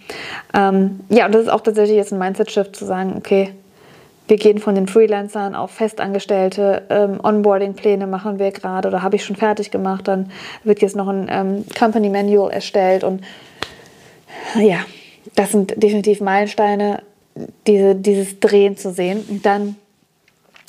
Ähm, 0.53 1.01
ja, 1.09 1.25
und 1.25 1.35
das 1.35 1.43
ist 1.43 1.49
auch 1.49 1.61
tatsächlich 1.61 1.97
jetzt 1.97 2.13
ein 2.13 2.19
Mindset-Shift 2.19 2.75
zu 2.75 2.85
sagen, 2.85 3.13
okay, 3.17 3.53
wir 4.27 4.37
gehen 4.37 4.59
von 4.59 4.75
den 4.75 4.87
Freelancern 4.87 5.53
auf 5.53 5.71
Festangestellte. 5.71 6.83
Ähm, 6.89 7.19
Onboarding-Pläne 7.21 8.07
machen 8.07 8.39
wir 8.39 8.51
gerade 8.51 8.87
oder 8.87 9.03
habe 9.03 9.17
ich 9.17 9.25
schon 9.25 9.35
fertig 9.35 9.69
gemacht. 9.69 10.07
Dann 10.07 10.31
wird 10.63 10.81
jetzt 10.81 10.95
noch 10.95 11.09
ein 11.09 11.27
ähm, 11.29 11.65
Company 11.77 12.09
Manual 12.09 12.51
erstellt. 12.51 13.03
Und 13.03 13.21
ja, 14.55 14.79
das 15.35 15.51
sind 15.51 15.81
definitiv 15.81 16.21
Meilensteine, 16.21 17.01
diese, 17.67 17.95
dieses 17.95 18.39
Drehen 18.39 18.77
zu 18.77 18.93
sehen. 18.93 19.25
Und 19.27 19.45
dann, 19.45 19.75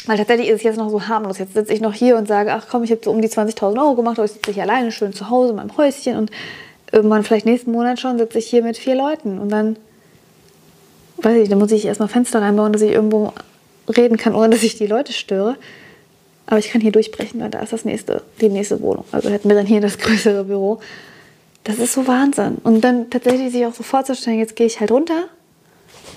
weil 0.06 0.16
tatsächlich 0.16 0.48
ist 0.48 0.56
es 0.56 0.62
jetzt 0.64 0.78
noch 0.78 0.90
so 0.90 1.06
harmlos. 1.06 1.38
Jetzt 1.38 1.54
sitze 1.54 1.72
ich 1.72 1.80
noch 1.80 1.94
hier 1.94 2.16
und 2.16 2.26
sage, 2.26 2.52
ach 2.52 2.66
komm, 2.68 2.82
ich 2.82 2.90
habe 2.90 3.02
so 3.04 3.12
um 3.12 3.22
die 3.22 3.28
20.000 3.28 3.78
Euro 3.78 3.94
gemacht, 3.94 4.18
aber 4.18 4.26
ich 4.26 4.32
sitze 4.32 4.50
hier 4.50 4.64
alleine 4.64 4.90
schön 4.90 5.12
zu 5.12 5.30
Hause 5.30 5.50
in 5.50 5.56
meinem 5.56 5.76
Häuschen 5.76 6.16
und 6.16 6.32
irgendwann 6.90 7.22
vielleicht 7.22 7.46
nächsten 7.46 7.70
Monat 7.70 8.00
schon 8.00 8.18
sitze 8.18 8.38
ich 8.38 8.46
hier 8.46 8.62
mit 8.62 8.76
vier 8.76 8.96
Leuten 8.96 9.38
und 9.38 9.50
dann 9.50 9.76
weiß 11.18 11.42
ich, 11.42 11.48
da 11.48 11.56
muss 11.56 11.72
ich 11.72 11.84
erstmal 11.84 12.08
Fenster 12.08 12.42
reinbauen, 12.42 12.72
dass 12.72 12.82
ich 12.82 12.92
irgendwo 12.92 13.32
reden 13.96 14.16
kann, 14.16 14.34
ohne 14.34 14.50
dass 14.50 14.62
ich 14.62 14.76
die 14.76 14.86
Leute 14.86 15.12
störe. 15.12 15.56
Aber 16.46 16.58
ich 16.58 16.70
kann 16.70 16.80
hier 16.80 16.92
durchbrechen, 16.92 17.40
weil 17.40 17.50
da 17.50 17.60
ist 17.60 17.72
das 17.72 17.84
nächste, 17.84 18.22
die 18.40 18.48
nächste 18.48 18.80
Wohnung. 18.82 19.04
Also 19.12 19.30
hätten 19.30 19.48
wir 19.48 19.56
dann 19.56 19.66
hier 19.66 19.80
das 19.80 19.98
größere 19.98 20.44
Büro. 20.44 20.80
Das 21.64 21.78
ist 21.78 21.94
so 21.94 22.06
Wahnsinn. 22.06 22.58
Und 22.62 22.82
dann 22.82 23.08
tatsächlich 23.08 23.52
sich 23.52 23.64
auch 23.64 23.74
so 23.74 23.82
vorzustellen, 23.82 24.38
jetzt 24.38 24.56
gehe 24.56 24.66
ich 24.66 24.80
halt 24.80 24.90
runter 24.90 25.28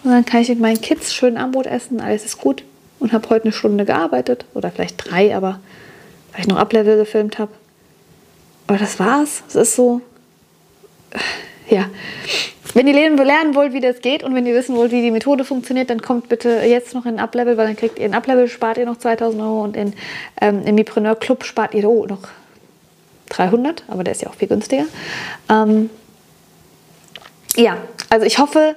und 0.03 0.11
dann 0.11 0.25
kann 0.25 0.41
ich 0.41 0.49
mit 0.49 0.59
meinen 0.59 0.81
Kids 0.81 1.13
schön 1.13 1.37
Abendbrot 1.37 1.65
essen, 1.65 1.99
alles 1.99 2.25
ist 2.25 2.37
gut. 2.37 2.63
Und 2.99 3.13
habe 3.13 3.29
heute 3.29 3.45
eine 3.45 3.53
Stunde 3.53 3.85
gearbeitet 3.85 4.45
oder 4.55 4.71
vielleicht 4.71 4.95
drei, 4.97 5.35
aber 5.35 5.59
weil 6.31 6.41
ich 6.41 6.47
noch 6.47 6.57
Ablevel 6.57 6.97
gefilmt 6.97 7.37
habe. 7.37 7.51
Aber 8.65 8.77
das 8.77 8.99
war's. 8.99 9.43
Es 9.47 9.55
ist 9.55 9.75
so, 9.75 10.01
ja, 11.69 11.89
wenn 12.77 12.87
ihr 12.87 12.93
lernen 12.93 13.55
wollt, 13.55 13.73
wie 13.73 13.79
das 13.79 14.01
geht 14.01 14.21
und 14.23 14.35
wenn 14.35 14.45
ihr 14.45 14.53
wissen 14.53 14.75
wollt, 14.75 14.91
wie 14.91 15.01
die 15.01 15.09
Methode 15.09 15.43
funktioniert, 15.43 15.89
dann 15.89 15.99
kommt 15.99 16.29
bitte 16.29 16.61
jetzt 16.63 16.93
noch 16.93 17.07
in 17.07 17.19
Uplevel, 17.19 17.57
weil 17.57 17.65
dann 17.65 17.75
kriegt 17.75 17.97
ihr 17.97 18.05
in 18.05 18.13
Uplevel 18.13 18.47
spart 18.47 18.77
ihr 18.77 18.85
noch 18.85 18.97
2000 18.97 19.41
Euro 19.41 19.63
und 19.63 19.75
in, 19.75 19.93
ähm, 20.39 20.63
im 20.63 20.75
Mipreneur 20.75 21.15
Club 21.15 21.43
spart 21.43 21.73
ihr 21.73 21.89
oh, 21.89 22.05
noch 22.05 22.21
300, 23.29 23.83
aber 23.87 24.03
der 24.03 24.11
ist 24.11 24.21
ja 24.21 24.29
auch 24.29 24.35
viel 24.35 24.47
günstiger. 24.47 24.85
Ähm, 25.49 25.89
ja, 27.55 27.77
also 28.11 28.27
ich 28.27 28.37
hoffe, 28.37 28.75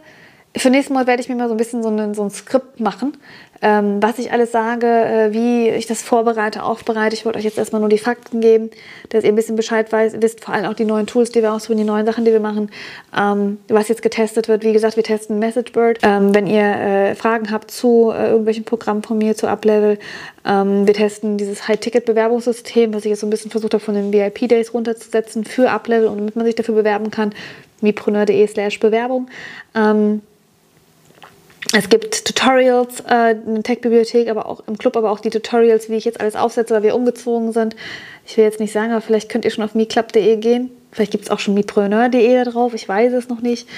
für 0.57 0.71
nächstes 0.71 0.93
Mal 0.93 1.07
werde 1.07 1.23
ich 1.23 1.29
mir 1.29 1.37
mal 1.37 1.49
so 1.49 1.55
ein 1.55 1.59
bisschen 1.59 1.83
so, 1.83 1.89
eine, 1.89 2.15
so 2.15 2.23
ein 2.23 2.31
Skript 2.31 2.81
machen, 2.81 3.17
ähm, 3.63 4.03
was 4.03 4.19
ich 4.19 4.33
alles 4.33 4.51
sage, 4.51 4.87
äh, 4.87 5.33
wie 5.33 5.69
ich 5.69 5.87
das 5.87 6.03
vorbereite, 6.03 6.65
aufbereite. 6.65 7.15
Ich 7.15 7.25
wollte 7.25 7.39
euch 7.39 7.45
jetzt 7.45 7.59
erstmal 7.59 7.81
nur 7.81 7.91
die 7.91 7.99
Fakten 7.99 8.41
geben, 8.41 8.71
dass 9.11 9.23
ihr 9.23 9.31
ein 9.31 9.37
bisschen 9.37 9.55
Bescheid 9.55 9.93
weiß, 9.93 10.15
wisst, 10.21 10.43
vor 10.43 10.55
allem 10.55 10.65
auch 10.65 10.75
die 10.75 10.87
neuen 10.87 11.07
Tools, 11.07 11.31
die 11.31 11.43
wir 11.43 11.53
ausprobieren, 11.53 11.87
die 11.87 11.93
neuen 11.93 12.07
Sachen, 12.07 12.25
die 12.25 12.33
wir 12.33 12.41
machen, 12.41 12.71
ähm, 13.17 13.59
was 13.69 13.89
jetzt 13.89 14.03
getestet 14.03 14.49
wird. 14.49 14.65
Wie 14.65 14.73
gesagt, 14.73 14.97
wir 14.97 15.05
testen 15.05 15.39
MessageBird. 15.39 16.01
Ähm, 16.03 16.35
wenn 16.35 16.47
ihr 16.47 16.63
äh, 16.63 17.15
Fragen 17.15 17.51
habt 17.53 17.71
zu 17.71 18.11
äh, 18.11 18.31
irgendwelchen 18.31 18.65
Programmen 18.65 19.03
von 19.03 19.19
mir, 19.19 19.37
zu 19.37 19.47
Uplevel, 19.47 19.99
ähm, 20.45 20.87
wir 20.87 20.95
testen 20.95 21.37
dieses 21.37 21.69
High-Ticket-Bewerbungssystem, 21.69 22.93
was 22.95 23.05
ich 23.05 23.11
jetzt 23.11 23.21
so 23.21 23.27
ein 23.27 23.31
bisschen 23.31 23.51
versucht 23.51 23.75
habe, 23.75 23.85
von 23.85 23.95
den 23.95 24.13
VIP-Days 24.13 24.75
runterzusetzen 24.75 25.45
für 25.45 25.71
Uplevel 25.71 26.09
und 26.09 26.19
damit 26.19 26.35
man 26.35 26.47
sich 26.47 26.55
dafür 26.55 26.75
bewerben 26.75 27.11
kann, 27.11 27.35
mipreneur.de 27.83 28.47
slash 28.47 28.81
Bewerbung. 28.81 29.29
Ähm, 29.75 30.23
es 31.73 31.89
gibt 31.89 32.25
Tutorials 32.25 33.01
äh, 33.09 33.33
in 33.33 33.55
der 33.55 33.63
Tech-Bibliothek, 33.63 34.29
aber 34.29 34.47
auch 34.47 34.63
im 34.67 34.79
Club, 34.79 34.97
aber 34.97 35.11
auch 35.11 35.21
die 35.21 35.31
Tutorials, 35.31 35.89
wie 35.89 35.95
ich 35.95 36.05
jetzt 36.05 36.21
alles 36.21 36.35
aufsetze, 36.35 36.75
weil 36.75 36.83
wir 36.83 36.95
umgezogen 36.95 37.53
sind. 37.53 37.77
Ich 38.27 38.37
will 38.37 38.45
jetzt 38.45 38.61
nicht 38.61 38.73
sagen, 38.73 38.93
aber 38.93 39.01
vielleicht 39.01 39.29
könnt 39.29 39.45
ihr 39.45 39.51
schon 39.51 39.65
auf 39.65 39.75
miclub.de 39.75 40.37
gehen. 40.39 40.71
Vielleicht 40.93 41.13
gibt 41.13 41.25
es 41.25 41.31
auch 41.31 41.39
schon 41.39 41.55
mipreneur.de 41.55 42.45
da 42.45 42.51
drauf, 42.51 42.75
ich 42.75 42.89
weiß 42.89 43.13
es 43.13 43.29
noch 43.29 43.43
nicht. 43.43 43.69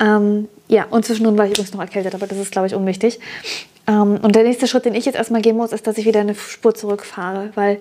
Ähm, 0.00 0.48
ja, 0.68 0.86
und 0.90 1.04
zwischendrin 1.04 1.38
war 1.38 1.44
ich 1.44 1.52
übrigens 1.52 1.72
noch 1.72 1.80
erkältet, 1.80 2.14
aber 2.14 2.26
das 2.26 2.38
ist, 2.38 2.50
glaube 2.50 2.66
ich, 2.66 2.74
unwichtig. 2.74 3.20
Ähm, 3.86 4.18
und 4.22 4.34
der 4.34 4.42
nächste 4.42 4.66
Schritt, 4.66 4.84
den 4.84 4.94
ich 4.94 5.04
jetzt 5.04 5.14
erstmal 5.14 5.42
gehen 5.42 5.56
muss, 5.56 5.72
ist, 5.72 5.86
dass 5.86 5.98
ich 5.98 6.06
wieder 6.06 6.20
eine 6.20 6.34
Spur 6.34 6.74
zurückfahre, 6.74 7.50
weil 7.54 7.78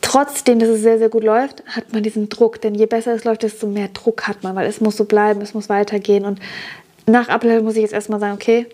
trotzdem, 0.00 0.58
dass 0.58 0.68
es 0.68 0.80
sehr, 0.80 0.98
sehr 0.98 1.08
gut 1.08 1.22
läuft, 1.22 1.62
hat 1.66 1.92
man 1.92 2.02
diesen 2.02 2.28
Druck. 2.28 2.60
Denn 2.60 2.74
je 2.74 2.86
besser 2.86 3.14
es 3.14 3.24
läuft, 3.24 3.42
desto 3.44 3.66
mehr 3.66 3.88
Druck 3.88 4.26
hat 4.26 4.42
man, 4.42 4.56
weil 4.56 4.66
es 4.66 4.80
muss 4.80 4.96
so 4.96 5.04
bleiben, 5.04 5.40
es 5.40 5.54
muss 5.54 5.68
weitergehen. 5.68 6.24
Und 6.24 6.40
nach 7.06 7.28
Ablevel 7.28 7.62
muss 7.62 7.76
ich 7.76 7.82
jetzt 7.82 7.92
erstmal 7.92 8.20
sagen, 8.20 8.34
okay, 8.34 8.66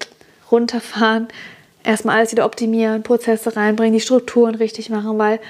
runterfahren, 0.51 1.29
erstmal 1.85 2.19
alles 2.19 2.33
wieder 2.33 2.45
optimieren, 2.45 3.03
Prozesse 3.03 3.57
reinbringen, 3.57 3.95
die 3.95 4.01
Strukturen 4.01 4.55
richtig 4.55 4.91
machen, 4.91 5.19
weil 5.19 5.41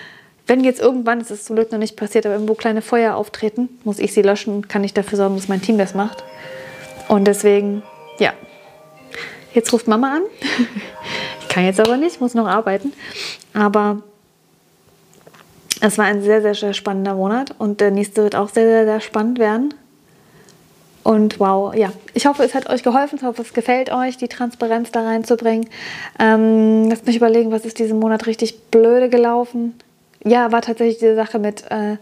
wenn 0.47 0.65
jetzt 0.65 0.81
irgendwann, 0.81 1.21
das 1.21 1.31
ist 1.31 1.47
zum 1.47 1.57
Glück 1.57 1.71
noch 1.71 1.79
nicht 1.79 1.97
passiert, 1.97 2.27
aber 2.27 2.35
irgendwo 2.35 2.55
kleine 2.55 2.83
Feuer 2.83 3.15
auftreten, 3.15 3.69
muss 3.85 3.99
ich 3.99 4.13
sie 4.13 4.23
löschen 4.23 4.55
und 4.55 4.69
kann 4.69 4.83
ich 4.83 4.93
dafür 4.93 5.17
sorgen, 5.17 5.37
dass 5.37 5.49
mein 5.49 5.63
Team 5.63 5.79
das 5.79 5.95
macht. 5.95 6.25
Und 7.09 7.27
deswegen, 7.27 7.85
ja, 8.19 8.33
jetzt 9.55 9.73
ruft 9.73 9.87
Mama 9.87 10.17
an. 10.17 10.23
ich 11.41 11.49
kann 11.49 11.65
jetzt 11.65 11.79
aber 11.79 11.97
nicht, 11.97 12.21
muss 12.21 12.35
noch 12.35 12.49
arbeiten. 12.49 12.93
Aber 13.55 14.03
es 15.81 15.99
war 15.99 16.07
ein 16.07 16.23
sehr, 16.23 16.43
sehr, 16.43 16.55
sehr 16.55 16.75
spannender 16.75 17.15
Monat 17.15 17.55
und 17.59 17.81
der 17.81 17.91
nächste 17.91 18.23
wird 18.25 18.35
auch 18.35 18.49
sehr, 18.49 18.67
sehr, 18.67 18.85
sehr 18.85 19.01
spannend 19.01 19.39
werden. 19.39 19.75
Und 21.03 21.41
wow, 21.41 21.75
ja, 21.75 21.93
ich 22.13 22.27
hoffe, 22.27 22.43
es 22.45 22.55
hat 22.55 22.69
euch 22.69 22.83
geholfen. 22.83 23.17
Ich 23.17 23.25
hoffe, 23.25 23.43
es 23.43 23.55
gefällt 23.55 23.91
euch, 23.91 24.17
die 24.17 24.29
Transparenz 24.29 24.93
da 24.93 25.03
reinzubringen. 25.03 25.69
Ähm, 26.19 26.89
lasst 26.91 27.07
mich 27.07 27.17
überlegen, 27.17 27.51
was 27.51 27.65
ist 27.65 27.79
diesen 27.79 27.99
Monat 27.99 28.27
richtig 28.27 28.61
blöde 28.71 29.09
gelaufen. 29.09 29.75
Ja, 30.25 30.53
war 30.53 30.61
tatsächlich 30.61 30.99
diese 30.99 31.15
Sache 31.15 31.39
mit 31.39 31.65
äh, 31.71 31.97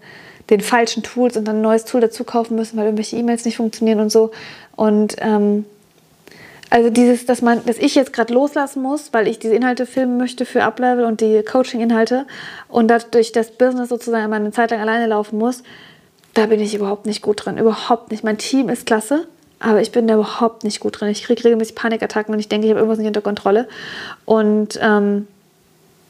den 0.50 0.60
falschen 0.60 1.02
Tools 1.02 1.36
und 1.36 1.46
dann 1.46 1.56
ein 1.56 1.62
neues 1.62 1.84
Tool 1.84 2.00
dazu 2.00 2.24
kaufen 2.24 2.56
müssen, 2.56 2.76
weil 2.76 2.86
irgendwelche 2.86 3.16
E-Mails 3.16 3.44
nicht 3.44 3.56
funktionieren 3.56 4.00
und 4.00 4.10
so. 4.10 4.32
Und 4.74 5.16
ähm, 5.20 5.64
also 6.70 6.90
dieses, 6.90 7.24
dass 7.24 7.40
man, 7.40 7.64
dass 7.64 7.78
ich 7.78 7.94
jetzt 7.94 8.12
gerade 8.12 8.34
loslassen 8.34 8.82
muss, 8.82 9.12
weil 9.12 9.26
ich 9.26 9.38
diese 9.38 9.54
Inhalte 9.54 9.86
filmen 9.86 10.18
möchte 10.18 10.44
für 10.44 10.62
Uplevel 10.64 11.04
und 11.04 11.20
die 11.20 11.42
Coaching-Inhalte 11.42 12.26
und 12.68 12.88
dadurch 12.88 13.32
das 13.32 13.52
Business 13.52 13.88
sozusagen 13.88 14.32
eine 14.32 14.50
Zeit 14.50 14.70
lang 14.70 14.80
alleine 14.80 15.06
laufen 15.06 15.38
muss, 15.38 15.62
da 16.34 16.46
bin 16.46 16.60
ich 16.60 16.74
überhaupt 16.74 17.06
nicht 17.06 17.22
gut 17.22 17.44
drin. 17.44 17.58
Überhaupt 17.58 18.10
nicht. 18.10 18.24
Mein 18.24 18.38
Team 18.38 18.68
ist 18.68 18.86
klasse, 18.86 19.26
aber 19.60 19.80
ich 19.80 19.92
bin 19.92 20.06
da 20.06 20.14
überhaupt 20.14 20.64
nicht 20.64 20.80
gut 20.80 21.00
drin. 21.00 21.08
Ich 21.08 21.24
kriege 21.24 21.44
regelmäßig 21.44 21.74
Panikattacken 21.74 22.32
und 22.32 22.40
ich 22.40 22.48
denke, 22.48 22.66
ich 22.66 22.70
habe 22.70 22.80
irgendwas 22.80 22.98
nicht 22.98 23.08
unter 23.08 23.20
Kontrolle. 23.20 23.68
Und 24.24 24.78
ähm, 24.80 25.26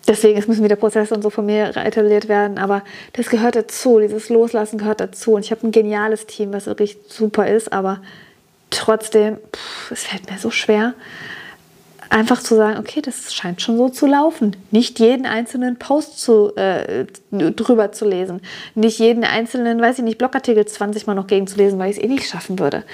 deswegen 0.07 0.43
müssen 0.47 0.65
wieder 0.65 0.77
Prozesse 0.77 1.15
und 1.15 1.23
so 1.23 1.31
von 1.31 1.47
mir 1.47 1.77
etabliert 1.77 2.29
werden. 2.29 2.59
Aber 2.59 2.83
das 3.15 3.29
gehört 3.29 3.57
dazu. 3.57 4.01
Dieses 4.01 4.29
Loslassen 4.29 4.79
gehört 4.79 5.01
dazu. 5.01 5.33
Und 5.33 5.45
ich 5.45 5.51
habe 5.51 5.67
ein 5.67 5.73
geniales 5.73 6.27
Team, 6.27 6.53
was 6.53 6.67
wirklich 6.67 6.99
super 7.09 7.49
ist, 7.49 7.73
aber 7.73 8.01
trotzdem, 8.71 9.39
pff, 9.55 9.93
es 9.93 10.05
fällt 10.05 10.31
mir 10.31 10.39
so 10.39 10.51
schwer 10.51 10.95
einfach 12.11 12.41
zu 12.41 12.55
sagen, 12.55 12.79
okay, 12.79 13.01
das 13.03 13.35
scheint 13.35 13.61
schon 13.61 13.77
so 13.77 13.89
zu 13.89 14.07
laufen. 14.07 14.57
Nicht 14.71 14.99
jeden 14.99 15.27
einzelnen 15.27 15.77
Post 15.77 16.21
zu, 16.21 16.55
äh, 16.57 17.07
drüber 17.31 17.93
zu 17.93 18.07
lesen. 18.07 18.41
Nicht 18.75 18.99
jeden 18.99 19.25
einzelnen, 19.25 19.81
weiß 19.81 19.99
ich 19.99 20.05
nicht, 20.05 20.19
Blogartikel 20.19 20.65
20 20.65 21.07
Mal 21.07 21.15
noch 21.15 21.27
gegen 21.27 21.47
zu 21.47 21.57
lesen, 21.57 21.79
weil 21.79 21.91
ich 21.91 21.99
es 21.99 22.03
eh 22.03 22.09
nicht 22.09 22.29
schaffen 22.29 22.59
würde. 22.59 22.85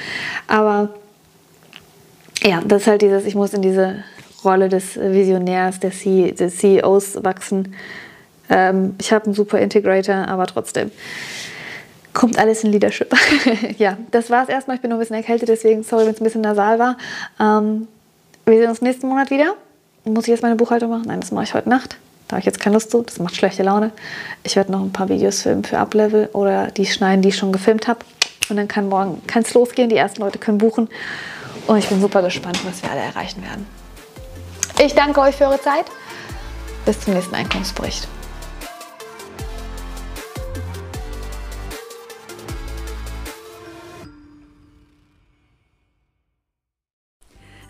Aber 0.47 0.91
ja, 2.43 2.61
das 2.67 2.83
ist 2.83 2.89
halt 2.89 3.03
dieses, 3.03 3.25
ich 3.25 3.35
muss 3.35 3.55
in 3.55 3.63
diese 3.63 4.05
Rolle 4.45 4.69
des 4.69 4.97
Visionärs, 4.97 5.81
des, 5.81 6.01
C 6.01 6.33
des 6.33 6.59
CEOs 6.59 7.25
wachsen. 7.25 7.75
Ähm, 8.51 8.95
ich 9.01 9.13
habe 9.13 9.27
einen 9.27 9.35
super 9.35 9.59
Integrator, 9.59 10.29
aber 10.29 10.47
trotzdem 10.47 10.91
kommt 12.13 12.39
alles 12.39 12.63
in 12.65 12.73
Leadership. 12.73 13.13
ja, 13.79 13.99
das 14.11 14.31
war 14.31 14.45
es 14.45 14.49
erstmal. 14.49 14.77
Ich 14.77 14.83
bin 14.83 14.91
nur 14.91 14.99
ein 14.99 15.01
bisschen 15.01 15.17
erkältet, 15.17 15.49
deswegen 15.49 15.83
sorry, 15.83 16.05
wenn 16.05 16.15
es 16.15 16.21
ein 16.21 16.25
bisschen 16.25 16.43
nasal 16.43 16.79
war. 16.79 16.97
Ähm, 17.41 17.89
wir 18.47 18.59
sehen 18.59 18.69
uns 18.69 18.81
nächsten 18.81 19.09
Monat 19.09 19.31
wieder. 19.31 19.55
Muss 20.05 20.25
ich 20.25 20.31
jetzt 20.31 20.43
meine 20.43 20.57
Buchhaltung 20.57 20.91
machen? 20.91 21.05
Nein, 21.07 21.21
das 21.21 21.33
mache 21.33 21.45
ich 21.45 21.55
heute 21.55 21.69
Nacht. 21.69 21.97
Da 22.29 22.37
habe 22.37 22.41
ich 22.41 22.47
jetzt 22.47 22.61
keine 22.61 22.75
Lust 22.75 22.91
zu. 22.91 23.03
Das 23.03 23.19
macht 23.19 23.37
schlechte 23.37 23.63
Laune. 23.63 23.91
Ich 24.43 24.57
werde 24.57 24.73
noch 24.73 24.81
ein 24.81 24.93
paar 24.93 25.09
Videos 25.09 25.43
filmen 25.43 25.65
für 25.65 25.79
Uplevel 25.79 26.29
oder 26.33 26.69
die 26.69 26.87
schneiden, 26.87 27.23
die 27.23 27.31
ich 27.31 27.37
schon 27.37 27.53
gefilmt 27.53 27.89
habe. 27.89 28.01
Und 28.49 28.57
dann 28.57 28.69
kann 28.69 28.89
morgen 28.89 29.23
es 29.35 29.55
losgehen. 29.55 29.89
Die 29.89 29.97
ersten 29.97 30.21
Leute 30.21 30.39
können 30.39 30.59
buchen. 30.59 30.89
Und 31.67 31.79
ich 31.79 31.89
bin 31.89 32.01
super 32.01 32.23
gespannt, 32.23 32.61
was 32.67 32.83
wir 32.83 32.91
alle 32.91 33.01
erreichen 33.01 33.43
werden. 33.43 33.67
Ich 34.79 34.95
danke 34.95 35.21
euch 35.21 35.37
für 35.37 35.45
eure 35.45 35.61
Zeit. 35.61 35.87
Bis 36.85 37.01
zum 37.01 37.15
nächsten 37.15 37.35
Einkommensbericht. 37.35 38.07